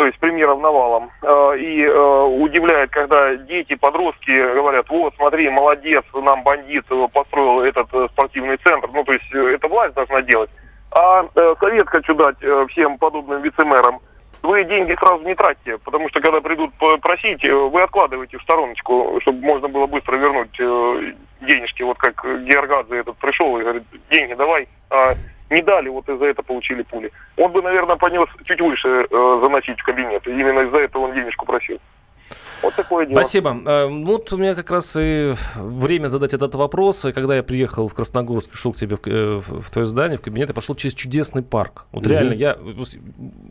То 0.00 0.06
есть 0.06 0.18
примеров 0.18 0.58
навалом. 0.62 1.10
Э, 1.20 1.58
И 1.58 1.84
э, 1.84 2.22
удивляет, 2.40 2.88
когда 2.88 3.36
дети, 3.36 3.74
подростки 3.74 4.30
говорят, 4.30 4.88
вот, 4.88 5.12
смотри, 5.16 5.50
молодец, 5.50 6.02
нам 6.14 6.42
бандит 6.42 6.86
построил 7.12 7.60
этот 7.60 7.92
э, 7.92 8.08
спортивный 8.12 8.56
центр. 8.64 8.88
Ну, 8.94 9.04
то 9.04 9.12
есть 9.12 9.30
это 9.30 9.68
власть 9.68 9.92
должна 9.92 10.22
делать. 10.22 10.48
А 10.92 11.26
совет 11.60 11.86
хочу 11.90 12.14
дать 12.14 12.38
всем 12.70 12.96
подобным 12.96 13.42
вице-мэрам. 13.42 14.00
Вы 14.42 14.64
деньги 14.64 14.96
сразу 14.98 15.22
не 15.22 15.34
тратьте, 15.34 15.76
потому 15.76 16.08
что 16.08 16.22
когда 16.22 16.40
придут 16.40 16.72
просить, 17.02 17.44
вы 17.44 17.82
откладываете 17.82 18.38
в 18.38 18.42
стороночку, 18.42 19.18
чтобы 19.20 19.44
можно 19.44 19.68
было 19.68 19.86
быстро 19.86 20.16
вернуть 20.16 20.56
денежки. 21.42 21.82
Вот 21.82 21.98
как 21.98 22.24
Георгадзе 22.24 22.96
этот 22.96 23.18
пришел 23.18 23.58
и 23.58 23.62
говорит, 23.62 23.82
деньги 24.10 24.32
давай, 24.32 24.66
не 25.50 25.62
дали, 25.62 25.88
вот 25.88 26.08
из-за 26.08 26.26
этого 26.26 26.46
получили 26.46 26.82
пули. 26.82 27.10
Он 27.36 27.52
бы, 27.52 27.60
наверное, 27.60 27.96
понес 27.96 28.28
чуть 28.44 28.60
выше 28.60 29.06
э, 29.10 29.38
заносить 29.42 29.80
в 29.80 29.84
кабинет. 29.84 30.26
Именно 30.26 30.60
из-за 30.60 30.78
этого 30.78 31.02
он 31.02 31.14
денежку 31.14 31.44
просил. 31.44 31.80
Вот 32.62 32.74
такое 32.74 33.06
дело. 33.06 33.14
Спасибо. 33.20 33.56
Э, 33.66 33.86
Вот 33.86 34.32
у 34.32 34.36
меня 34.36 34.54
как 34.54 34.70
раз 34.70 34.96
и 34.98 35.34
время 35.56 36.08
задать 36.08 36.34
этот 36.34 36.54
вопрос. 36.54 37.04
И 37.04 37.12
когда 37.12 37.36
я 37.36 37.42
приехал 37.42 37.88
в 37.88 37.94
Красногорск, 37.94 38.50
пришел 38.50 38.72
к 38.72 38.76
тебе 38.76 38.96
в, 38.96 39.00
э, 39.06 39.40
в- 39.46 39.70
твое 39.70 39.86
здание, 39.86 40.18
в 40.18 40.20
кабинет, 40.20 40.48
я 40.48 40.54
пошел 40.54 40.74
через 40.74 40.94
чудесный 40.94 41.42
парк. 41.42 41.84
Вот 41.92 42.02
Мгм. 42.04 42.10
реально, 42.12 42.32
я 42.34 42.56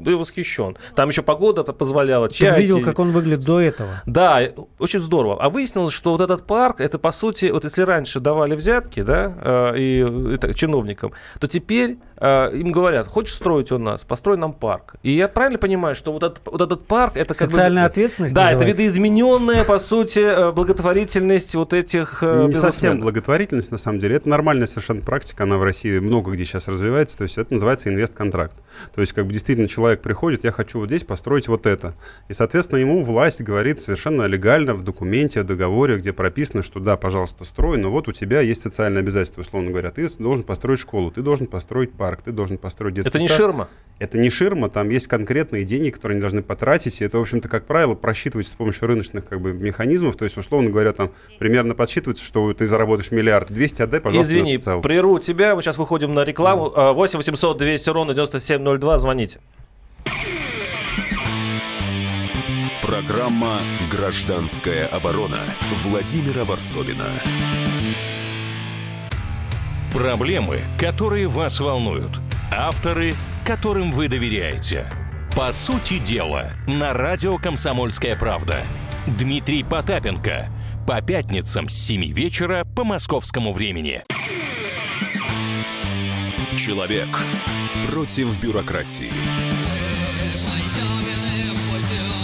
я 0.05 0.15
восхищен. 0.17 0.77
Там 0.95 1.09
еще 1.09 1.21
погода 1.21 1.63
позволяла. 1.63 2.27
Ты 2.29 2.35
чайки. 2.35 2.61
видел, 2.61 2.81
как 2.83 2.99
он 2.99 3.11
выглядит 3.11 3.45
до 3.45 3.59
этого? 3.59 4.01
Да, 4.05 4.41
очень 4.79 4.99
здорово. 4.99 5.37
А 5.41 5.49
выяснилось, 5.49 5.93
что 5.93 6.11
вот 6.11 6.21
этот 6.21 6.45
парк, 6.45 6.79
это 6.81 6.99
по 6.99 7.11
сути, 7.11 7.49
вот 7.51 7.63
если 7.63 7.81
раньше 7.83 8.19
давали 8.19 8.55
взятки, 8.55 9.01
да, 9.01 9.33
э, 9.41 9.77
и 9.77 10.33
это, 10.35 10.53
чиновникам, 10.53 11.11
то 11.39 11.47
теперь 11.47 11.97
э, 12.19 12.57
им 12.57 12.71
говорят, 12.71 13.07
хочешь 13.07 13.33
строить 13.33 13.71
у 13.71 13.77
нас, 13.77 14.01
построй 14.01 14.37
нам 14.37 14.53
парк. 14.53 14.95
И 15.03 15.11
я 15.11 15.27
правильно 15.27 15.59
понимаю, 15.59 15.95
что 15.95 16.11
вот 16.11 16.23
этот, 16.23 16.41
вот 16.45 16.61
этот 16.61 16.85
парк, 16.85 17.15
это 17.15 17.33
как 17.33 17.47
бы- 17.47 17.53
Социальная 17.53 17.85
ответственность 17.85 18.33
Да, 18.33 18.51
это 18.51 18.59
называется? 18.59 18.81
видоизмененная, 18.83 19.63
по 19.63 19.79
сути, 19.79 20.19
э, 20.19 20.51
благотворительность 20.51 21.55
вот 21.55 21.73
этих 21.73 22.19
э, 22.21 22.47
Не 22.47 22.53
совсем 22.53 22.99
благотворительность, 22.99 23.71
на 23.71 23.77
самом 23.77 23.99
деле. 23.99 24.15
Это 24.15 24.29
нормальная 24.29 24.67
совершенно 24.67 25.01
практика, 25.01 25.43
она 25.43 25.57
в 25.57 25.63
России 25.63 25.99
много 25.99 26.31
где 26.31 26.45
сейчас 26.45 26.67
развивается. 26.67 27.17
То 27.17 27.23
есть 27.23 27.37
это 27.37 27.53
называется 27.53 27.89
инвест-контракт. 27.89 28.55
То 28.93 29.01
есть 29.01 29.13
как 29.13 29.25
бы 29.25 29.33
действительно 29.33 29.67
человек 29.67 30.01
приходит, 30.01 30.43
я 30.43 30.51
хочу 30.51 30.79
вот 30.79 30.87
здесь 30.87 31.03
построить 31.03 31.47
вот 31.47 31.65
это. 31.65 31.93
И, 32.27 32.33
соответственно, 32.33 32.79
ему 32.79 33.03
власть 33.03 33.41
говорит 33.41 33.79
совершенно 33.79 34.23
легально 34.23 34.73
в 34.73 34.83
документе, 34.83 35.41
в 35.41 35.45
договоре, 35.45 35.97
где 35.97 36.13
прописано, 36.13 36.63
что 36.63 36.79
да, 36.79 36.97
пожалуйста, 36.97 37.45
строй, 37.45 37.77
но 37.77 37.91
вот 37.91 38.07
у 38.07 38.11
тебя 38.11 38.41
есть 38.41 38.61
социальные 38.61 39.01
обязательства, 39.01 39.41
условно 39.41 39.69
говоря. 39.69 39.91
Ты 39.91 40.09
должен 40.17 40.43
построить 40.43 40.79
школу, 40.79 41.11
ты 41.11 41.21
должен 41.21 41.45
построить 41.47 41.91
парк, 41.93 42.08
ты 42.17 42.31
должен 42.31 42.57
построить 42.57 42.95
детский 42.95 43.09
Это 43.09 43.19
не 43.19 43.27
сад. 43.27 43.37
ширма. 43.37 43.67
Это 43.99 44.17
не 44.17 44.29
ширма, 44.29 44.69
там 44.69 44.89
есть 44.89 45.07
конкретные 45.07 45.65
деньги, 45.65 45.89
которые 45.89 46.15
они 46.15 46.21
должны 46.21 46.41
потратить, 46.41 47.01
и 47.01 47.05
это, 47.05 47.17
в 47.17 47.21
общем-то, 47.21 47.49
как 47.49 47.65
правило, 47.65 47.95
просчитывается 47.95 48.53
с 48.53 48.55
помощью 48.55 48.87
рыночных 48.87 49.25
как 49.27 49.41
бы, 49.41 49.51
механизмов, 49.53 50.15
то 50.15 50.23
есть, 50.23 50.37
условно 50.37 50.69
говоря, 50.69 50.93
там 50.93 51.11
примерно 51.37 51.75
подсчитывается, 51.75 52.23
что 52.23 52.53
ты 52.53 52.65
заработаешь 52.65 53.11
миллиард, 53.11 53.51
200 53.51 53.81
отдай, 53.81 53.99
пожалуйста, 53.99 54.33
на 54.33 54.39
Извини, 54.39 54.57
социалку. 54.57 54.83
прерву 54.83 55.19
тебя, 55.19 55.53
мы 55.55 55.61
сейчас 55.61 55.77
выходим 55.77 56.13
на 56.13 56.23
рекламу. 56.23 56.71
Э, 56.73 56.93
8 56.93 57.17
800 57.17 57.57
200 57.57 57.89
ровно 57.89 58.13
9702, 58.13 58.97
звоните. 58.99 59.39
Программа 62.81 63.59
«Гражданская 63.91 64.87
оборона» 64.87 65.39
Владимира 65.83 66.43
Варсовина. 66.45 67.05
Проблемы, 69.93 70.59
которые 70.77 71.27
вас 71.27 71.59
волнуют. 71.59 72.19
Авторы, 72.51 73.15
которым 73.43 73.91
вы 73.91 74.07
доверяете. 74.07 74.87
По 75.35 75.51
сути 75.51 75.97
дела, 75.97 76.51
на 76.67 76.93
радио 76.93 77.37
«Комсомольская 77.37 78.15
правда». 78.15 78.57
Дмитрий 79.07 79.63
Потапенко. 79.63 80.49
По 80.85 81.01
пятницам 81.01 81.67
с 81.67 81.73
7 81.73 82.13
вечера 82.13 82.65
по 82.75 82.83
московскому 82.83 83.51
времени. 83.51 84.03
Человек 86.57 87.07
против 87.91 88.39
бюрократии. 88.39 89.11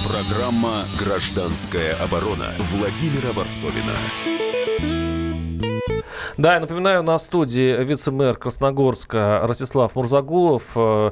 Программа 0.07 0.85
«Гражданская 0.99 1.95
оборона» 1.95 2.53
Владимира 2.59 3.31
Варсовина. 3.33 5.14
Да, 6.37 6.55
я 6.55 6.59
напоминаю, 6.59 7.03
на 7.03 7.17
студии 7.17 7.83
вице-мэр 7.83 8.37
Красногорска 8.37 9.41
Ростислав 9.43 9.95
Мурзагулов. 9.95 10.71
Э, 10.75 11.11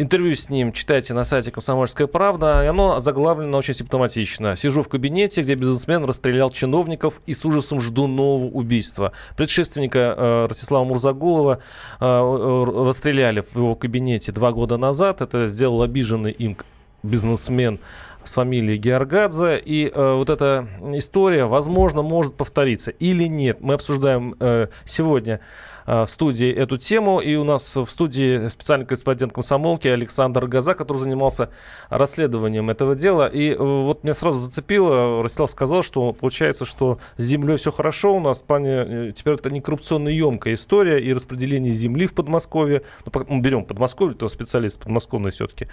Интервью 0.00 0.36
с 0.36 0.48
ним 0.48 0.70
читайте 0.70 1.12
на 1.12 1.24
сайте 1.24 1.50
«Комсомольская 1.50 2.06
правда». 2.06 2.62
И 2.62 2.68
оно 2.68 3.00
заглавлено 3.00 3.58
очень 3.58 3.74
симптоматично. 3.74 4.54
«Сижу 4.54 4.84
в 4.84 4.88
кабинете, 4.88 5.42
где 5.42 5.56
бизнесмен 5.56 6.04
расстрелял 6.04 6.50
чиновников 6.50 7.20
и 7.26 7.34
с 7.34 7.44
ужасом 7.44 7.80
жду 7.80 8.06
нового 8.06 8.48
убийства». 8.48 9.12
Предшественника 9.36 10.14
э, 10.16 10.46
Ростислава 10.48 10.84
Мурзагулова 10.84 11.58
э, 11.98 12.64
расстреляли 12.86 13.40
в 13.40 13.56
его 13.56 13.74
кабинете 13.74 14.30
два 14.30 14.52
года 14.52 14.76
назад. 14.76 15.20
Это 15.20 15.46
сделал 15.48 15.82
обиженный 15.82 16.30
им 16.30 16.56
бизнесмен 17.02 17.80
с 18.28 18.34
фамилией 18.34 18.78
Георгадзе. 18.78 19.58
И 19.58 19.90
э, 19.92 20.14
вот 20.14 20.30
эта 20.30 20.68
история, 20.92 21.46
возможно, 21.46 22.02
может 22.02 22.34
повториться 22.34 22.90
или 22.90 23.24
нет. 23.24 23.58
Мы 23.60 23.74
обсуждаем 23.74 24.36
э, 24.38 24.68
сегодня 24.84 25.40
в 25.88 26.06
студии 26.06 26.52
эту 26.52 26.76
тему. 26.76 27.20
И 27.20 27.34
у 27.36 27.44
нас 27.44 27.76
в 27.76 27.86
студии 27.86 28.48
специальный 28.48 28.84
корреспондент 28.86 29.32
комсомолки 29.32 29.88
Александр 29.88 30.46
Газа, 30.46 30.74
который 30.74 30.98
занимался 30.98 31.48
расследованием 31.88 32.68
этого 32.70 32.94
дела. 32.94 33.26
И 33.26 33.50
э, 33.50 33.56
вот 33.56 34.04
меня 34.04 34.14
сразу 34.14 34.38
зацепило, 34.38 35.22
Ростислав 35.22 35.50
сказал, 35.50 35.82
что 35.82 36.12
получается, 36.12 36.64
что 36.66 36.98
с 37.16 37.24
землей 37.24 37.56
все 37.56 37.72
хорошо 37.72 38.16
у 38.16 38.20
нас. 38.20 38.42
В 38.42 38.44
плане, 38.44 38.70
э, 38.70 39.12
теперь 39.14 39.34
это 39.34 39.50
не 39.50 39.60
коррупционно 39.60 40.08
емкая 40.08 40.54
история 40.54 40.98
и 41.00 41.12
распределение 41.14 41.72
земли 41.72 42.06
в 42.06 42.14
Подмосковье. 42.14 42.82
Ну, 43.06 43.24
мы 43.28 43.40
берем 43.40 43.64
Подмосковье, 43.64 44.14
то 44.14 44.28
специалист 44.28 44.80
подмосковный 44.80 45.30
все-таки. 45.30 45.68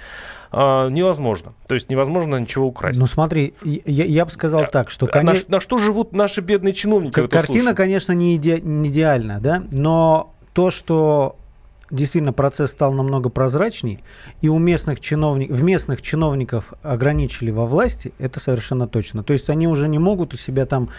а, 0.52 0.88
невозможно. 0.90 1.54
То 1.68 1.76
есть 1.76 1.90
невозможно 1.90 2.38
ничего 2.38 2.68
украсть. 2.68 3.00
Ну 3.00 3.08
смотри, 3.08 3.54
я, 3.64 4.06
я 4.06 4.26
бы 4.26 4.32
сказал 4.32 4.68
так, 4.72 4.90
что, 4.90 5.10
А 5.12 5.22
на, 5.24 5.34
на 5.48 5.60
что 5.60 5.78
живут 5.78 6.14
наши 6.14 6.42
бедные 6.42 6.74
чиновники? 6.74 7.28
Картина, 7.28 7.74
конечно, 7.74 8.14
не, 8.14 8.38
иде- 8.38 8.62
не 8.62 8.90
идеальна, 8.90 9.40
да, 9.42 9.64
но 9.74 10.05
то, 10.54 10.72
что 10.72 11.36
действительно 11.92 12.34
процесс 12.34 12.72
стал 12.72 12.94
намного 12.94 13.30
прозрачней, 13.30 14.00
и 14.42 14.50
у 14.50 14.58
местных 14.58 15.00
чиновников, 15.00 15.58
в 15.58 15.64
местных 15.64 16.02
чиновников 16.02 16.74
ограничили 16.82 17.52
во 17.52 17.66
власти, 17.66 18.14
это 18.18 18.40
совершенно 18.40 18.88
точно. 18.88 19.24
То 19.24 19.34
есть 19.34 19.50
они 19.50 19.68
уже 19.68 19.88
не 19.88 20.00
могут 20.00 20.34
у 20.34 20.38
себя 20.38 20.66
там, 20.66 20.90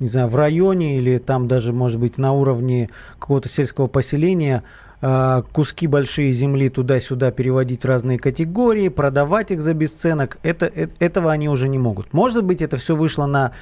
не 0.00 0.08
знаю, 0.08 0.28
в 0.28 0.36
районе 0.36 0.98
или 0.98 1.18
там 1.18 1.48
даже, 1.48 1.72
может 1.72 2.00
быть, 2.00 2.18
на 2.18 2.32
уровне 2.32 2.90
какого-то 3.18 3.48
сельского 3.48 3.86
поселения 3.86 4.64
э, 5.00 5.42
куски 5.52 5.86
большие 5.86 6.32
земли 6.32 6.68
туда-сюда 6.68 7.30
переводить 7.30 7.82
в 7.82 7.86
разные 7.86 8.18
категории, 8.18 8.88
продавать 8.88 9.52
их 9.52 9.62
за 9.62 9.74
бесценок. 9.74 10.38
Это, 10.42 10.66
э- 10.66 10.88
этого 10.98 11.30
они 11.30 11.48
уже 11.48 11.68
не 11.68 11.78
могут. 11.78 12.12
Может 12.12 12.44
быть, 12.44 12.62
это 12.62 12.76
все 12.78 12.96
вышло 12.96 13.26
на 13.26 13.52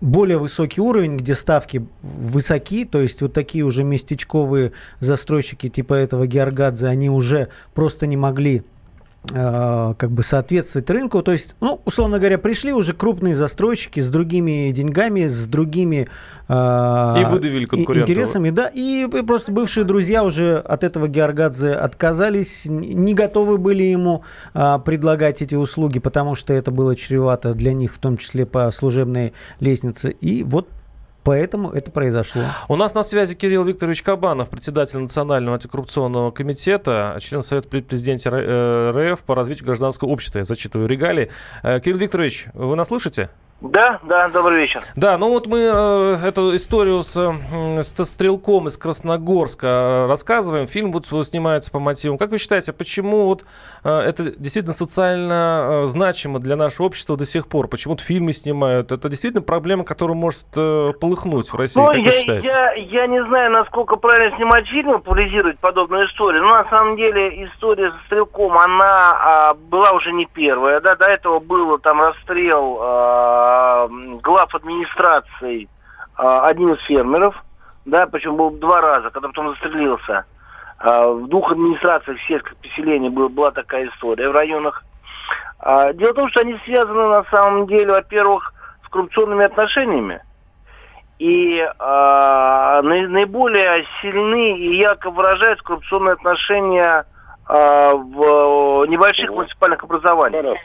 более 0.00 0.38
высокий 0.38 0.80
уровень, 0.80 1.16
где 1.16 1.34
ставки 1.34 1.86
высоки, 2.02 2.84
то 2.84 3.00
есть 3.00 3.20
вот 3.22 3.32
такие 3.32 3.64
уже 3.64 3.84
местечковые 3.84 4.72
застройщики 4.98 5.68
типа 5.68 5.94
этого 5.94 6.26
Георгадзе, 6.26 6.86
они 6.86 7.10
уже 7.10 7.48
просто 7.74 8.06
не 8.06 8.16
могли 8.16 8.62
как 9.28 10.10
бы 10.10 10.22
соответствовать 10.22 10.88
рынку. 10.88 11.22
То 11.22 11.32
есть, 11.32 11.54
ну, 11.60 11.80
условно 11.84 12.18
говоря, 12.18 12.38
пришли 12.38 12.72
уже 12.72 12.94
крупные 12.94 13.34
застройщики 13.34 14.00
с 14.00 14.08
другими 14.08 14.70
деньгами, 14.72 15.26
с 15.26 15.46
другими 15.46 16.08
э, 16.48 17.14
И 17.20 17.24
выдавили 17.24 17.64
интересами, 17.64 18.50
да, 18.50 18.70
и 18.72 19.06
просто 19.26 19.52
бывшие 19.52 19.84
друзья 19.84 20.24
уже 20.24 20.56
от 20.56 20.84
этого 20.84 21.06
Георгадзе 21.06 21.72
отказались, 21.72 22.64
не 22.64 23.12
готовы 23.12 23.58
были 23.58 23.82
ему 23.82 24.24
а, 24.54 24.78
предлагать 24.78 25.42
эти 25.42 25.54
услуги, 25.54 25.98
потому 25.98 26.34
что 26.34 26.54
это 26.54 26.70
было 26.70 26.96
чревато 26.96 27.54
для 27.54 27.74
них, 27.74 27.92
в 27.92 27.98
том 27.98 28.16
числе 28.16 28.46
по 28.46 28.70
служебной 28.70 29.34
лестнице. 29.60 30.10
И 30.10 30.42
вот 30.42 30.68
поэтому 31.24 31.70
это 31.70 31.90
произошло. 31.90 32.42
У 32.68 32.76
нас 32.76 32.94
на 32.94 33.02
связи 33.02 33.34
Кирилл 33.34 33.64
Викторович 33.64 34.02
Кабанов, 34.02 34.50
председатель 34.50 34.98
Национального 34.98 35.54
антикоррупционного 35.54 36.30
комитета, 36.30 37.16
член 37.20 37.42
Совета 37.42 37.68
Р- 38.26 38.34
э, 38.34 39.12
РФ 39.12 39.22
по 39.22 39.34
развитию 39.34 39.66
гражданского 39.66 40.08
общества. 40.08 40.38
Я 40.38 40.44
зачитываю 40.44 40.88
регалии. 40.88 41.30
Э, 41.62 41.80
Кирилл 41.80 41.98
Викторович, 41.98 42.46
вы 42.54 42.76
нас 42.76 42.88
слышите? 42.88 43.30
Да, 43.60 44.00
да, 44.02 44.28
добрый 44.28 44.60
вечер. 44.60 44.82
Да, 44.96 45.18
ну 45.18 45.28
вот 45.28 45.46
мы 45.46 45.58
э, 45.58 46.16
эту 46.26 46.56
историю 46.56 47.02
с, 47.02 47.14
м, 47.16 47.82
с 47.82 48.04
стрелком 48.06 48.68
из 48.68 48.78
Красногорска 48.78 49.66
э, 49.66 50.06
рассказываем. 50.06 50.66
Фильм 50.66 50.92
вот 50.92 51.06
снимается 51.26 51.70
по 51.70 51.78
мотивам. 51.78 52.16
Как 52.16 52.30
вы 52.30 52.38
считаете, 52.38 52.72
почему 52.72 53.26
вот 53.26 53.44
э, 53.84 53.90
это 53.90 54.32
действительно 54.38 54.72
социально 54.72 55.84
э, 55.84 55.86
значимо 55.88 56.38
для 56.38 56.56
нашего 56.56 56.86
общества 56.86 57.18
до 57.18 57.26
сих 57.26 57.48
пор? 57.48 57.68
Почему-то 57.68 58.02
фильмы 58.02 58.32
снимают. 58.32 58.92
Это 58.92 59.10
действительно 59.10 59.42
проблема, 59.42 59.84
которая 59.84 60.16
может 60.16 60.46
э, 60.56 60.92
полыхнуть 60.98 61.48
в 61.48 61.54
России. 61.54 61.80
Ну, 61.80 61.86
как 61.88 61.96
вы 61.96 62.02
я, 62.02 62.12
считаете? 62.12 62.48
я, 62.48 62.72
я 62.72 63.06
не 63.06 63.22
знаю, 63.26 63.52
насколько 63.52 63.96
правильно 63.96 64.34
снимать 64.36 64.66
фильмы, 64.68 65.00
популяризировать 65.00 65.58
подобную 65.58 66.06
историю. 66.06 66.42
Но 66.44 66.48
на 66.48 66.70
самом 66.70 66.96
деле 66.96 67.44
история 67.44 67.90
с 67.92 68.06
Стрелком, 68.06 68.56
она 68.56 69.50
а, 69.50 69.54
была 69.54 69.92
уже 69.92 70.12
не 70.12 70.24
первая. 70.24 70.80
Да? 70.80 70.96
До 70.96 71.04
этого 71.04 71.40
было 71.40 71.78
там 71.78 72.00
расстрел 72.00 72.78
а, 72.80 73.49
глав 74.22 74.54
администрации 74.54 75.68
а, 76.16 76.42
одним 76.46 76.74
из 76.74 76.80
фермеров. 76.84 77.34
Да, 77.84 78.06
причем 78.06 78.36
был 78.36 78.50
два 78.50 78.80
раза, 78.80 79.10
когда 79.10 79.28
потом 79.28 79.50
застрелился. 79.50 80.24
А, 80.78 81.08
в 81.08 81.28
двух 81.28 81.52
администрациях 81.52 82.18
сельских 82.26 82.56
поселений 82.56 83.08
был- 83.08 83.28
была 83.28 83.50
такая 83.50 83.88
история 83.88 84.28
в 84.28 84.32
районах. 84.32 84.84
А, 85.58 85.92
дело 85.92 86.12
в 86.12 86.16
том, 86.16 86.28
что 86.30 86.40
они 86.40 86.58
связаны 86.64 87.08
на 87.08 87.24
самом 87.24 87.66
деле, 87.66 87.92
во-первых, 87.92 88.52
с 88.84 88.88
коррупционными 88.88 89.44
отношениями. 89.44 90.20
И 91.18 91.58
наи- 91.78 93.06
наиболее 93.06 93.84
сильны 94.00 94.56
и 94.58 94.76
ярко 94.78 95.10
выражаются 95.10 95.62
коррупционные 95.64 96.14
отношения 96.14 97.04
а, 97.46 97.94
в 97.94 98.86
небольших 98.86 99.28
муниципальных 99.30 99.82
образованиях. 99.84 100.56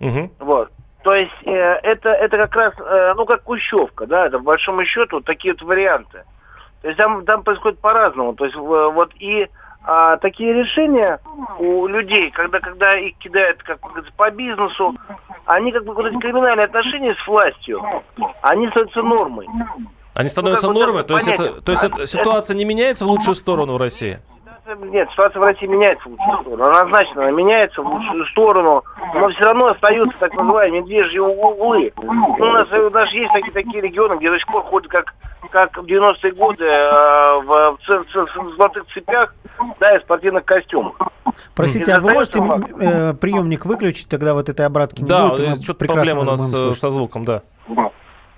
Мгм. 0.00 0.30
Вот. 0.40 0.70
То 1.02 1.14
есть 1.14 1.32
э, 1.44 1.50
это, 1.50 2.10
это 2.10 2.36
как 2.36 2.54
раз, 2.56 2.74
э, 2.78 3.14
ну, 3.16 3.24
как 3.26 3.42
кущевка, 3.42 4.06
да, 4.06 4.26
это 4.26 4.38
в 4.38 4.42
большом 4.44 4.84
счету 4.84 5.16
вот 5.16 5.24
такие 5.24 5.54
вот 5.54 5.62
варианты. 5.62 6.24
То 6.82 6.88
есть 6.88 6.98
там, 6.98 7.24
там 7.24 7.42
происходит 7.42 7.80
по-разному. 7.80 8.34
То 8.34 8.44
есть 8.44 8.56
в- 8.56 8.90
вот 8.90 9.10
и 9.18 9.48
а, 9.84 10.16
такие 10.18 10.52
решения 10.52 11.18
у 11.58 11.86
людей, 11.88 12.30
когда, 12.30 12.60
когда 12.60 12.96
их 12.96 13.16
кидают, 13.18 13.62
как 13.64 13.80
по 14.16 14.30
бизнесу, 14.30 14.94
они 15.44 15.72
как 15.72 15.84
бы 15.84 15.92
вот 15.92 16.06
эти 16.06 16.16
криминальные 16.18 16.66
отношения 16.66 17.14
с 17.14 17.26
властью, 17.26 17.82
они 18.42 18.68
становятся 18.68 19.02
нормой. 19.02 19.48
Они 20.14 20.28
становятся 20.28 20.68
Ну, 20.68 20.74
как 20.74 20.80
бы 20.80 20.86
нормой? 20.86 21.04
То 21.04 21.14
есть, 21.14 21.26
это, 21.26 21.60
то 21.62 21.72
есть 21.72 21.82
это, 21.82 22.06
ситуация 22.06 22.54
не 22.54 22.64
меняется 22.64 23.04
в 23.04 23.08
лучшую 23.08 23.34
сторону 23.34 23.74
в 23.74 23.78
России? 23.78 24.20
Ситуация, 24.64 24.90
нет, 24.90 25.08
ситуация 25.10 25.40
в 25.40 25.44
России 25.44 25.66
меняется 25.66 26.08
в 26.08 26.12
лучшую 26.12 26.40
сторону. 26.42 26.64
Однозначно 26.64 27.22
она 27.22 27.30
меняется 27.30 27.82
в 27.82 27.86
лучшую 27.86 28.26
сторону, 28.26 28.84
но 29.14 29.28
все 29.30 29.44
равно 29.44 29.66
остаются 29.66 30.16
так 30.18 30.34
называемые 30.34 30.82
медвежьи 30.82 31.18
углы. 31.18 31.92
Ну, 31.96 32.34
у 32.38 32.44
нас 32.46 32.68
э, 32.70 32.90
даже 32.90 33.16
есть 33.16 33.32
такие, 33.32 33.52
такие 33.52 33.80
регионы, 33.80 34.16
где 34.18 34.30
до 34.30 34.38
сих 34.38 34.46
пор 34.46 34.62
ходят 34.64 34.90
как, 34.90 35.14
как 35.50 35.76
в 35.76 35.84
90-е 35.84 36.32
годы 36.32 36.64
э, 36.64 37.40
в, 37.40 37.76
в, 37.76 37.78
ц- 37.86 38.24
в 38.40 38.56
золотых 38.56 38.84
цепях, 38.92 39.34
да, 39.80 39.96
и 39.96 40.00
спортивных 40.00 40.44
костюмах. 40.44 40.94
Простите, 41.54 41.92
а 41.94 42.00
вы 42.00 42.10
можете 42.10 42.38
э, 42.80 43.14
приемник 43.14 43.64
выключить, 43.66 44.08
тогда 44.08 44.34
вот 44.34 44.48
этой 44.48 44.66
обратки 44.66 45.00
не 45.02 45.08
Да, 45.08 45.28
будет? 45.28 45.48
мы 45.48 45.56
что-то 45.56 45.86
проблема 45.86 46.20
у 46.22 46.24
нас 46.24 46.52
э, 46.54 46.72
со 46.74 46.90
звуком, 46.90 47.24
да. 47.24 47.42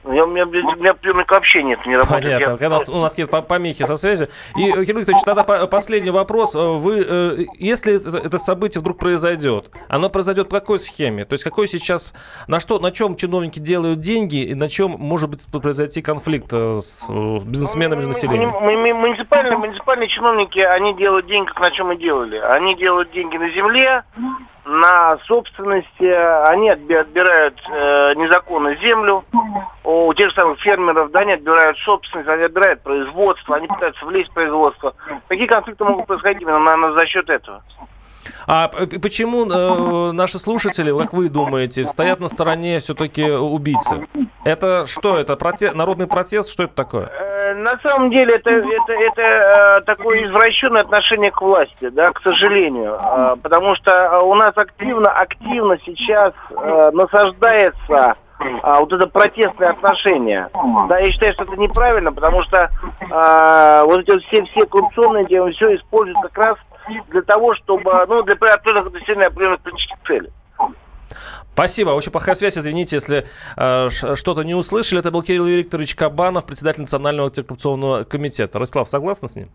Я, 0.06 0.24
у, 0.24 0.26
меня, 0.26 0.44
у 0.44 0.48
меня 0.48 0.94
приемник 0.94 1.30
вообще 1.30 1.62
нет, 1.62 1.84
не 1.86 1.96
работает. 1.96 2.22
Понятно. 2.24 2.58
Я- 2.60 2.66
у 2.68 2.70
нас- 2.70 2.88
у 2.88 2.96
нас 3.00 3.16
нет 3.18 3.30
по- 3.30 3.42
помехи 3.42 3.84
со 3.84 3.96
связью. 3.96 4.28
И, 4.56 4.62
Кирилл 4.70 4.98
Викторович, 5.00 5.22
тогда 5.24 5.44
по- 5.44 5.66
последний 5.66 6.10
вопрос. 6.10 6.54
Э, 6.54 6.58
Вы, 6.58 7.04
э, 7.06 7.36
если 7.58 7.94
это, 8.24 8.38
событие 8.38 8.80
вдруг 8.80 8.98
произойдет, 8.98 9.70
оно 9.88 10.10
произойдет 10.10 10.48
по 10.48 10.60
какой 10.60 10.78
схеме? 10.78 11.24
То 11.24 11.34
есть 11.34 11.44
какой 11.44 11.68
сейчас, 11.68 12.14
на 12.48 12.60
что, 12.60 12.78
на 12.78 12.90
чем 12.90 13.16
чиновники 13.16 13.58
делают 13.58 14.00
деньги 14.00 14.42
и 14.44 14.54
на 14.54 14.68
чем 14.68 14.92
может 14.98 15.30
быть 15.30 15.46
произойти 15.46 16.02
конфликт 16.02 16.48
э, 16.52 16.74
с 16.74 17.06
бизнесменами 17.44 18.00
и 18.00 18.04
Муни- 18.04 18.08
населением? 18.08 18.50
муни- 18.50 18.76
муни- 18.76 18.92
Муниципальные, 19.04 19.56
муниципальные 19.58 20.08
чиновники, 20.08 20.58
они 20.58 20.94
делают 20.94 21.26
деньги, 21.26 21.46
как 21.48 21.60
на 21.60 21.70
чем 21.70 21.92
и 21.92 21.96
делали. 21.96 22.36
Они 22.38 22.74
делают 22.74 23.12
деньги 23.12 23.36
на 23.36 23.48
земле, 23.50 24.02
на 24.64 25.18
собственности, 25.26 26.04
они 26.50 26.70
отби- 26.70 26.94
отбирают 26.96 27.60
э, 27.70 28.14
незаконно 28.16 28.74
землю. 28.76 29.24
У 29.84 30.12
тех 30.14 30.30
же 30.30 30.34
самых 30.34 30.58
фермеров, 30.60 31.10
да, 31.10 31.20
они 31.20 31.32
отбирают 31.32 31.76
собственность, 31.78 32.28
они 32.28 32.44
отбирают 32.44 32.82
производство, 32.82 33.56
они 33.56 33.66
пытаются 33.66 34.04
влезть 34.06 34.30
в 34.30 34.34
производство. 34.34 34.94
Какие 35.28 35.46
конфликты 35.46 35.84
могут 35.84 36.06
происходить 36.06 36.42
именно 36.42 36.58
на- 36.60 36.76
на- 36.76 36.92
за 36.92 37.06
счет 37.06 37.28
этого? 37.28 37.62
А 38.46 38.68
почему 39.02 39.44
э, 39.50 40.12
наши 40.12 40.38
слушатели, 40.38 40.96
как 40.98 41.12
вы 41.12 41.28
думаете, 41.28 41.86
стоят 41.86 42.20
на 42.20 42.28
стороне 42.28 42.78
все-таки 42.78 43.30
убийцы? 43.30 44.06
Это 44.44 44.86
что? 44.86 45.16
Это 45.18 45.34
проте- 45.36 45.72
народный 45.74 46.06
протест? 46.06 46.50
Что 46.50 46.64
это 46.64 46.74
такое? 46.74 47.10
На 47.54 47.78
самом 47.78 48.10
деле 48.10 48.34
это, 48.34 48.50
это, 48.50 48.92
это 48.92 49.22
э, 49.22 49.80
такое 49.82 50.24
извращенное 50.24 50.82
отношение 50.82 51.30
к 51.30 51.40
власти, 51.40 51.88
да, 51.88 52.12
к 52.12 52.20
сожалению. 52.22 52.98
Э, 53.00 53.36
потому 53.40 53.76
что 53.76 53.92
э, 53.92 54.20
у 54.22 54.34
нас 54.34 54.56
активно, 54.56 55.10
активно 55.10 55.78
сейчас 55.84 56.32
э, 56.50 56.90
насаждается 56.92 58.16
а, 58.62 58.80
вот 58.80 58.92
это 58.92 59.06
протестное 59.06 59.70
отношение. 59.70 60.48
Да, 60.88 60.98
я 60.98 61.12
считаю, 61.12 61.32
что 61.34 61.44
это 61.44 61.56
неправильно, 61.56 62.12
потому 62.12 62.42
что 62.42 62.68
вот 63.86 64.00
эти 64.00 64.18
все, 64.26 64.42
все 64.44 64.66
коррупционные 64.66 65.24
темы, 65.26 65.52
все 65.52 65.76
используют 65.76 66.18
как 66.22 66.38
раз 66.38 66.56
для 67.08 67.22
того, 67.22 67.54
чтобы, 67.54 68.04
ну, 68.08 68.22
для 68.24 68.34
определенных 68.34 68.92
достижения 68.92 69.26
определенных 69.26 69.60
политических 69.60 69.96
целей. 70.06 70.30
Спасибо. 71.54 71.90
Очень 71.90 72.10
плохая 72.10 72.34
связь. 72.34 72.58
Извините, 72.58 72.96
если 72.96 73.26
э, 73.56 73.88
что-то 73.90 74.42
не 74.42 74.54
услышали. 74.54 75.00
Это 75.00 75.12
был 75.12 75.22
Кирилл 75.22 75.46
Викторович 75.46 75.94
Кабанов, 75.94 76.44
председатель 76.44 76.80
Национального 76.80 77.28
антикоррупционного 77.28 78.04
комитета. 78.04 78.58
Ростислав, 78.58 78.88
согласны 78.88 79.28
с 79.28 79.36
ним? 79.36 79.48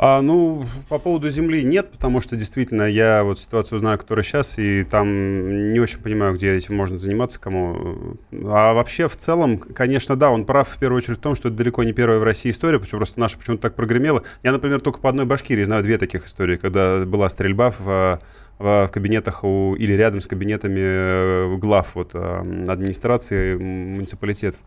А, 0.00 0.20
ну, 0.20 0.64
по 0.88 0.98
поводу 0.98 1.28
земли 1.28 1.64
нет, 1.64 1.90
потому 1.90 2.20
что 2.20 2.36
действительно 2.36 2.82
я 2.82 3.24
вот 3.24 3.40
ситуацию 3.40 3.78
знаю, 3.78 3.98
которая 3.98 4.22
сейчас, 4.22 4.56
и 4.56 4.84
там 4.84 5.72
не 5.72 5.80
очень 5.80 5.98
понимаю, 5.98 6.34
где 6.34 6.54
этим 6.54 6.76
можно 6.76 7.00
заниматься, 7.00 7.40
кому. 7.40 8.16
А 8.32 8.74
вообще, 8.74 9.08
в 9.08 9.16
целом, 9.16 9.58
конечно, 9.58 10.14
да, 10.14 10.30
он 10.30 10.44
прав 10.44 10.68
в 10.68 10.78
первую 10.78 10.98
очередь 10.98 11.18
в 11.18 11.20
том, 11.20 11.34
что 11.34 11.48
это 11.48 11.56
далеко 11.56 11.82
не 11.82 11.92
первая 11.92 12.20
в 12.20 12.24
России 12.24 12.50
история, 12.50 12.78
почему 12.78 13.00
просто 13.00 13.18
наша 13.18 13.38
почему-то 13.38 13.62
так 13.62 13.74
прогремела. 13.74 14.22
Я, 14.44 14.52
например, 14.52 14.80
только 14.80 15.00
по 15.00 15.08
одной 15.08 15.24
Башкирии 15.24 15.64
знаю 15.64 15.82
две 15.82 15.98
таких 15.98 16.26
истории, 16.26 16.58
когда 16.58 17.04
была 17.04 17.28
стрельба 17.28 17.72
в 17.76 18.20
в 18.58 18.88
кабинетах 18.92 19.44
у, 19.44 19.74
или 19.76 19.92
рядом 19.92 20.20
с 20.20 20.26
кабинетами 20.26 20.80
э, 20.80 21.56
глав 21.56 21.94
вот, 21.94 22.14
администрации 22.14 23.56
муниципалитетов. 23.56 24.60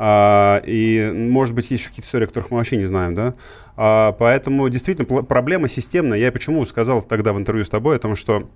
А, 0.00 0.62
и, 0.64 1.10
может 1.12 1.54
быть, 1.54 1.70
есть 1.70 1.82
еще 1.82 1.90
какие-то 1.90 2.06
истории, 2.06 2.24
о 2.24 2.28
которых 2.28 2.52
мы 2.52 2.58
вообще 2.58 2.76
не 2.76 2.86
знаем, 2.86 3.14
да? 3.14 3.34
А, 3.76 4.12
поэтому, 4.12 4.68
действительно, 4.68 5.22
проблема 5.24 5.68
системная. 5.68 6.18
Я 6.18 6.30
почему 6.30 6.64
сказал 6.64 7.02
тогда 7.02 7.32
в 7.32 7.38
интервью 7.38 7.64
с 7.64 7.68
тобой 7.68 7.96
о 7.96 7.98
том, 7.98 8.14
что 8.14 8.48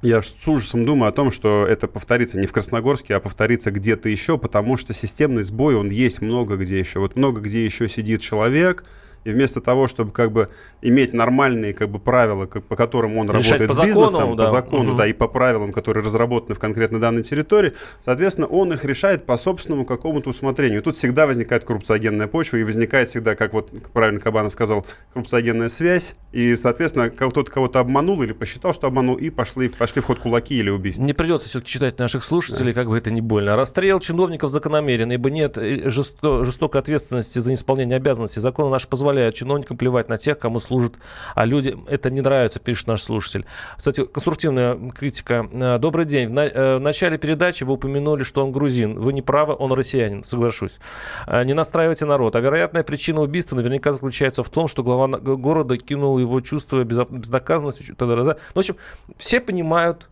я 0.00 0.22
с 0.22 0.48
ужасом 0.48 0.84
думаю 0.86 1.10
о 1.10 1.12
том, 1.12 1.30
что 1.30 1.66
это 1.66 1.86
повторится 1.86 2.38
не 2.38 2.46
в 2.46 2.52
Красногорске, 2.52 3.14
а 3.14 3.20
повторится 3.20 3.70
где-то 3.70 4.08
еще, 4.08 4.38
потому 4.38 4.78
что 4.78 4.94
системный 4.94 5.42
сбой, 5.42 5.74
он 5.74 5.90
есть 5.90 6.22
много 6.22 6.56
где 6.56 6.78
еще. 6.78 7.00
Вот 7.00 7.16
много 7.16 7.42
где 7.42 7.64
еще 7.64 7.88
сидит 7.88 8.22
человек, 8.22 8.84
и 9.26 9.32
вместо 9.32 9.60
того, 9.60 9.88
чтобы 9.88 10.12
как 10.12 10.30
бы 10.32 10.48
иметь 10.82 11.12
нормальные 11.12 11.74
как 11.74 11.90
бы 11.90 11.98
правила, 11.98 12.46
как- 12.46 12.64
по 12.64 12.76
которым 12.76 13.18
он 13.18 13.28
Решать 13.30 13.60
работает 13.60 13.70
с 13.72 13.74
закону, 13.74 13.88
бизнесом, 14.06 14.36
да. 14.36 14.44
по 14.44 14.50
закону, 14.50 14.84
Мгм. 14.90 14.96
да, 14.96 15.06
и 15.06 15.12
по 15.12 15.28
правилам, 15.28 15.72
которые 15.72 16.04
разработаны 16.04 16.54
в 16.54 16.58
конкретно 16.58 17.00
данной 17.00 17.22
территории, 17.24 17.72
соответственно, 18.04 18.46
он 18.46 18.72
их 18.72 18.84
решает 18.84 19.26
по 19.26 19.36
собственному 19.36 19.84
какому-то 19.84 20.30
усмотрению. 20.30 20.82
Тут 20.82 20.96
всегда 20.96 21.26
возникает 21.26 21.64
коррупциогенная 21.64 22.26
почва, 22.28 22.56
и 22.58 22.64
возникает 22.64 23.08
всегда, 23.08 23.34
как 23.34 23.52
вот 23.52 23.70
правильно 23.92 24.20
Кабанов 24.20 24.52
сказал, 24.52 24.86
коррупциогенная 25.12 25.68
связь, 25.68 26.16
и, 26.32 26.54
соответственно, 26.56 27.10
кто-то 27.10 27.50
кого-то 27.50 27.80
обманул 27.80 28.22
или 28.22 28.32
посчитал, 28.32 28.72
что 28.72 28.86
обманул, 28.86 29.16
и 29.16 29.30
пошли, 29.30 29.68
пошли 29.68 30.00
в 30.02 30.06
ход 30.06 30.18
кулаки 30.20 30.54
или 30.56 30.70
убийства. 30.70 31.02
Не 31.02 31.12
придется 31.14 31.48
все-таки 31.48 31.70
читать 31.72 31.98
наших 31.98 32.22
слушателей, 32.24 32.72
как 32.72 32.88
бы 32.88 32.96
это 32.96 33.10
ни 33.10 33.20
больно. 33.20 33.56
Расстрел 33.56 33.98
чиновников 34.00 34.50
закономерен, 34.50 35.10
ибо 35.12 35.30
нет 35.30 35.58
э, 35.58 35.88
жесто- 35.90 36.44
жестокой 36.44 36.80
ответственности 36.80 37.38
за 37.38 37.50
неисполнение 37.50 37.96
обязанностей. 37.96 38.40
Законы 38.40 38.70
наши 39.16 39.26
позволяют 39.26 39.34
чиновникам 39.34 39.76
плевать 39.76 40.08
на 40.08 40.18
тех, 40.18 40.38
кому 40.38 40.60
служат, 40.60 40.94
а 41.34 41.44
людям 41.46 41.86
это 41.88 42.10
не 42.10 42.20
нравится, 42.20 42.60
пишет 42.60 42.86
наш 42.86 43.02
слушатель. 43.02 43.46
Кстати, 43.76 44.04
конструктивная 44.04 44.76
критика. 44.90 45.48
Э, 45.52 45.78
Добрый 45.78 46.04
день. 46.04 46.28
Э, 46.36 46.76
в 46.76 46.80
начале 46.80 47.18
передачи 47.18 47.64
вы 47.64 47.74
упомянули, 47.74 48.24
что 48.24 48.44
он 48.44 48.52
грузин. 48.52 48.98
Вы 48.98 49.12
не 49.12 49.22
правы, 49.22 49.54
он 49.58 49.72
россиянин, 49.72 50.22
соглашусь. 50.22 50.78
Э, 51.26 51.44
Не 51.44 51.54
настраивайте 51.54 52.04
народ. 52.06 52.36
А 52.36 52.40
вероятная 52.40 52.82
причина 52.82 53.20
убийства 53.20 53.56
наверняка 53.56 53.92
заключается 53.92 54.42
в 54.42 54.50
том, 54.50 54.68
что 54.68 54.82
глава 54.82 55.18
города 55.18 55.76
кинул 55.76 56.18
его 56.18 56.40
чувство 56.40 56.84
безнаказанности. 56.84 57.94
Ну, 57.98 58.34
в 58.54 58.58
общем, 58.58 58.76
все 59.16 59.40
понимают 59.40 60.08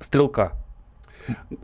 стрелка. 0.00 0.52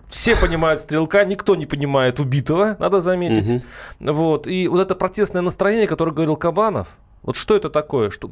Все 0.08 0.36
понимают 0.36 0.80
стрелка, 0.80 1.24
никто 1.24 1.56
не 1.56 1.66
понимает 1.66 2.20
убитого, 2.20 2.76
надо 2.78 3.00
заметить. 3.00 3.62
Вот. 4.00 4.46
И 4.46 4.68
вот 4.68 4.80
это 4.80 4.94
протестное 4.94 5.42
настроение, 5.42 5.86
которое 5.86 6.12
говорил 6.12 6.36
Кабанов, 6.36 6.88
вот 7.24 7.36
что 7.36 7.56
это 7.56 7.70
такое? 7.70 8.10
Что, 8.10 8.28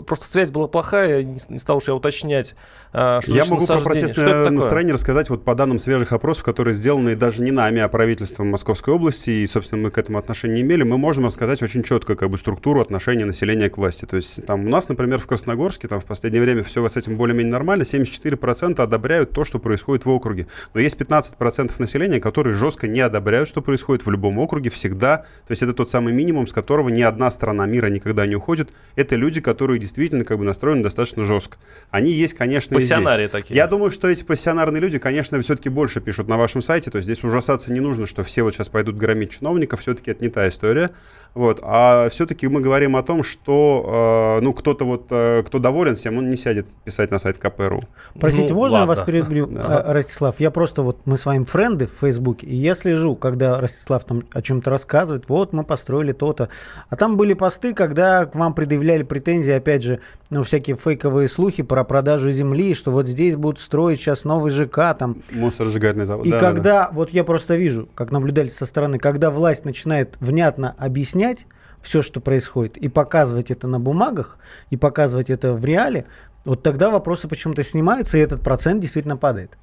э, 0.00 0.04
просто 0.04 0.26
связь 0.26 0.50
была 0.50 0.68
плохая, 0.68 1.22
не, 1.22 1.38
не 1.48 1.58
стал 1.58 1.78
уж 1.78 1.88
я 1.88 1.94
уточнять. 1.94 2.54
а, 2.92 3.20
что 3.22 3.32
Я 3.32 3.44
могу 3.46 3.66
про 3.66 3.78
протестное 3.78 4.50
настроение 4.50 4.94
рассказать 4.94 5.30
вот 5.30 5.44
по 5.44 5.54
данным 5.54 5.78
свежих 5.78 6.12
опросов, 6.12 6.44
которые 6.44 6.74
сделаны 6.74 7.16
даже 7.16 7.42
не 7.42 7.50
нами, 7.50 7.80
а 7.80 7.88
правительством 7.88 8.48
Московской 8.48 8.92
области, 8.92 9.30
и, 9.30 9.46
собственно, 9.46 9.82
мы 9.82 9.90
к 9.90 9.98
этому 9.98 10.18
отношения 10.18 10.56
не 10.56 10.60
имели, 10.60 10.82
мы 10.82 10.98
можем 10.98 11.24
рассказать 11.24 11.62
очень 11.62 11.82
четко 11.82 12.16
как 12.16 12.28
бы 12.28 12.36
структуру 12.36 12.80
отношения 12.80 13.24
населения 13.24 13.70
к 13.70 13.78
власти. 13.78 14.04
То 14.04 14.16
есть 14.16 14.44
там 14.44 14.66
у 14.66 14.68
нас, 14.68 14.88
например, 14.88 15.18
в 15.18 15.26
Красногорске, 15.26 15.88
там 15.88 16.00
в 16.00 16.04
последнее 16.04 16.42
время 16.42 16.62
все 16.62 16.86
с 16.86 16.96
этим 16.96 17.16
более-менее 17.16 17.52
нормально, 17.52 17.82
74% 17.82 18.80
одобряют 18.80 19.30
то, 19.30 19.44
что 19.44 19.58
происходит 19.58 20.04
в 20.04 20.10
округе. 20.10 20.46
Но 20.74 20.80
есть 20.80 21.00
15% 21.00 21.72
населения, 21.78 22.20
которые 22.20 22.54
жестко 22.54 22.86
не 22.86 23.00
одобряют, 23.00 23.48
что 23.48 23.62
происходит 23.62 24.04
в 24.04 24.10
любом 24.10 24.38
округе 24.38 24.68
всегда. 24.68 25.18
То 25.46 25.52
есть 25.52 25.62
это 25.62 25.72
тот 25.72 25.88
самый 25.88 26.12
минимум, 26.12 26.46
с 26.46 26.52
которого 26.52 26.90
ни 26.90 27.02
одна 27.02 27.30
страна 27.30 27.64
мира 27.66 27.86
никогда 27.86 28.26
не 28.26 28.33
уходит. 28.36 28.72
Это 28.96 29.16
люди, 29.16 29.40
которые 29.40 29.78
действительно 29.78 30.24
как 30.24 30.38
бы 30.38 30.44
настроены 30.44 30.82
достаточно 30.82 31.24
жестко. 31.24 31.58
Они 31.90 32.10
есть, 32.10 32.34
конечно. 32.34 32.74
Пассионарии 32.74 33.26
такие. 33.26 33.56
Я 33.56 33.66
думаю, 33.66 33.90
что 33.90 34.08
эти 34.08 34.24
пассионарные 34.24 34.80
люди, 34.80 34.98
конечно, 34.98 35.40
все-таки 35.42 35.68
больше 35.68 36.00
пишут 36.00 36.28
на 36.28 36.36
вашем 36.36 36.62
сайте. 36.62 36.90
То 36.90 36.98
есть 36.98 37.06
здесь 37.06 37.24
ужасаться 37.24 37.72
не 37.72 37.80
нужно, 37.80 38.06
что 38.06 38.24
все 38.24 38.42
вот 38.42 38.54
сейчас 38.54 38.68
пойдут 38.68 38.96
громить 38.96 39.30
чиновников. 39.30 39.80
Все-таки 39.80 40.10
это 40.10 40.22
не 40.22 40.30
та 40.30 40.48
история. 40.48 40.90
Вот. 41.34 41.60
А 41.64 42.08
все-таки 42.10 42.46
мы 42.46 42.60
говорим 42.60 42.94
о 42.94 43.02
том, 43.02 43.22
что 43.24 44.36
э, 44.38 44.44
ну, 44.44 44.52
кто-то 44.52 44.84
вот, 44.84 45.06
э, 45.10 45.42
кто 45.44 45.58
доволен 45.58 45.96
всем, 45.96 46.16
он 46.18 46.30
не 46.30 46.36
сядет 46.36 46.68
писать 46.84 47.10
на 47.10 47.18
сайт 47.18 47.38
КПРУ. 47.38 47.80
Простите, 48.20 48.50
Ну, 48.54 48.60
можно 48.60 48.76
я 48.78 48.86
вас 48.86 48.98
ладно. 48.98 49.12
перебью, 49.12 49.46
Да. 49.50 49.80
а, 49.80 49.92
Ростислав? 49.92 50.38
Я 50.38 50.52
просто 50.52 50.82
вот, 50.82 50.98
мы 51.06 51.16
с 51.16 51.26
вами 51.26 51.42
френды 51.42 51.86
в 51.88 52.00
Фейсбуке, 52.00 52.46
и 52.46 52.54
я 52.54 52.76
слежу, 52.76 53.16
когда 53.16 53.60
Ростислав 53.60 54.04
там 54.04 54.22
о 54.32 54.42
чем-то 54.42 54.70
рассказывает, 54.70 55.28
вот 55.28 55.52
мы 55.52 55.64
построили 55.64 56.12
то-то. 56.12 56.50
А 56.88 56.94
там 56.94 57.16
были 57.16 57.34
посты, 57.34 57.74
когда 57.74 58.26
к 58.26 58.36
вам 58.36 58.54
предъявляли 58.54 59.02
претензии, 59.02 59.52
опять 59.52 59.82
же, 59.82 59.98
ну, 60.30 60.44
всякие 60.44 60.76
фейковые 60.76 61.26
слухи 61.26 61.64
про 61.64 61.82
продажу 61.82 62.30
земли, 62.30 62.74
что 62.74 62.92
вот 62.92 63.06
здесь 63.08 63.34
будут 63.34 63.58
строить 63.58 63.98
сейчас 63.98 64.22
новый 64.24 64.52
ЖК, 64.52 64.94
там, 64.96 65.16
Мусоросжигательный 65.32 66.06
завод. 66.06 66.26
и 66.26 66.30
Да, 66.30 66.38
да, 66.40 66.46
да. 66.46 66.52
когда, 66.54 66.88
вот 66.92 67.10
я 67.10 67.24
просто 67.24 67.56
вижу, 67.56 67.88
как 67.96 68.12
наблюдатель 68.12 68.52
со 68.52 68.66
стороны, 68.66 68.98
когда 69.00 69.30
власть 69.32 69.64
начинает 69.64 70.16
внятно 70.20 70.76
объяснять 70.78 71.23
все, 71.80 72.02
что 72.02 72.20
происходит, 72.20 72.76
и 72.76 72.88
показывать 72.88 73.50
это 73.50 73.68
на 73.68 73.78
бумагах, 73.78 74.38
и 74.70 74.76
показывать 74.76 75.30
это 75.30 75.52
в 75.52 75.64
реале, 75.64 76.06
вот 76.44 76.62
тогда 76.62 76.90
вопросы 76.90 77.28
почему-то 77.28 77.62
снимаются, 77.62 78.18
и 78.18 78.20
этот 78.20 78.42
процент 78.42 78.80
действительно 78.80 79.16
падает. 79.16 79.56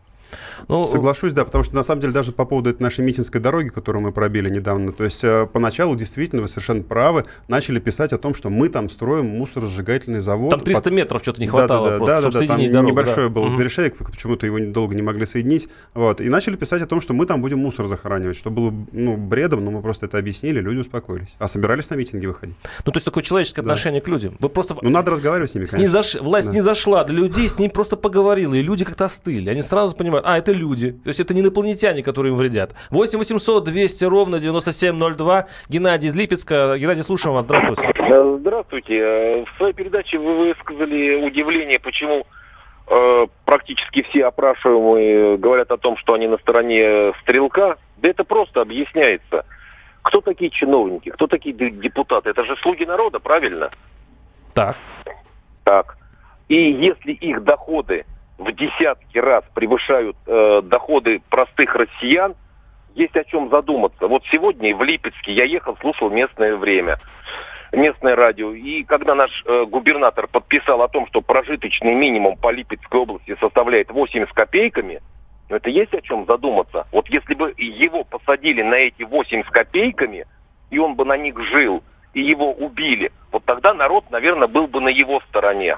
Ну, 0.68 0.86
Соглашусь, 0.86 1.34
да, 1.34 1.46
потому 1.46 1.64
что 1.64 1.76
на 1.76 1.84
самом 1.84 2.02
деле 2.02 2.14
даже 2.14 2.32
по 2.32 2.46
поводу 2.46 2.70
этой 2.70 2.82
нашей 2.82 3.04
митинской 3.04 3.42
дороги, 3.42 3.70
которую 3.70 4.04
мы 4.04 4.12
пробили 4.12 4.50
недавно, 4.50 4.92
то 4.92 5.04
есть 5.04 5.24
э, 5.24 5.48
поначалу 5.52 5.96
действительно 5.96 6.42
вы 6.42 6.48
совершенно 6.48 6.84
правы, 6.84 7.26
начали 7.48 7.80
писать 7.80 8.14
о 8.14 8.18
том, 8.18 8.34
что 8.34 8.50
мы 8.50 8.70
там 8.70 8.90
строим 8.90 9.26
мусоросжигательный 9.28 10.20
завод. 10.20 10.52
Там 10.52 10.60
300 10.60 10.84
Под- 10.84 10.94
метров 10.94 11.22
что-то 11.22 11.42
не 11.42 11.48
хватало 11.48 11.86
да, 11.86 11.92
да, 11.92 11.98
просто, 11.98 12.16
да, 12.16 12.22
да, 12.22 12.40
да, 12.40 12.48
там 12.48 12.72
дорогу, 12.72 12.88
небольшой 12.90 13.24
да. 13.26 13.30
был 13.30 13.46
Мгм. 13.46 13.58
перешеек, 13.60 13.98
почему-то 13.98 14.46
его 14.46 14.60
долго 14.72 14.96
не 14.96 15.02
могли 15.02 15.26
соединить, 15.26 15.70
вот, 15.94 16.22
и 16.22 16.30
начали 16.30 16.56
писать 16.56 16.82
о 16.82 16.88
том, 16.88 17.02
что 17.02 17.14
мы 17.14 17.26
там 17.26 17.42
будем 17.42 17.60
мусор 17.60 17.88
захоранивать, 17.88 18.36
что 18.38 18.50
было, 18.50 18.74
ну, 18.92 19.18
бредом, 19.18 19.64
но 19.66 19.72
мы 19.72 19.82
просто 19.82 20.06
это 20.06 20.18
объяснили, 20.18 20.60
люди 20.60 20.78
успокоились. 20.80 21.36
А 21.40 21.48
собирались 21.48 21.90
на 21.90 21.96
митинги 21.96 22.26
выходить. 22.26 22.56
Ну, 22.86 22.92
то 22.92 22.98
есть 22.98 23.06
такое 23.06 23.24
человеческое 23.24 23.62
Да. 23.62 23.72
отношение 23.72 24.02
к 24.02 24.08
людям. 24.08 24.36
Вы 24.40 24.50
просто... 24.50 24.76
Ну, 24.82 24.90
надо 24.90 25.12
разговаривать 25.12 25.52
с 25.52 25.56
ними, 25.56 25.66
конечно. 25.66 26.00
Снизош- 26.00 26.22
Власть 26.22 26.48
Да. 26.50 26.54
не 26.54 26.62
зашла 26.62 27.04
до 27.04 27.14
людей, 27.14 27.48
с 27.48 27.58
ним 27.60 27.70
просто 27.72 27.96
поговорила, 27.96 28.54
и 28.54 28.62
люди 28.62 28.86
как-то 28.86 29.06
остыли. 29.06 29.50
Они 29.50 29.62
сразу 29.62 29.96
понимают, 29.96 30.21
а, 30.26 30.38
это 30.38 30.52
люди. 30.52 30.92
То 30.92 31.08
есть 31.10 31.20
это 31.20 31.34
не 31.34 31.42
инопланетяне, 31.42 32.04
которые 32.04 32.32
им 32.32 32.38
вредят. 32.38 32.74
8 32.90 33.20
800 33.20 33.64
200 33.64 34.06
ровно 34.06 34.40
9702. 34.40 35.48
Геннадий 35.70 36.10
из 36.10 36.16
Липецка. 36.16 36.76
Геннадий, 36.78 37.04
слушаем 37.04 37.36
вас. 37.36 37.46
Здравствуйте. 37.46 37.92
Э, 37.96 38.38
Здравствуйте. 38.40 38.98
Э, 38.98 39.46
В 39.46 39.58
своей 39.58 39.74
передаче 39.74 40.18
вы 40.18 40.48
высказали 40.48 41.16
удивление, 41.26 41.80
почему 41.80 42.26
э, 42.88 43.28
практически 43.46 44.02
все 44.04 44.26
опрашиваемые 44.26 45.38
говорят 45.38 45.72
о 45.72 45.78
том, 45.78 45.98
что 45.98 46.14
они 46.14 46.28
на 46.28 46.38
стороне 46.38 47.14
стрелка. 47.22 47.78
Да 47.98 48.10
это 48.10 48.24
просто 48.24 48.62
объясняется. 48.62 49.46
Кто 50.02 50.22
такие 50.22 50.50
чиновники, 50.50 51.10
кто 51.10 51.28
такие 51.28 51.54
депутаты? 51.54 52.32
Это 52.32 52.44
же 52.44 52.56
слуги 52.64 52.86
народа, 52.86 53.20
правильно? 53.20 53.70
Так. 54.54 54.76
Так. 55.64 55.98
И 56.50 56.56
если 56.56 57.12
их 57.12 57.44
доходы 57.44 58.06
в 58.42 58.52
десятки 58.54 59.20
раз 59.20 59.44
превышают 59.54 60.18
э, 60.26 60.62
доходы 60.64 61.22
простых 61.30 61.76
россиян, 61.76 62.36
есть 62.96 63.16
о 63.16 63.24
чем 63.24 63.50
задуматься. 63.50 64.08
Вот 64.08 64.24
сегодня 64.32 64.76
в 64.76 64.84
Липецке 64.84 65.32
я 65.32 65.46
ехал, 65.46 65.78
слушал 65.78 66.10
местное 66.10 66.56
время, 66.56 67.00
местное 67.72 68.16
радио. 68.16 68.52
И 68.54 68.84
когда 68.84 69.14
наш 69.14 69.44
э, 69.46 69.66
губернатор 69.66 70.28
подписал 70.28 70.82
о 70.82 70.88
том, 70.88 71.06
что 71.08 71.22
прожиточный 71.22 71.94
минимум 71.94 72.36
по 72.36 72.52
Липецкой 72.52 73.02
области 73.02 73.38
составляет 73.40 73.92
8 73.92 74.26
с 74.28 74.34
копейками, 74.34 75.02
ну, 75.50 75.58
это 75.58 75.70
есть 75.70 75.94
о 75.94 76.02
чем 76.02 76.26
задуматься. 76.26 76.88
Вот 76.92 77.10
если 77.10 77.36
бы 77.36 77.54
его 77.58 78.04
посадили 78.04 78.64
на 78.64 78.76
эти 78.76 79.04
8 79.04 79.44
с 79.44 79.50
копейками, 79.50 80.26
и 80.72 80.80
он 80.80 80.96
бы 80.96 81.06
на 81.06 81.16
них 81.16 81.40
жил, 81.40 81.84
и 82.16 82.22
его 82.22 82.52
убили, 82.52 83.12
вот 83.32 83.46
тогда 83.46 83.76
народ, 83.76 84.10
наверное, 84.10 84.48
был 84.48 84.66
бы 84.66 84.82
на 84.82 84.90
его 84.90 85.22
стороне. 85.30 85.78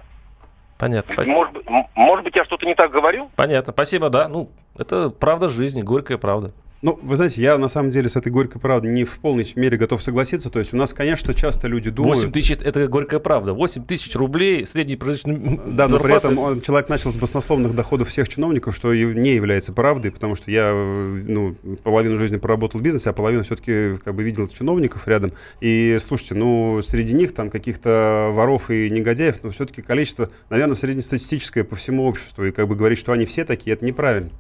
Понятно. 0.83 1.13
Спасибо. 1.13 1.35
Может, 1.35 1.55
может 1.95 2.25
быть, 2.25 2.35
я 2.35 2.43
что-то 2.43 2.65
не 2.65 2.75
так 2.75 2.91
говорю? 2.91 3.29
Понятно. 3.37 3.71
Спасибо, 3.71 4.09
да. 4.09 4.27
Ну, 4.27 4.49
это 4.77 5.09
правда 5.09 5.47
жизни, 5.47 5.81
горькая 5.81 6.17
правда. 6.17 6.51
Ну, 6.83 6.99
вы 7.01 7.15
знаете, 7.15 7.41
я 7.41 7.57
на 7.57 7.69
самом 7.69 7.91
деле 7.91 8.09
с 8.09 8.17
этой 8.17 8.29
горькой 8.29 8.59
правдой 8.59 8.91
не 8.91 9.05
в 9.05 9.17
полной 9.19 9.49
мере 9.55 9.77
готов 9.77 10.03
согласиться. 10.03 10.49
То 10.49 10.59
есть 10.59 10.73
у 10.73 10.77
нас, 10.77 10.91
конечно, 10.91 11.33
часто 11.33 11.69
люди 11.69 11.89
думают... 11.89 12.17
8 12.17 12.31
тысяч, 12.33 12.51
это 12.51 12.89
горькая 12.89 13.21
правда. 13.21 13.53
8 13.53 13.85
тысяч 13.85 14.13
рублей, 14.17 14.65
средний 14.65 14.97
прожиточный 14.97 15.61
Да, 15.65 15.87
но 15.87 15.97
при 15.97 16.13
этом 16.13 16.37
он- 16.37 16.59
человек 16.59 16.89
начал 16.89 17.13
с 17.13 17.15
баснословных 17.15 17.73
доходов 17.73 18.09
всех 18.09 18.27
чиновников, 18.27 18.75
что 18.75 18.93
не 18.93 19.33
является 19.33 19.71
правдой, 19.71 20.11
потому 20.11 20.35
что 20.35 20.51
я 20.51 20.71
э, 20.73 21.23
ну, 21.25 21.55
половину 21.83 22.17
жизни 22.17 22.35
проработал 22.35 22.81
в 22.81 22.83
бизнесе, 22.83 23.11
а 23.11 23.13
половину 23.13 23.45
все-таки 23.45 23.97
как 24.03 24.13
бы 24.13 24.23
видел 24.23 24.45
чиновников 24.49 25.07
рядом. 25.07 25.31
И 25.61 25.97
слушайте, 26.01 26.35
ну, 26.35 26.81
среди 26.81 27.13
них 27.13 27.33
там 27.33 27.49
каких-то 27.49 28.29
воров 28.33 28.69
и 28.69 28.89
негодяев, 28.89 29.41
но 29.41 29.51
все-таки 29.51 29.81
количество, 29.81 30.29
наверное, 30.49 30.75
среднестатистическое 30.75 31.63
по 31.63 31.77
всему 31.77 32.03
обществу. 32.03 32.43
И 32.43 32.51
как 32.51 32.67
бы 32.67 32.75
говорить, 32.75 32.99
что 32.99 33.13
они 33.13 33.25
все 33.25 33.45
такие, 33.45 33.73
это 33.73 33.85
неправильно. 33.85 34.31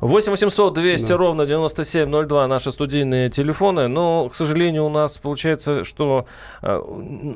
8 0.00 0.30
800 0.30 0.74
200 0.74 1.08
Да. 1.08 1.16
ровно 1.16 1.46
9702 1.46 2.46
наши 2.48 2.72
студийные 2.72 3.30
телефоны. 3.30 3.88
Но, 3.88 4.28
к 4.28 4.34
сожалению, 4.34 4.84
у 4.84 4.90
нас 4.90 5.18
получается, 5.18 5.84
что 5.84 6.26
э, 6.62 6.80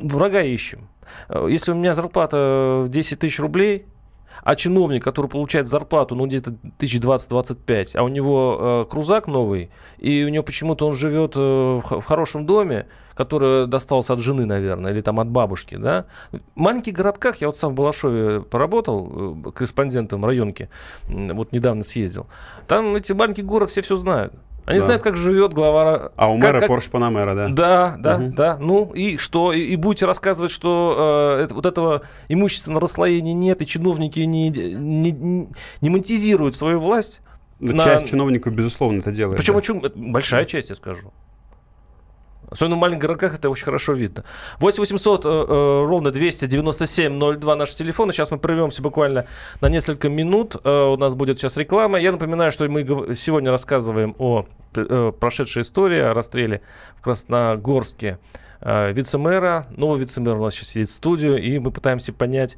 врага 0.02 0.42
ищем. 0.42 0.88
Э, 1.28 1.46
Если 1.48 1.72
у 1.72 1.74
меня 1.74 1.94
зарплата 1.94 2.82
в 2.84 2.88
10 2.88 3.18
тысяч 3.18 3.38
рублей, 3.40 3.86
а 4.42 4.54
чиновник, 4.56 5.02
который 5.02 5.26
получает 5.26 5.66
зарплату, 5.66 6.14
ну, 6.14 6.26
где-то 6.26 6.54
тысяч 6.78 7.00
20-25, 7.00 7.96
а 7.96 8.02
у 8.02 8.08
него 8.08 8.58
э, 8.60 8.90
крузак 8.90 9.26
новый, 9.26 9.70
и 9.98 10.24
у 10.24 10.28
него 10.28 10.42
почему-то 10.42 10.86
он 10.86 10.94
живет 10.94 11.32
э, 11.36 11.40
в, 11.40 12.00
в 12.00 12.04
хорошем 12.04 12.46
доме, 12.46 12.86
который 13.14 13.66
достался 13.66 14.14
от 14.14 14.20
жены, 14.20 14.46
наверное, 14.46 14.92
или 14.92 15.00
там 15.00 15.20
от 15.20 15.28
бабушки, 15.28 15.76
да. 15.76 16.06
В 16.32 16.38
маленьких 16.54 16.94
городках, 16.94 17.36
я 17.40 17.48
вот 17.48 17.56
сам 17.56 17.72
в 17.72 17.74
Балашове 17.74 18.40
поработал, 18.40 19.44
э, 19.46 19.50
корреспондентом 19.52 20.24
районки, 20.24 20.68
вот 21.06 21.52
недавно 21.52 21.82
съездил. 21.82 22.26
Там 22.66 22.96
эти 22.96 23.12
маленький 23.12 23.42
город 23.42 23.68
все 23.68 23.82
все 23.82 23.96
знают. 23.96 24.34
Они 24.66 24.78
Да. 24.78 24.84
знают, 24.84 25.02
как 25.02 25.16
живет 25.16 25.52
глава... 25.52 26.12
А 26.16 26.30
у 26.30 26.34
как- 26.38 26.42
мэра 26.44 26.58
как- 26.60 26.68
Порш 26.68 26.88
Панамера, 26.90 27.34
да? 27.34 27.48
да, 27.48 27.96
да, 27.98 28.18
Мгм. 28.18 28.34
да. 28.34 28.56
Ну 28.58 28.92
и 28.94 29.16
что? 29.16 29.52
И, 29.52 29.60
и 29.60 29.76
будете 29.76 30.06
рассказывать, 30.06 30.52
что 30.52 31.36
э, 31.38 31.42
это- 31.44 31.54
вот 31.54 31.66
этого 31.66 32.02
имущественного 32.28 32.82
расслоения 32.82 33.32
нет, 33.32 33.62
и 33.62 33.66
чиновники 33.66 34.20
не, 34.20 34.48
не, 34.50 35.10
не 35.80 35.90
монетизируют 35.90 36.54
свою 36.54 36.78
власть. 36.78 37.20
Ну, 37.58 37.74
на- 37.74 37.82
Часть 37.84 38.06
чиновников, 38.08 38.54
безусловно, 38.54 38.98
это 39.00 39.12
делает. 39.12 39.36
Причем 39.38 39.54
да. 39.54 39.58
очень, 39.58 39.82
большая 40.12 40.44
часть, 40.44 40.70
я 40.70 40.76
скажу. 40.76 41.12
Особенно 42.50 42.76
в 42.76 42.78
маленьких 42.78 43.02
городках 43.02 43.34
это 43.34 43.48
очень 43.48 43.64
хорошо 43.64 43.92
видно. 43.92 44.24
8 44.58 44.80
800 44.80 45.24
э, 45.24 45.28
э, 45.28 45.84
ровно 45.86 46.10
297 46.10 47.38
02 47.38 47.56
наши 47.56 47.76
телефоны. 47.76 48.12
Сейчас 48.12 48.30
мы 48.30 48.38
прервемся 48.38 48.82
буквально 48.82 49.26
на 49.60 49.68
несколько 49.68 50.08
минут. 50.08 50.56
Э, 50.64 50.92
у 50.92 50.96
нас 50.96 51.14
будет 51.14 51.38
сейчас 51.38 51.56
реклама. 51.56 51.98
Я 51.98 52.12
напоминаю, 52.12 52.50
что 52.50 52.68
мы 52.68 53.14
сегодня 53.14 53.50
рассказываем 53.50 54.16
о 54.18 54.46
э, 54.74 55.12
прошедшей 55.18 55.62
истории, 55.62 56.00
о 56.00 56.12
расстреле 56.12 56.62
в 56.96 57.02
Красногорске 57.02 58.18
э, 58.60 58.92
вице-мэра. 58.92 59.66
Новый 59.76 60.00
вице-мэр 60.00 60.36
у 60.36 60.44
нас 60.44 60.54
сейчас 60.54 60.68
сидит 60.68 60.88
в 60.88 60.92
студию, 60.92 61.40
и 61.40 61.58
мы 61.60 61.70
пытаемся 61.70 62.12
понять, 62.12 62.56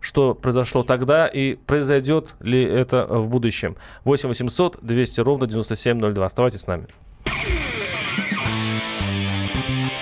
что 0.00 0.34
произошло 0.34 0.82
тогда 0.82 1.26
и 1.26 1.54
произойдет 1.54 2.34
ли 2.40 2.62
это 2.62 3.06
в 3.06 3.28
будущем. 3.28 3.76
8 4.04 4.28
800 4.28 4.78
200 4.80 5.20
ровно 5.20 5.46
9702. 5.46 6.24
Оставайтесь 6.24 6.60
с 6.60 6.66
нами. 6.66 6.86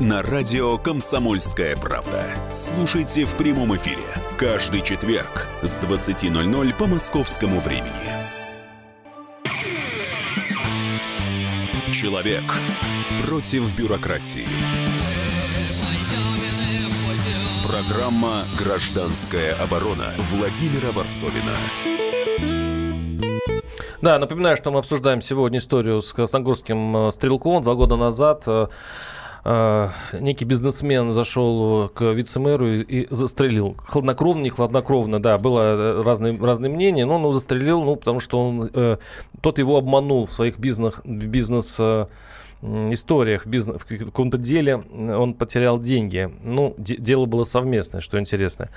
на 0.00 0.22
радио 0.22 0.78
«Комсомольская 0.78 1.76
правда». 1.76 2.24
Слушайте 2.52 3.26
в 3.26 3.36
прямом 3.36 3.76
эфире 3.76 4.02
каждый 4.38 4.82
четверг 4.82 5.46
с 5.62 5.76
20.00 5.78 6.74
по 6.76 6.86
московскому 6.86 7.60
времени. 7.60 7.90
Человек 11.92 12.42
против 13.26 13.76
бюрократии. 13.76 14.48
Программа 17.66 18.44
«Гражданская 18.58 19.54
оборона» 19.62 20.14
Владимира 20.30 20.92
Варсовина. 20.92 21.56
Да, 24.00 24.18
напоминаю, 24.18 24.56
что 24.56 24.70
мы 24.70 24.78
обсуждаем 24.78 25.20
сегодня 25.20 25.58
историю 25.58 26.00
с 26.00 26.14
красногорским 26.14 27.08
э, 27.08 27.10
стрелком. 27.10 27.60
Два 27.60 27.74
года 27.74 27.96
назад 27.96 28.48
э, 29.44 29.88
э, 30.12 30.18
некий 30.20 30.44
бизнесмен 30.44 31.10
зашел 31.12 31.88
к 31.88 32.04
вице-мэру 32.04 32.68
и, 32.68 32.82
и 32.82 33.06
застрелил. 33.10 33.76
Хладнокровно, 33.86 34.42
не 34.42 34.50
хладнокровно, 34.50 35.20
да, 35.20 35.38
было 35.38 35.60
э, 35.60 36.02
разные, 36.02 36.38
разные 36.38 36.70
мнения, 36.70 37.06
но 37.06 37.20
он 37.20 37.32
застрелил, 37.32 37.82
ну, 37.82 37.96
потому 37.96 38.20
что 38.20 38.48
он, 38.48 38.70
э, 38.72 38.96
тот 39.40 39.58
его 39.58 39.76
обманул 39.76 40.26
в 40.26 40.32
своих 40.32 40.58
бизнес, 40.58 41.00
бизнес 41.04 41.76
э, 41.80 42.06
историях, 42.62 43.44
в, 43.44 43.48
бизнес, 43.48 43.80
в 43.82 44.04
каком-то 44.04 44.38
деле 44.38 44.76
он 44.76 45.34
потерял 45.34 45.78
деньги. 45.78 46.30
Ну, 46.44 46.74
де- 46.78 46.96
дело 46.96 47.24
было 47.26 47.44
совместное, 47.44 48.00
что 48.00 48.18
интересно. 48.18 48.68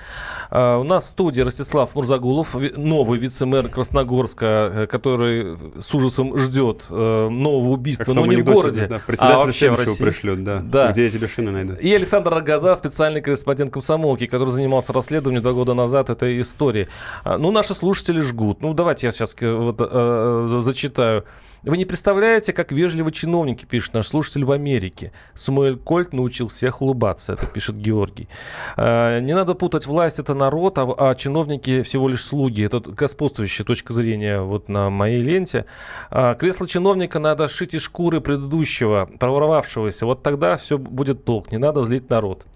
А, 0.50 0.78
у 0.78 0.84
нас 0.84 1.06
в 1.06 1.10
студии 1.10 1.40
Ростислав 1.42 1.94
Мурзагулов, 1.94 2.54
новый 2.76 3.18
вице-мэр 3.18 3.68
Красногорска, 3.68 4.46
э, 4.46 4.86
который 4.86 5.56
с 5.80 5.94
ужасом 5.94 6.38
ждет 6.38 6.86
э, 6.90 7.28
нового 7.28 7.72
убийства, 7.72 8.12
но 8.12 8.26
не 8.26 8.36
в 8.36 8.44
городе, 8.44 8.86
да, 8.86 9.00
а 9.18 9.38
вообще 9.38 9.70
в 9.70 9.78
России. 9.78 10.02
пришлют, 10.02 10.42
да. 10.44 10.60
Да. 10.60 10.90
Где 10.92 11.04
я 11.04 11.10
тебе 11.10 11.26
шины 11.26 11.50
найду? 11.50 11.74
И 11.74 11.92
Александр 11.92 12.32
Рогоза, 12.32 12.74
специальный 12.76 13.20
корреспондент 13.20 13.72
комсомолки, 13.72 14.26
который 14.26 14.50
занимался 14.50 14.92
расследованием 14.92 15.42
два 15.42 15.52
года 15.52 15.74
назад 15.74 16.10
этой 16.10 16.40
истории. 16.40 16.88
А, 17.22 17.38
Ну, 17.38 17.50
наши 17.50 17.74
слушатели 17.74 18.20
жгут. 18.20 18.62
Ну, 18.62 18.72
давайте 18.74 19.06
я 19.06 19.12
сейчас 19.12 19.36
вот, 19.40 19.76
э, 19.80 20.58
зачитаю. 20.62 21.24
Вы 21.62 21.78
не 21.78 21.86
представляете, 21.86 22.52
как 22.52 22.72
вежливо 22.72 23.10
чиновники, 23.10 23.64
пишет 23.74 23.94
наш 23.94 24.06
слушатель 24.06 24.44
в 24.44 24.52
Америке. 24.52 25.10
Самуэль 25.34 25.76
Кольт 25.76 26.12
научил 26.12 26.46
всех 26.46 26.80
улыбаться, 26.80 27.32
это 27.32 27.44
пишет 27.46 27.76
Георгий. 27.76 28.28
А, 28.76 29.18
не 29.18 29.34
надо 29.34 29.54
путать, 29.54 29.88
власть 29.88 30.20
это 30.20 30.32
народ, 30.32 30.78
а, 30.78 30.94
а 30.96 31.16
чиновники 31.16 31.82
всего 31.82 32.08
лишь 32.08 32.24
слуги. 32.24 32.64
Это 32.64 32.78
господствующая 32.78 33.64
точка 33.64 33.92
зрения 33.92 34.42
вот 34.42 34.68
на 34.68 34.90
моей 34.90 35.24
ленте. 35.24 35.64
А, 36.08 36.34
кресло 36.34 36.68
чиновника 36.68 37.18
надо 37.18 37.48
шить 37.48 37.74
из 37.74 37.82
шкуры 37.82 38.20
предыдущего, 38.20 39.10
проворовавшегося. 39.18 40.06
Вот 40.06 40.22
тогда 40.22 40.56
все 40.56 40.78
будет 40.78 41.24
толк, 41.24 41.50
не 41.50 41.58
надо 41.58 41.82
злить 41.82 42.08
народ. 42.08 42.46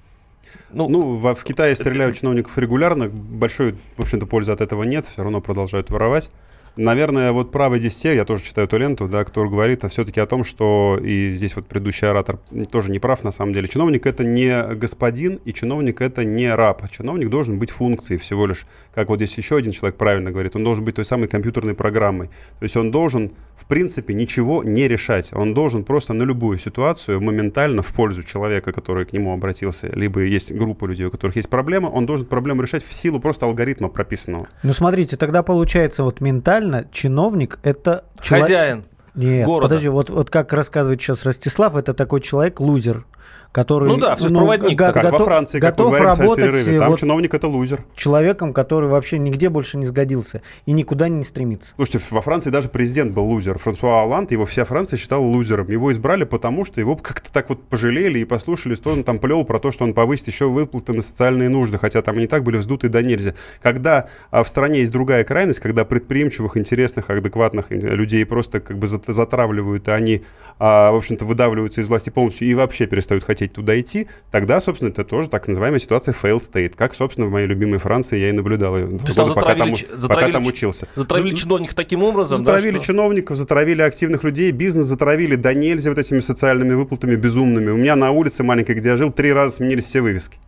Ну, 0.70 0.88
ну 0.88 1.16
в, 1.16 1.34
в 1.34 1.42
Китае 1.42 1.74
стреляют 1.74 2.14
чиновников 2.14 2.56
регулярно, 2.58 3.08
большой, 3.08 3.74
в 3.96 4.02
общем-то, 4.02 4.26
пользы 4.26 4.52
от 4.52 4.60
этого 4.60 4.84
нет, 4.84 5.06
все 5.06 5.22
равно 5.22 5.40
продолжают 5.40 5.90
воровать. 5.90 6.30
Наверное, 6.78 7.32
вот 7.32 7.50
правы 7.50 7.80
здесь 7.80 7.96
те, 7.96 8.14
я 8.14 8.24
тоже 8.24 8.44
читаю 8.44 8.68
эту 8.68 8.78
ленту, 8.78 9.08
да, 9.08 9.24
кто 9.24 9.48
говорит 9.48 9.82
а 9.82 9.88
все-таки 9.88 10.20
о 10.20 10.26
том, 10.26 10.44
что, 10.44 10.96
и 11.02 11.34
здесь 11.34 11.56
вот 11.56 11.66
предыдущий 11.66 12.06
оратор 12.06 12.38
тоже 12.70 12.92
не 12.92 13.00
прав 13.00 13.24
на 13.24 13.32
самом 13.32 13.52
деле, 13.52 13.66
чиновник 13.66 14.06
это 14.06 14.22
не 14.22 14.62
господин, 14.76 15.40
и 15.44 15.52
чиновник 15.52 16.00
это 16.00 16.24
не 16.24 16.54
раб. 16.54 16.88
Чиновник 16.88 17.30
должен 17.30 17.58
быть 17.58 17.70
функцией 17.70 18.20
всего 18.20 18.46
лишь, 18.46 18.64
как 18.94 19.08
вот 19.08 19.16
здесь 19.16 19.36
еще 19.36 19.56
один 19.56 19.72
человек 19.72 19.96
правильно 19.96 20.30
говорит, 20.30 20.54
он 20.54 20.62
должен 20.62 20.84
быть 20.84 20.94
той 20.94 21.04
самой 21.04 21.26
компьютерной 21.26 21.74
программой. 21.74 22.28
То 22.60 22.62
есть 22.62 22.76
он 22.76 22.92
должен, 22.92 23.32
в 23.56 23.66
принципе, 23.66 24.14
ничего 24.14 24.62
не 24.62 24.86
решать. 24.86 25.30
Он 25.32 25.54
должен 25.54 25.82
просто 25.82 26.12
на 26.12 26.22
любую 26.22 26.58
ситуацию 26.58 27.20
моментально 27.20 27.82
в 27.82 27.92
пользу 27.92 28.22
человека, 28.22 28.70
который 28.70 29.04
к 29.04 29.12
нему 29.12 29.34
обратился, 29.34 29.90
либо 29.92 30.20
есть 30.20 30.54
группа 30.54 30.84
людей, 30.84 31.06
у 31.06 31.10
которых 31.10 31.34
есть 31.34 31.50
проблема, 31.50 31.88
он 31.88 32.06
должен 32.06 32.26
проблему 32.26 32.62
решать 32.62 32.84
в 32.84 32.92
силу 32.92 33.18
просто 33.18 33.46
алгоритма 33.46 33.88
прописанного. 33.88 34.46
Ну 34.62 34.72
смотрите, 34.72 35.16
тогда 35.16 35.42
получается 35.42 36.04
вот 36.04 36.20
ментально 36.20 36.67
реально 36.68 36.88
чиновник 36.92 37.58
это 37.62 38.04
человек... 38.20 38.46
хозяин. 38.46 38.84
Нет, 39.14 39.46
города. 39.46 39.68
подожди, 39.68 39.88
вот, 39.88 40.10
вот 40.10 40.30
как 40.30 40.52
рассказывает 40.52 41.00
сейчас 41.00 41.24
Ростислав, 41.24 41.76
это 41.76 41.94
такой 41.94 42.20
человек-лузер, 42.20 43.06
который... 43.52 43.88
Ну 43.88 43.96
да, 43.96 44.16
все 44.16 44.28
ну, 44.28 44.40
проводник. 44.40 44.78
Го- 44.78 44.92
как 44.92 45.02
готов, 45.02 45.20
во 45.20 45.24
Франции, 45.24 45.58
готов 45.58 45.92
как 45.92 46.02
работать 46.02 46.44
перерыве. 46.44 46.78
Там 46.78 46.90
вот 46.90 47.00
чиновник 47.00 47.34
это 47.34 47.48
лузер. 47.48 47.84
Человеком, 47.94 48.52
который 48.52 48.88
вообще 48.88 49.18
нигде 49.18 49.48
больше 49.48 49.78
не 49.78 49.86
сгодился 49.86 50.42
и 50.66 50.72
никуда 50.72 51.08
не 51.08 51.22
стремится. 51.24 51.72
Слушайте, 51.76 52.04
во 52.10 52.20
Франции 52.20 52.50
даже 52.50 52.68
президент 52.68 53.12
был 53.12 53.24
лузер. 53.24 53.58
Франсуа 53.58 54.02
Оланд, 54.02 54.32
его 54.32 54.46
вся 54.46 54.64
Франция 54.64 54.96
считала 54.96 55.22
лузером. 55.22 55.68
Его 55.68 55.90
избрали 55.92 56.24
потому, 56.24 56.64
что 56.64 56.80
его 56.80 56.96
как-то 56.96 57.32
так 57.32 57.48
вот 57.48 57.62
пожалели 57.68 58.18
и 58.18 58.24
послушали, 58.24 58.74
что 58.74 58.90
он 58.90 59.04
там 59.04 59.18
плел 59.18 59.44
про 59.44 59.58
то, 59.58 59.70
что 59.70 59.84
он 59.84 59.94
повысит 59.94 60.28
еще 60.28 60.48
выплаты 60.48 60.92
на 60.92 61.02
социальные 61.02 61.48
нужды, 61.48 61.78
хотя 61.78 62.02
там 62.02 62.16
они 62.16 62.26
так 62.26 62.42
были 62.42 62.58
вздуты 62.58 62.88
до 62.88 63.02
нельзя. 63.02 63.34
Когда 63.62 64.08
а, 64.30 64.44
в 64.44 64.48
стране 64.48 64.80
есть 64.80 64.92
другая 64.92 65.24
крайность, 65.24 65.60
когда 65.60 65.84
предприимчивых, 65.84 66.56
интересных, 66.56 67.10
адекватных 67.10 67.70
людей 67.70 68.24
просто 68.26 68.60
как 68.60 68.78
бы 68.78 68.86
затравливают, 69.12 69.88
и 69.88 69.90
они, 69.90 70.22
а, 70.58 70.92
в 70.92 70.96
общем-то, 70.96 71.24
выдавливаются 71.24 71.80
из 71.80 71.88
власти 71.88 72.10
полностью 72.10 72.48
и 72.48 72.54
вообще 72.54 72.86
перестают 72.86 73.24
хотеть 73.24 73.52
туда 73.52 73.78
идти, 73.78 74.08
тогда, 74.30 74.60
собственно, 74.60 74.90
это 74.90 75.04
тоже 75.04 75.28
так 75.28 75.48
называемая 75.48 75.78
ситуация 75.78 76.14
failed 76.14 76.40
state, 76.40 76.74
как, 76.76 76.94
собственно, 76.94 77.26
в 77.26 77.30
моей 77.30 77.46
любимой 77.46 77.78
Франции 77.78 78.18
я 78.18 78.30
и 78.30 78.32
наблюдал 78.32 78.76
ее, 78.78 78.86
годы, 78.86 79.34
пока, 79.34 79.54
там, 79.54 79.72
пока 80.08 80.28
там 80.30 80.46
учился. 80.46 80.88
Затравили 80.94 81.34
чиновников 81.34 81.74
таким 81.74 82.02
образом, 82.02 82.38
Затравили 82.38 82.78
да, 82.78 82.84
чиновников, 82.84 83.36
затравили 83.36 83.82
активных 83.82 84.24
людей, 84.24 84.50
бизнес 84.50 84.86
затравили 84.86 85.36
до 85.36 85.54
нельзя 85.54 85.90
вот 85.90 85.98
этими 85.98 86.20
социальными 86.20 86.74
выплатами 86.74 87.16
безумными. 87.16 87.70
У 87.70 87.76
меня 87.76 87.96
на 87.96 88.10
улице 88.10 88.42
маленькой, 88.42 88.76
где 88.76 88.90
я 88.90 88.96
жил, 88.96 89.12
три 89.12 89.32
раза 89.32 89.56
сменились 89.56 89.84
все 89.84 90.00
вывески. 90.00 90.38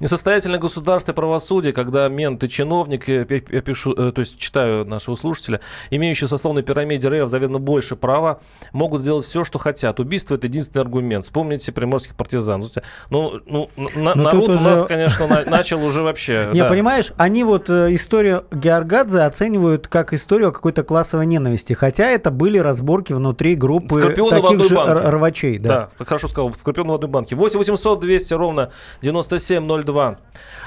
Несостоятельное 0.00 0.58
государство 0.58 1.12
и 1.12 1.14
правосудие, 1.14 1.74
когда 1.74 2.08
мент 2.08 2.42
и 2.42 2.48
чиновник, 2.48 3.06
я, 3.06 3.26
я 3.28 3.60
пишу, 3.60 3.92
э, 3.92 4.12
то 4.12 4.20
есть 4.20 4.38
читаю 4.38 4.86
нашего 4.86 5.14
слушателя, 5.14 5.60
имеющие 5.90 6.26
сословной 6.26 6.62
пирамиде 6.62 7.08
РФ 7.08 7.28
заведомо 7.28 7.58
больше 7.58 7.96
права, 7.96 8.40
могут 8.72 9.02
сделать 9.02 9.26
все, 9.26 9.44
что 9.44 9.58
хотят. 9.58 10.00
Убийство– 10.00 10.34
это 10.36 10.46
единственный 10.46 10.80
аргумент. 10.82 11.24
Вспомните 11.24 11.70
приморских 11.72 12.14
партизан. 12.14 12.64
Ну, 13.10 13.40
ну, 13.46 13.70
на, 13.76 14.14
ну 14.14 14.22
народ 14.22 14.48
у 14.48 14.52
уже... 14.54 14.64
нас, 14.64 14.84
конечно, 14.84 15.26
на, 15.26 15.44
начал 15.44 15.84
уже 15.84 16.00
вообще... 16.00 16.48
Не, 16.54 16.64
понимаешь, 16.64 17.12
они 17.18 17.44
вот 17.44 17.68
э, 17.68 17.94
историю 17.94 18.44
Георгадзе 18.50 19.20
оценивают 19.20 19.86
как 19.86 20.14
историю 20.14 20.50
какой-то 20.50 20.82
классовой 20.82 21.26
ненависти, 21.26 21.74
хотя 21.74 22.08
это 22.08 22.30
были 22.30 22.56
разборки 22.56 23.12
внутри 23.12 23.54
группы 23.54 24.00
таких 24.00 24.64
же 24.64 24.76
рвачей. 24.76 25.58
Да. 25.58 25.90
да, 25.98 26.04
хорошо 26.06 26.28
сказал, 26.28 26.54
Скорпион 26.54 26.88
в 26.88 26.94
одной 26.94 27.10
банке. 27.10 27.36
8 27.36 27.58
800 27.58 28.00
200 28.00 28.34
ровно 28.34 28.70
9702 29.02 29.89
2. 29.90 30.16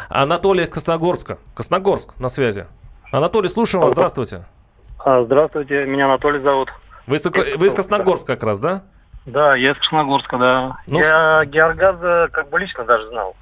Анатолий 0.10 0.66
Красногорска. 0.66 1.38
Красногорск 1.56 2.20
на 2.20 2.30
связи. 2.30 2.68
Анатолий, 3.12 3.50
слушаем 3.50 3.84
вас. 3.84 3.94
Здравствуйте. 3.94 4.46
А, 5.00 5.24
здравствуйте, 5.24 5.86
меня 5.86 6.06
Анатолий 6.06 6.40
зовут. 6.40 6.70
Вы 7.08 7.18
из, 7.18 7.26
вы 7.26 7.68
из 7.68 7.74
Красногорска 7.74 8.36
как 8.36 8.44
раз, 8.44 8.60
да? 8.60 8.84
Да, 9.26 9.56
я 9.56 9.72
из 9.72 9.78
Красногорска, 9.78 10.38
да. 10.38 10.78
Ну, 10.88 11.00
я 11.00 11.46
Георгаза 11.46 12.30
как 12.32 12.50
бы 12.50 12.60
лично 12.60 12.84
даже 12.86 13.08
знал. 13.10 13.36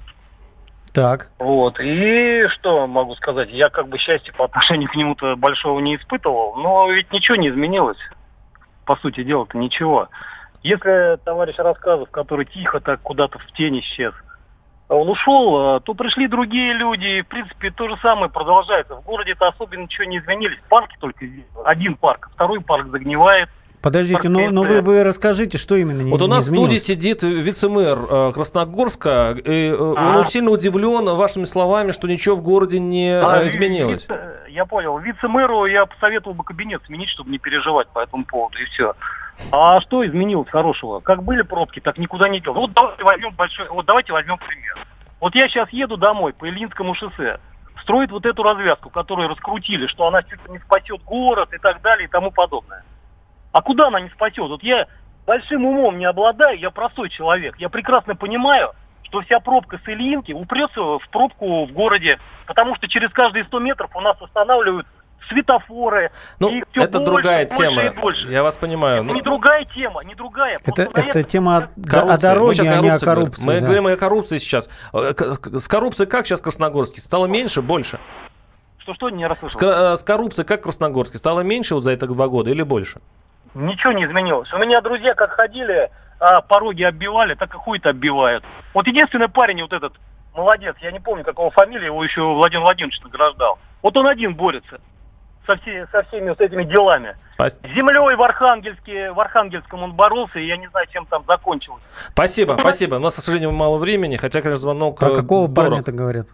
Так. 0.92 1.28
Вот. 1.38 1.80
И 1.80 2.46
что 2.48 2.86
могу 2.86 3.14
сказать? 3.14 3.50
Я 3.50 3.70
как 3.70 3.88
бы 3.88 3.98
счастья 3.98 4.32
по 4.32 4.44
отношению 4.44 4.90
к 4.90 4.94
нему-то 4.94 5.36
большого 5.36 5.80
не 5.80 5.96
испытывал, 5.96 6.54
но 6.56 6.90
ведь 6.90 7.12
ничего 7.12 7.36
не 7.36 7.48
изменилось. 7.48 7.98
По 8.84 8.96
сути 8.96 9.22
дела-то 9.22 9.56
ничего. 9.56 10.08
Если 10.62 11.18
товарищ 11.24 11.56
рассказов, 11.56 12.10
который 12.10 12.44
тихо 12.46 12.80
так 12.80 13.00
куда-то 13.00 13.38
в 13.38 13.46
тени 13.52 13.80
исчез, 13.80 14.14
он 14.94 15.08
ушел, 15.08 15.56
а 15.56 15.80
то 15.80 15.94
пришли 15.94 16.28
другие 16.28 16.72
люди, 16.74 17.18
и, 17.18 17.22
в 17.22 17.26
принципе, 17.26 17.70
то 17.70 17.88
же 17.88 17.96
самое 18.02 18.30
продолжается. 18.30 18.96
В 18.96 19.02
городе-то 19.04 19.48
особенно 19.48 19.82
ничего 19.82 20.04
не 20.04 20.18
изменились. 20.18 20.58
Парки 20.68 20.96
только 21.00 21.26
один 21.64 21.96
парк, 21.96 22.30
второй 22.34 22.60
парк 22.60 22.88
загнивает. 22.88 23.48
Подождите, 23.82 24.28
но, 24.28 24.48
но 24.50 24.62
вы, 24.62 24.80
вы 24.80 25.02
расскажите, 25.02 25.58
что 25.58 25.74
именно 25.74 26.02
не 26.02 26.10
Вот 26.12 26.22
у 26.22 26.28
нас 26.28 26.44
в 26.44 26.48
студии 26.48 26.76
сидит 26.76 27.24
вице-мэр 27.24 27.98
э, 27.98 28.32
Красногорска, 28.32 29.36
и 29.44 29.70
э, 29.70 29.76
а. 29.76 30.18
он 30.18 30.24
сильно 30.24 30.52
удивлен 30.52 31.04
вашими 31.16 31.44
словами, 31.44 31.90
что 31.90 32.06
ничего 32.06 32.36
в 32.36 32.42
городе 32.42 32.78
не 32.78 33.10
а, 33.10 33.44
изменилось. 33.44 34.02
Вице, 34.02 34.20
я 34.50 34.66
понял. 34.66 34.98
Вице-мэру 34.98 35.66
я 35.66 35.86
посоветовал 35.86 36.34
бы 36.34 36.44
кабинет 36.44 36.80
сменить, 36.86 37.08
чтобы 37.08 37.30
не 37.30 37.38
переживать 37.38 37.88
по 37.88 37.98
этому 37.98 38.24
поводу, 38.24 38.56
и 38.58 38.66
все. 38.66 38.94
А 39.50 39.80
что 39.80 40.06
изменилось 40.06 40.48
хорошего? 40.48 41.00
Как 41.00 41.22
были 41.22 41.42
пробки, 41.42 41.80
так 41.80 41.98
никуда 41.98 42.28
не 42.28 42.40
делал. 42.40 42.60
Вот 42.60 42.72
давайте 42.72 43.04
возьмем 43.04 43.34
большой, 43.34 43.68
вот 43.68 43.86
давайте 43.86 44.12
возьмем 44.12 44.38
пример. 44.38 44.78
Вот 45.20 45.34
я 45.34 45.48
сейчас 45.48 45.70
еду 45.70 45.96
домой 45.96 46.32
по 46.32 46.48
Ильинскому 46.48 46.94
шоссе, 46.94 47.38
строит 47.82 48.10
вот 48.10 48.26
эту 48.26 48.42
развязку, 48.42 48.90
которую 48.90 49.28
раскрутили, 49.28 49.86
что 49.86 50.06
она 50.06 50.22
не 50.48 50.58
спасет 50.58 51.02
город 51.04 51.52
и 51.52 51.58
так 51.58 51.80
далее 51.82 52.06
и 52.06 52.10
тому 52.10 52.30
подобное. 52.30 52.84
А 53.52 53.62
куда 53.62 53.88
она 53.88 54.00
не 54.00 54.08
спасет? 54.10 54.48
Вот 54.48 54.62
я 54.62 54.86
большим 55.26 55.64
умом 55.64 55.98
не 55.98 56.06
обладаю, 56.06 56.58
я 56.58 56.70
простой 56.70 57.10
человек. 57.10 57.56
Я 57.58 57.68
прекрасно 57.68 58.16
понимаю, 58.16 58.72
что 59.02 59.20
вся 59.20 59.40
пробка 59.40 59.78
с 59.84 59.88
Ильинки 59.88 60.32
упрется 60.32 60.80
в 60.80 61.08
пробку 61.10 61.66
в 61.66 61.72
городе, 61.72 62.18
потому 62.46 62.74
что 62.76 62.88
через 62.88 63.10
каждые 63.10 63.44
100 63.44 63.58
метров 63.60 63.94
у 63.94 64.00
нас 64.00 64.20
останавливают 64.20 64.86
светофоры. 65.28 66.10
Ну, 66.38 66.62
это 66.74 66.98
больше, 66.98 67.04
другая 67.04 67.46
больше 67.46 67.56
тема. 67.56 68.00
Больше. 68.00 68.28
Я 68.28 68.42
вас 68.42 68.56
понимаю. 68.56 68.96
Это 68.96 69.04
но... 69.04 69.14
не 69.14 69.22
другая 69.22 69.64
тема, 69.64 70.04
не 70.04 70.14
другая. 70.14 70.58
Это, 70.64 70.82
это 70.94 71.22
тема 71.22 71.68
о, 71.92 72.12
о 72.12 72.18
дороге, 72.18 72.62
а 72.62 72.80
не 72.80 72.90
о 72.90 72.98
коррупции. 72.98 73.44
Мы 73.44 73.60
да. 73.60 73.66
говорим 73.66 73.86
о 73.86 73.96
коррупции 73.96 74.38
сейчас. 74.38 74.68
Э, 74.92 75.12
с 75.14 75.68
коррупцией 75.68 76.08
как 76.08 76.26
сейчас 76.26 76.40
в 76.40 76.44
Красногорске? 76.44 77.00
Стало 77.00 77.26
меньше, 77.26 77.62
больше? 77.62 77.98
Что-что, 78.78 79.10
не 79.10 79.26
расслышал. 79.26 79.60
С, 79.60 79.62
э, 79.62 79.96
с 79.96 80.02
коррупцией 80.02 80.46
как 80.46 80.60
в 80.60 80.62
Красногорске? 80.64 81.18
Стало 81.18 81.40
меньше 81.40 81.74
вот 81.74 81.84
за 81.84 81.92
это 81.92 82.06
два 82.06 82.28
года 82.28 82.50
или 82.50 82.62
больше? 82.62 83.00
Ничего 83.54 83.92
не 83.92 84.04
изменилось. 84.04 84.52
У 84.52 84.58
меня 84.58 84.80
друзья 84.80 85.14
как 85.14 85.32
ходили, 85.32 85.90
а 86.18 86.40
пороги 86.40 86.82
оббивали, 86.82 87.34
так 87.34 87.54
и 87.54 87.58
хуй-то 87.58 87.90
оббивают. 87.90 88.44
Вот 88.74 88.86
единственный 88.86 89.28
парень 89.28 89.62
вот 89.62 89.72
этот, 89.72 89.92
молодец, 90.34 90.74
я 90.80 90.90
не 90.90 91.00
помню, 91.00 91.24
какого 91.24 91.50
фамилии, 91.50 91.86
его 91.86 92.02
еще 92.02 92.22
Владимир 92.22 92.64
Владимирович 92.64 93.00
награждал. 93.02 93.58
Вот 93.82 93.96
он 93.96 94.06
один 94.06 94.34
борется 94.34 94.80
со, 95.46 95.56
все, 95.56 95.86
со 95.92 96.02
всеми 96.04 96.30
вот 96.30 96.40
этими 96.40 96.64
делами. 96.64 97.16
С 97.38 97.58
землей 97.74 98.14
в 98.14 98.22
Архангельске, 98.22 99.12
в 99.12 99.18
Архангельском 99.18 99.82
он 99.82 99.94
боролся, 99.94 100.38
и 100.38 100.46
я 100.46 100.56
не 100.56 100.68
знаю, 100.68 100.86
чем 100.92 101.06
там 101.06 101.24
закончилось. 101.26 101.82
Спасибо, 102.10 102.56
спасибо. 102.60 102.96
У 102.96 102.98
нас, 103.00 103.16
к 103.16 103.20
сожалению, 103.20 103.52
мало 103.52 103.78
времени, 103.78 104.16
хотя, 104.16 104.40
конечно, 104.42 104.60
звонок 104.60 104.98
Про 104.98 105.14
какого 105.14 105.48
дорог. 105.48 105.56
парня 105.56 105.80
это 105.80 105.92
говорят? 105.92 106.28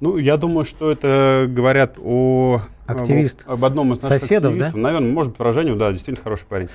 Ну, 0.00 0.16
я 0.16 0.36
думаю, 0.36 0.64
что 0.64 0.90
это 0.90 1.46
говорят 1.48 1.98
о 2.02 2.60
Активист. 2.88 3.44
Об, 3.44 3.52
об 3.52 3.64
одном 3.66 3.92
из 3.92 4.00
наших 4.00 4.20
Соседов, 4.20 4.52
активистов. 4.52 4.74
Да? 4.74 4.80
Наверное, 4.80 5.12
может 5.12 5.32
быть, 5.32 5.38
поражению, 5.38 5.76
да, 5.76 5.92
действительно 5.92 6.24
хороший 6.24 6.46
парень. 6.46 6.68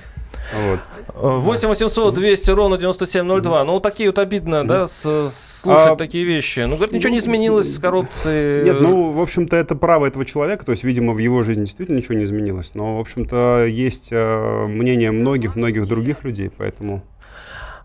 Вот. 0.68 0.78
8 1.16 1.68
800 1.68 2.14
200 2.14 2.50
ровно 2.52 2.78
9702. 2.78 3.64
Ну, 3.64 3.80
такие 3.80 4.10
вот 4.10 4.20
обидно, 4.20 4.64
да, 4.64 4.86
с, 4.86 5.00
слушать 5.02 5.88
а, 5.88 5.96
такие 5.96 6.24
вещи. 6.24 6.60
Ну, 6.60 6.76
говорит, 6.76 6.94
ничего 6.94 7.10
не 7.10 7.18
изменилось 7.18 7.74
с 7.74 7.80
коррупцией. 7.80 8.64
Нет, 8.64 8.80
ну, 8.80 9.10
в 9.10 9.20
общем-то, 9.20 9.56
это 9.56 9.74
право 9.74 10.06
этого 10.06 10.24
человека. 10.24 10.64
То 10.64 10.70
есть, 10.70 10.84
видимо, 10.84 11.14
в 11.14 11.18
его 11.18 11.42
жизни 11.42 11.64
действительно 11.64 11.96
ничего 11.96 12.14
не 12.14 12.24
изменилось. 12.24 12.74
Но, 12.74 12.98
в 12.98 13.00
общем-то, 13.00 13.64
есть 13.64 14.08
э, 14.12 14.66
мнение 14.68 15.10
многих-многих 15.10 15.88
других 15.88 16.22
людей, 16.22 16.48
поэтому... 16.56 17.02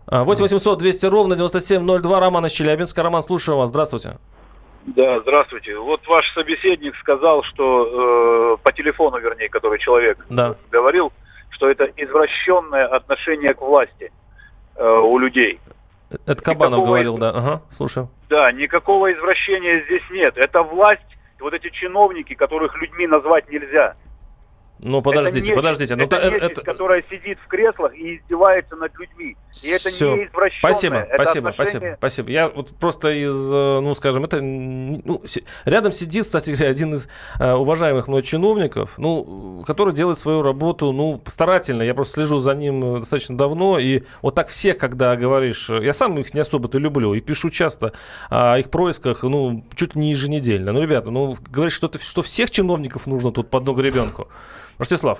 8 0.06 0.42
800 0.42 0.78
200 0.78 1.06
ровно 1.06 1.34
9702. 1.34 2.20
Роман 2.20 2.46
из 2.46 2.52
Челябинска. 2.52 3.02
Роман, 3.02 3.24
слушаю 3.24 3.58
вас. 3.58 3.70
Здравствуйте. 3.70 4.18
Да, 4.86 5.20
здравствуйте. 5.20 5.76
Вот 5.76 6.06
ваш 6.06 6.32
собеседник 6.32 6.96
сказал, 6.96 7.42
что 7.42 8.54
э, 8.54 8.62
по 8.62 8.72
телефону, 8.72 9.18
вернее, 9.18 9.48
который 9.48 9.78
человек 9.78 10.24
да. 10.30 10.56
говорил, 10.70 11.12
что 11.50 11.68
это 11.68 11.84
извращенное 11.96 12.86
отношение 12.86 13.54
к 13.54 13.60
власти 13.60 14.10
э, 14.76 14.88
у 14.88 15.18
людей. 15.18 15.60
Это 16.10 16.42
Кабанов 16.42 16.78
Никакого 16.78 16.86
говорил, 16.86 17.14
из- 17.16 17.20
да. 17.20 17.30
Ага, 17.30 17.62
слушаю. 17.70 18.08
Да, 18.28 18.50
никакого 18.52 19.12
извращения 19.12 19.84
здесь 19.84 20.02
нет. 20.10 20.36
Это 20.36 20.62
власть, 20.62 21.02
вот 21.38 21.52
эти 21.52 21.68
чиновники, 21.70 22.34
которых 22.34 22.74
людьми 22.80 23.06
назвать 23.06 23.48
нельзя. 23.50 23.94
Ну, 24.82 25.02
подождите, 25.02 25.40
нечисть, 25.40 25.54
подождите. 25.54 25.96
Ну, 25.96 26.04
это 26.04 26.16
э- 26.16 26.30
нечисть, 26.30 26.52
это- 26.52 26.62
которая 26.62 27.02
сидит 27.08 27.38
в 27.44 27.48
креслах 27.48 27.94
и 27.94 28.16
издевается 28.16 28.76
над 28.76 28.92
людьми. 28.98 29.36
И 29.62 29.68
это 29.68 29.88
Всё. 29.90 30.16
не 30.16 30.24
извращенное. 30.24 30.58
Спасибо, 30.72 30.96
это 30.96 31.14
спасибо, 31.14 31.48
отношение- 31.50 31.80
спасибо, 31.80 31.96
спасибо. 31.98 32.30
Я 32.30 32.48
вот 32.48 32.68
просто 32.78 33.10
из, 33.10 33.52
э, 33.52 33.80
ну, 33.80 33.94
скажем, 33.94 34.24
это, 34.24 34.40
ну, 34.40 35.22
си- 35.26 35.44
рядом 35.64 35.92
сидит, 35.92 36.24
кстати 36.24 36.50
говоря, 36.50 36.70
один 36.70 36.94
из 36.94 37.08
э, 37.38 37.52
уважаемых 37.52 38.08
мной 38.08 38.22
чиновников, 38.22 38.94
ну, 38.96 39.62
который 39.66 39.92
делает 39.92 40.18
свою 40.18 40.42
работу, 40.42 40.92
ну, 40.92 41.20
старательно. 41.26 41.82
Я 41.82 41.94
просто 41.94 42.14
слежу 42.14 42.38
за 42.38 42.54
ним 42.54 42.96
э, 42.96 42.98
достаточно 43.00 43.36
давно, 43.36 43.78
и 43.78 44.02
вот 44.22 44.34
так 44.34 44.48
всех, 44.48 44.78
когда 44.78 45.16
говоришь, 45.16 45.68
я 45.68 45.92
сам 45.92 46.18
их 46.18 46.32
не 46.32 46.40
особо-то 46.40 46.78
люблю, 46.78 47.14
и 47.14 47.20
пишу 47.20 47.50
часто 47.50 47.92
о 48.30 48.56
их 48.58 48.70
происках, 48.70 49.22
ну, 49.24 49.64
чуть 49.74 49.94
ли 49.94 50.00
не 50.00 50.10
еженедельно. 50.10 50.72
Ну, 50.72 50.80
ребята, 50.80 51.10
ну, 51.10 51.34
говоришь, 51.50 51.74
что, 51.74 51.86
это, 51.88 51.98
что 51.98 52.22
всех 52.22 52.50
чиновников 52.50 53.06
нужно 53.06 53.30
тут 53.32 53.50
под 53.50 53.64
ногу 53.66 53.80
ребенку. 53.82 54.28
Ростислав. 54.80 55.18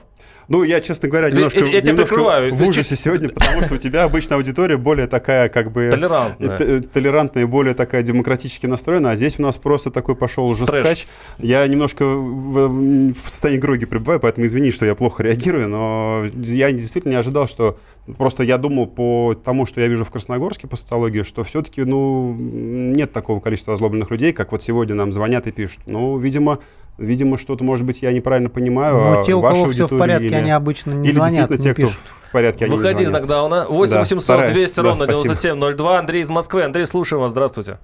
Ну, 0.48 0.64
я, 0.64 0.80
честно 0.80 1.08
говоря, 1.08 1.28
Я- 1.28 1.34
немножко, 1.34 1.60
я- 1.60 1.66
я 1.66 1.80
тебя 1.80 1.92
немножко 1.92 2.14
прикрываю. 2.14 2.52
в 2.52 2.66
ужасе 2.66 2.96
сегодня, 2.96 3.28
потому 3.28 3.62
что 3.62 3.74
у 3.74 3.76
тебя 3.76 4.04
обычно 4.04 4.36
аудитория 4.36 4.76
более 4.78 5.06
такая, 5.06 5.48
как 5.50 5.70
бы... 5.70 5.90
Толерантная. 5.90 6.56
э, 6.58 6.80
Толерантная 6.80 7.42
и 7.44 7.46
более 7.46 7.74
такая 7.74 8.02
демократически 8.02 8.66
настроена, 8.66 9.10
а 9.10 9.16
здесь 9.16 9.38
у 9.38 9.42
нас 9.42 9.58
просто 9.58 9.90
такой 9.90 10.16
пошел 10.16 10.52
жесткач. 10.54 11.06
Я 11.38 11.64
немножко 11.68 12.04
в, 12.04 13.12
в 13.12 13.28
состоянии 13.28 13.60
гроги 13.60 13.84
пребываю, 13.84 14.18
поэтому 14.18 14.46
извини, 14.46 14.72
что 14.72 14.86
я 14.86 14.94
плохо 14.94 15.22
реагирую, 15.22 15.68
но 15.68 16.24
я 16.34 16.72
действительно 16.72 17.12
не 17.12 17.18
ожидал, 17.18 17.46
что... 17.46 17.78
Просто 18.16 18.42
я 18.42 18.56
думал 18.58 18.86
по 18.88 19.34
тому, 19.44 19.66
что 19.66 19.80
я 19.82 19.86
вижу 19.86 20.04
в 20.04 20.10
Красногорске 20.10 20.66
по 20.66 20.74
социологии, 20.76 21.22
что 21.22 21.44
все-таки, 21.44 21.82
ну, 21.84 22.34
нет 22.34 23.12
такого 23.12 23.38
количества 23.40 23.74
озлобленных 23.74 24.10
людей, 24.10 24.32
как 24.32 24.50
вот 24.50 24.62
сегодня 24.64 24.96
нам 24.96 25.12
звонят 25.12 25.46
и 25.46 25.52
пишут. 25.52 25.80
Ну, 25.86 26.16
видимо, 26.18 26.58
Видимо, 27.00 27.38
что-то, 27.38 27.64
может 27.64 27.86
быть, 27.86 28.02
я 28.02 28.12
неправильно 28.12 28.50
понимаю. 28.50 28.94
Ну, 28.94 29.20
а 29.20 29.24
те, 29.24 29.32
у 29.34 29.40
кого 29.40 29.66
всё 29.70 29.86
в 29.86 29.98
порядке, 29.98 30.26
или- 30.26 30.34
они 30.34 30.50
обычно 30.50 30.92
не 30.92 31.08
или 31.08 31.14
звонят, 31.14 31.48
действительно 31.48 31.56
не 31.58 31.64
те, 31.64 31.72
кто 31.72 31.82
пишут. 31.92 32.00
в 32.28 32.32
порядке, 32.32 32.64
они 32.66 32.72
не 32.74 32.78
Выходи 32.78 33.02
из 33.02 33.08
звонят. 33.08 33.22
нокдауна. 33.22 33.66
8 33.68 33.94
Да, 33.94 34.00
800 34.00 34.22
стараюсь. 34.22 34.52
200 34.52 34.76
Да, 34.76 34.82
ровно 34.82 35.04
спасибо. 35.06 35.22
9702. 35.22 35.98
Андрей 35.98 36.20
из 36.22 36.28
Москвы. 36.30 36.62
Андрей, 36.62 36.84
слушаем 36.86 37.22
вас. 37.22 37.30
Здравствуйте. 37.30 37.78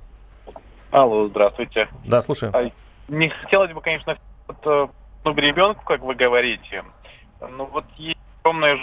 Алло, 0.90 1.28
здравствуйте. 1.28 1.88
Да, 2.04 2.20
слушаем. 2.22 2.52
А, 2.54 2.70
Не 3.08 3.28
хотелось 3.30 3.72
бы, 3.72 3.80
конечно, 3.80 4.16
вот, 4.48 4.56
э, 4.66 4.86
ну, 5.24 5.34
ребенку, 5.34 5.82
как 5.84 6.02
вы 6.02 6.14
говорите. 6.14 6.82
Ну 7.40 7.64
вот 7.72 7.84
есть 7.96 8.18
огромная 8.42 8.78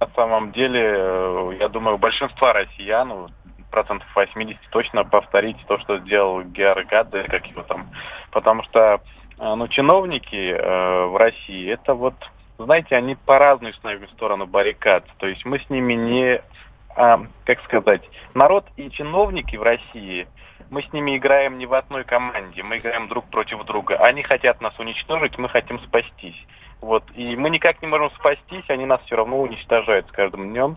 на 0.00 0.08
самом 0.14 0.52
деле, 0.52 0.80
э, 0.84 1.56
я 1.60 1.68
думаю, 1.68 1.94
у 1.94 1.98
большинства 1.98 2.52
россиян, 2.52 3.28
процентов 3.70 4.06
80 4.14 4.60
точно 4.70 5.04
повторить 5.04 5.56
то, 5.68 5.78
что 5.78 5.98
сделал 6.00 6.42
Георгад, 6.42 7.14
или 7.14 7.22
как 7.28 7.46
его 7.46 7.62
там. 7.62 7.88
Потому 8.32 8.62
что 8.64 9.00
э, 9.38 9.54
ну, 9.54 9.68
чиновники 9.68 10.52
э, 10.52 11.06
в 11.06 11.16
России, 11.16 11.70
это 11.70 11.94
вот, 11.94 12.14
знаете, 12.58 12.96
они 12.96 13.14
по 13.14 13.38
разную 13.38 13.74
с 13.74 13.82
нами 13.82 14.06
сторону 14.14 14.46
баррикад. 14.46 15.04
То 15.18 15.26
есть 15.26 15.44
мы 15.44 15.58
с 15.58 15.70
ними 15.70 15.94
не, 15.94 16.42
а, 16.96 17.20
как 17.44 17.62
сказать, 17.64 18.02
народ 18.34 18.66
и 18.76 18.90
чиновники 18.90 19.56
в 19.56 19.62
России, 19.62 20.26
мы 20.70 20.82
с 20.82 20.92
ними 20.92 21.16
играем 21.16 21.58
не 21.58 21.66
в 21.66 21.74
одной 21.74 22.04
команде, 22.04 22.62
мы 22.62 22.76
играем 22.76 23.08
друг 23.08 23.26
против 23.30 23.64
друга. 23.64 23.96
Они 23.96 24.22
хотят 24.22 24.60
нас 24.60 24.78
уничтожить, 24.78 25.38
мы 25.38 25.48
хотим 25.48 25.80
спастись. 25.80 26.36
Вот. 26.80 27.04
И 27.14 27.36
мы 27.36 27.50
никак 27.50 27.80
не 27.82 27.88
можем 27.88 28.10
спастись, 28.10 28.64
они 28.68 28.86
нас 28.86 29.00
все 29.06 29.16
равно 29.16 29.40
уничтожают 29.40 30.08
с 30.08 30.12
каждым 30.12 30.50
днем. 30.50 30.76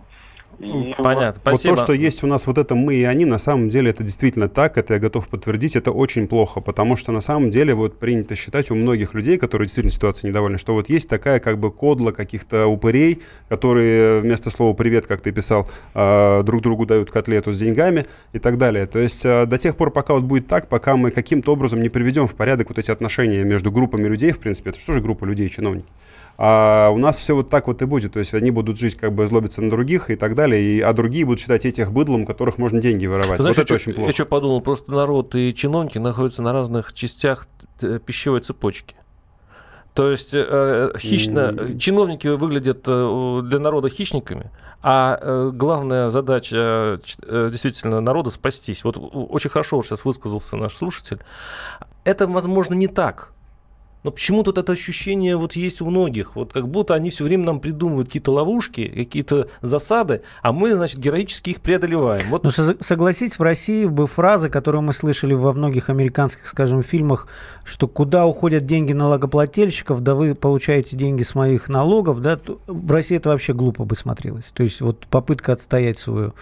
И 0.59 0.93
Понятно, 0.97 1.41
Вот 1.43 1.61
то, 1.61 1.75
что 1.75 1.93
есть 1.93 2.23
у 2.23 2.27
нас 2.27 2.45
вот 2.45 2.57
это 2.57 2.75
мы 2.75 2.95
и 2.95 3.03
они, 3.03 3.25
на 3.25 3.39
самом 3.39 3.69
деле 3.69 3.89
это 3.89 4.03
действительно 4.03 4.47
так, 4.47 4.77
это 4.77 4.95
я 4.95 4.99
готов 4.99 5.27
подтвердить, 5.27 5.75
это 5.75 5.91
очень 5.91 6.27
плохо, 6.27 6.61
потому 6.61 6.95
что 6.95 7.11
на 7.11 7.21
самом 7.21 7.49
деле 7.49 7.73
вот 7.73 7.97
принято 7.97 8.35
считать 8.35 8.69
у 8.69 8.75
многих 8.75 9.13
людей, 9.13 9.37
которые 9.37 9.65
действительно 9.65 9.91
ситуацией 9.91 10.29
недовольны, 10.29 10.57
что 10.57 10.73
вот 10.73 10.89
есть 10.89 11.09
такая 11.09 11.39
как 11.39 11.57
бы 11.57 11.71
кодла 11.71 12.11
каких-то 12.11 12.67
упырей, 12.67 13.21
которые 13.49 14.21
вместо 14.21 14.51
слова 14.51 14.73
«привет», 14.73 15.07
как 15.07 15.21
ты 15.21 15.31
писал, 15.31 15.67
э, 15.95 16.43
друг 16.43 16.61
другу 16.61 16.85
дают 16.85 17.09
котлету 17.09 17.53
с 17.53 17.59
деньгами 17.59 18.05
и 18.33 18.39
так 18.39 18.57
далее. 18.57 18.85
То 18.85 18.99
есть 18.99 19.25
э, 19.25 19.45
до 19.45 19.57
тех 19.57 19.75
пор, 19.75 19.91
пока 19.91 20.13
вот 20.13 20.23
будет 20.23 20.47
так, 20.47 20.67
пока 20.67 20.95
мы 20.95 21.11
каким-то 21.11 21.53
образом 21.53 21.81
не 21.81 21.89
приведем 21.89 22.27
в 22.27 22.35
порядок 22.35 22.69
вот 22.69 22.77
эти 22.77 22.91
отношения 22.91 23.43
между 23.43 23.71
группами 23.71 24.07
людей, 24.07 24.31
в 24.31 24.39
принципе, 24.39 24.69
это 24.71 24.79
что 24.79 24.93
же 24.93 25.01
группа 25.01 25.25
людей, 25.25 25.49
чиновники, 25.49 25.87
а 26.43 26.89
у 26.89 26.97
нас 26.97 27.19
все 27.19 27.35
вот 27.35 27.51
так 27.51 27.67
вот 27.67 27.83
и 27.83 27.85
будет. 27.85 28.13
То 28.13 28.19
есть 28.19 28.33
они 28.33 28.49
будут 28.49 28.79
жить, 28.79 28.95
как 28.97 29.13
бы 29.13 29.27
злобиться 29.27 29.61
на 29.61 29.69
других 29.69 30.09
и 30.09 30.15
так 30.15 30.33
далее, 30.33 30.59
и, 30.59 30.81
а 30.81 30.91
другие 30.91 31.23
будут 31.23 31.39
считать 31.39 31.67
этих 31.67 31.91
быдлом, 31.91 32.25
которых 32.25 32.57
можно 32.57 32.81
деньги 32.81 33.05
воровать. 33.05 33.39
Знаешь, 33.39 33.57
вот 33.57 33.63
это 33.63 33.73
я, 33.73 33.75
очень 33.75 33.93
плохо. 33.93 34.07
я 34.09 34.13
что 34.13 34.25
подумал, 34.25 34.59
просто 34.61 34.91
народ 34.91 35.35
и 35.35 35.53
чиновники 35.53 35.99
находятся 35.99 36.41
на 36.41 36.51
разных 36.51 36.93
частях 36.93 37.45
т- 37.79 37.99
пищевой 37.99 38.39
цепочки. 38.39 38.95
То 39.93 40.09
есть 40.09 40.31
э, 40.33 40.91
хищно, 40.97 41.53
М. 41.55 41.77
чиновники 41.77 42.27
выглядят 42.29 42.85
э, 42.87 43.41
для 43.43 43.59
народа 43.59 43.89
хищниками, 43.89 44.49
а 44.81 45.19
э, 45.21 45.51
главная 45.53 46.09
задача 46.09 46.55
э, 46.55 46.97
э, 47.21 47.49
действительно 47.51 48.01
народа 48.01 48.31
спастись. 48.31 48.83
Вот 48.83 48.97
очень 48.97 49.51
хорошо 49.51 49.75
вот 49.75 49.85
сейчас 49.85 50.05
высказался 50.05 50.55
наш 50.55 50.73
слушатель. 50.73 51.19
Это, 52.03 52.25
возможно, 52.25 52.73
не 52.73 52.87
так. 52.87 53.33
Но 54.03 54.11
почему 54.11 54.43
тут 54.43 54.57
это 54.57 54.71
ощущение 54.71 55.37
вот 55.37 55.53
есть 55.53 55.81
у 55.81 55.85
многих? 55.85 56.35
Вот 56.35 56.53
как 56.53 56.67
будто 56.67 56.95
они 56.95 57.11
все 57.11 57.23
время 57.23 57.45
нам 57.45 57.59
придумывают 57.59 58.07
какие-то 58.07 58.31
ловушки, 58.31 58.87
какие-то 58.87 59.47
засады, 59.61 60.21
а 60.41 60.51
мы, 60.51 60.73
значит, 60.75 60.99
героически 60.99 61.51
их 61.51 61.61
преодолеваем. 61.61 62.23
Вот 62.29 62.43
Ну, 62.43 62.49
со- 62.49 62.77
согласитесь, 62.79 63.37
в 63.37 63.43
России 63.43 63.85
бы 63.85 64.07
фраза, 64.07 64.49
которую 64.49 64.81
мы 64.81 64.93
слышали 64.93 65.33
во 65.33 65.53
многих 65.53 65.89
американских, 65.89 66.47
скажем, 66.47 66.81
фильмах, 66.81 67.27
что 67.63 67.87
куда 67.87 68.25
уходят 68.25 68.65
деньги 68.65 68.93
налогоплательщиков, 68.93 70.01
да 70.01 70.15
вы 70.15 70.33
получаете 70.33 70.95
деньги 70.97 71.23
с 71.23 71.35
моих 71.35 71.69
налогов, 71.69 72.21
да, 72.21 72.37
то 72.37 72.59
в 72.67 72.91
России 72.91 73.17
это 73.17 73.29
вообще 73.29 73.53
глупо 73.53 73.85
бы 73.85 73.95
смотрелось. 73.95 74.45
То 74.53 74.63
есть 74.63 74.81
вот 74.81 75.05
попытка 75.07 75.53
отстоять 75.53 75.99
свою 75.99 76.33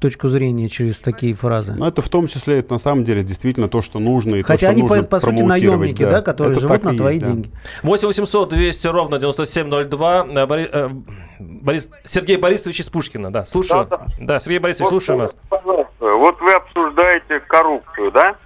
точку 0.00 0.28
зрения 0.28 0.68
через 0.68 0.98
такие 0.98 1.34
фразы. 1.34 1.74
Но 1.74 1.86
это 1.86 2.02
в 2.02 2.08
том 2.08 2.26
числе, 2.26 2.58
это 2.58 2.72
на 2.72 2.78
самом 2.78 3.04
деле 3.04 3.22
действительно 3.22 3.68
то, 3.68 3.80
что 3.80 3.98
нужно 3.98 4.36
и 4.36 4.42
Хотя 4.42 4.66
то, 4.66 4.70
они, 4.72 4.80
что 4.80 4.88
по, 4.88 4.94
нужно 4.96 5.08
по 5.08 5.20
сути, 5.20 5.30
промоутировать, 5.36 5.78
наемники, 5.80 6.02
да, 6.02 6.22
которые 6.22 6.52
Это 6.52 6.60
живут 6.60 6.84
на 6.84 6.95
есть, 7.04 7.18
твои 7.18 7.18
да. 7.18 7.26
деньги. 7.26 7.50
8 7.82 8.06
800 8.08 8.48
200 8.48 8.86
ровно 8.88 9.18
9702. 9.18 10.26
Э, 10.28 10.46
Бори- 10.46 10.68
э, 10.72 10.88
Борис, 11.38 11.90
Сергей 12.04 12.36
Борисович 12.36 12.80
из 12.80 12.90
Пушкина, 12.90 13.30
да, 13.32 13.44
слушаю. 13.44 13.88
Да, 14.18 14.38
Сергей 14.40 14.58
Борисович, 14.58 14.84
Вот, 14.84 14.90
слушаем 14.90 15.20
вас. 15.20 15.36
пожалуйста, 15.48 15.92
Вот 16.00 16.40
вы 16.40 16.52
обсуждаете 16.52 17.40
коррупцию, 17.40 18.10
да? 18.12 18.36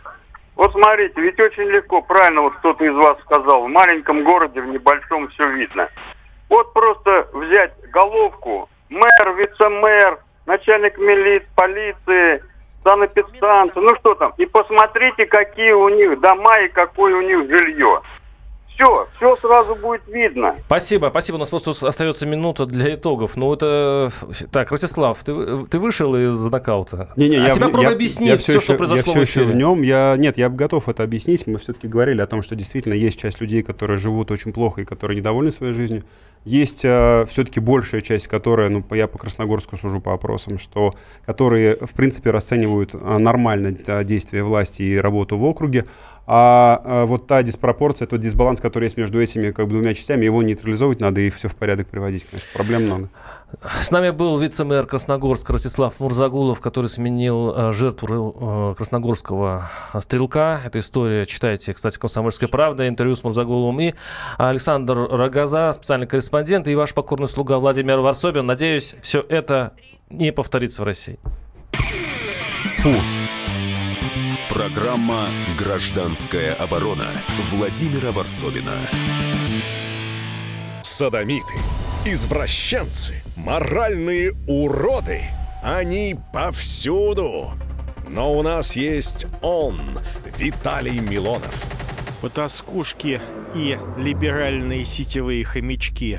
Вот 0.56 0.72
смотрите, 0.72 1.20
ведь 1.20 1.40
очень 1.40 1.62
легко, 1.70 2.02
правильно 2.02 2.42
вот 2.42 2.54
кто-то 2.56 2.84
из 2.84 2.94
вас 2.94 3.18
сказал, 3.22 3.64
в 3.64 3.68
маленьком 3.68 4.24
городе, 4.24 4.60
в 4.60 4.66
небольшом 4.66 5.28
все 5.28 5.48
видно. 5.50 5.88
Вот 6.50 6.72
просто 6.74 7.28
взять 7.32 7.72
головку, 7.92 8.68
мэр, 8.90 9.34
вице-мэр, 9.38 10.18
начальник 10.46 10.98
милиции, 10.98 11.48
полиции, 11.54 12.42
санэпидстанция, 12.84 13.82
ну 13.82 13.94
что 14.00 14.14
там, 14.14 14.32
и 14.36 14.46
посмотрите, 14.46 15.26
какие 15.26 15.72
у 15.72 15.88
них 15.88 16.20
дома 16.20 16.58
и 16.60 16.68
какое 16.68 17.14
у 17.16 17.22
них 17.22 17.48
жилье. 17.48 18.02
Все, 18.80 19.08
все 19.16 19.36
сразу 19.36 19.74
будет 19.74 20.02
видно. 20.08 20.56
Спасибо, 20.66 21.08
спасибо. 21.10 21.36
У 21.36 21.38
нас 21.40 21.50
просто 21.50 21.72
остается 21.86 22.24
минута 22.24 22.64
для 22.64 22.94
итогов. 22.94 23.36
Ну, 23.36 23.52
это... 23.52 24.10
Так, 24.50 24.70
Ростислав, 24.70 25.22
ты, 25.22 25.66
ты 25.66 25.78
вышел 25.78 26.14
из 26.16 26.42
нокаута? 26.46 27.10
Не-не, 27.16 27.36
а 27.36 27.48
я, 27.48 27.50
тебя 27.50 27.66
в- 27.68 27.72
пробуй 27.72 27.88
я- 27.90 27.94
объяснить 27.94 28.28
я 28.30 28.36
все, 28.38 28.52
всё 28.52 28.60
что 28.60 28.72
ещё- 28.72 28.78
произошло 28.78 29.12
я 29.14 29.20
в 29.20 29.24
все 29.28 29.40
еще 29.40 29.40
эфире. 29.42 29.54
в 29.54 29.56
нем. 29.56 29.82
Я, 29.82 30.14
нет, 30.18 30.38
я 30.38 30.48
готов 30.48 30.88
это 30.88 31.02
объяснить. 31.02 31.46
Мы 31.46 31.58
все-таки 31.58 31.88
говорили 31.88 32.22
о 32.22 32.26
том, 32.26 32.42
что 32.42 32.56
действительно 32.56 32.94
есть 32.94 33.18
часть 33.18 33.40
людей, 33.40 33.62
которые 33.62 33.98
живут 33.98 34.30
очень 34.30 34.52
плохо 34.52 34.80
и 34.80 34.84
которые 34.86 35.18
недовольны 35.18 35.50
своей 35.50 35.74
жизнью. 35.74 36.04
Есть 36.46 36.78
все-таки 36.78 37.60
большая 37.60 38.00
часть, 38.00 38.26
которая, 38.26 38.70
ну, 38.70 38.82
я 38.92 39.08
по 39.08 39.18
Красногорску 39.18 39.76
сужу 39.76 40.00
по 40.00 40.14
опросам, 40.14 40.58
что 40.58 40.94
которые, 41.26 41.76
в 41.76 41.90
принципе, 41.90 42.30
расценивают 42.30 42.92
а, 42.94 43.18
нормально 43.18 43.76
а, 43.86 44.04
действия 44.04 44.42
власти 44.42 44.82
и 44.82 44.96
работу 44.96 45.36
в 45.36 45.44
округе. 45.44 45.84
А, 46.32 46.80
а, 46.84 47.06
вот 47.06 47.26
та 47.26 47.42
диспропорция, 47.42 48.06
тот 48.06 48.20
дисбаланс, 48.20 48.60
который 48.60 48.84
есть 48.84 48.96
между 48.96 49.20
этими 49.20 49.50
как 49.50 49.66
бы, 49.66 49.72
двумя 49.72 49.94
частями, 49.94 50.26
его 50.26 50.44
нейтрализовывать 50.44 51.00
надо 51.00 51.20
и 51.20 51.28
все 51.28 51.48
в 51.48 51.56
порядок 51.56 51.88
приводить. 51.88 52.24
Конечно, 52.24 52.48
проблем 52.54 52.84
много. 52.84 53.08
С 53.82 53.90
нами 53.90 54.10
был 54.10 54.38
вице-мэр 54.38 54.86
Красногорска 54.86 55.52
Ростислав 55.52 55.98
Мурзагулов, 55.98 56.60
который 56.60 56.86
сменил 56.86 57.52
э, 57.52 57.72
жертву 57.72 58.36
э, 58.70 58.74
красногорского 58.76 59.68
стрелка. 60.00 60.60
Эта 60.64 60.78
история 60.78 61.26
читайте, 61.26 61.74
кстати, 61.74 61.98
«Комсомольская 61.98 62.48
правда», 62.48 62.86
интервью 62.86 63.16
с 63.16 63.24
Мурзагуловым. 63.24 63.80
И 63.80 63.94
Александр 64.38 65.08
Рогоза, 65.10 65.72
специальный 65.72 66.06
корреспондент, 66.06 66.68
и 66.68 66.76
ваш 66.76 66.94
покорный 66.94 67.26
слуга 67.26 67.58
Владимир 67.58 67.98
Варсобин. 67.98 68.46
Надеюсь, 68.46 68.94
все 69.02 69.26
это 69.28 69.72
не 70.10 70.30
повторится 70.30 70.82
в 70.82 70.84
России. 70.84 71.18
Фу. 72.82 72.94
Программа 74.52 75.26
«Гражданская 75.56 76.54
оборона» 76.54 77.06
Владимира 77.52 78.10
Варсобина. 78.10 78.76
Садомиты, 80.82 81.54
Извращенцы, 82.04 83.22
моральные 83.36 84.34
уроды, 84.48 85.22
они 85.62 86.16
повсюду. 86.32 87.52
Но 88.10 88.36
у 88.36 88.42
нас 88.42 88.74
есть 88.74 89.26
он, 89.40 90.00
Виталий 90.36 90.98
Милонов. 90.98 91.66
Потаскушки 92.20 93.20
и 93.54 93.78
либеральные 93.96 94.84
сетевые 94.84 95.44
хомячки. 95.44 96.18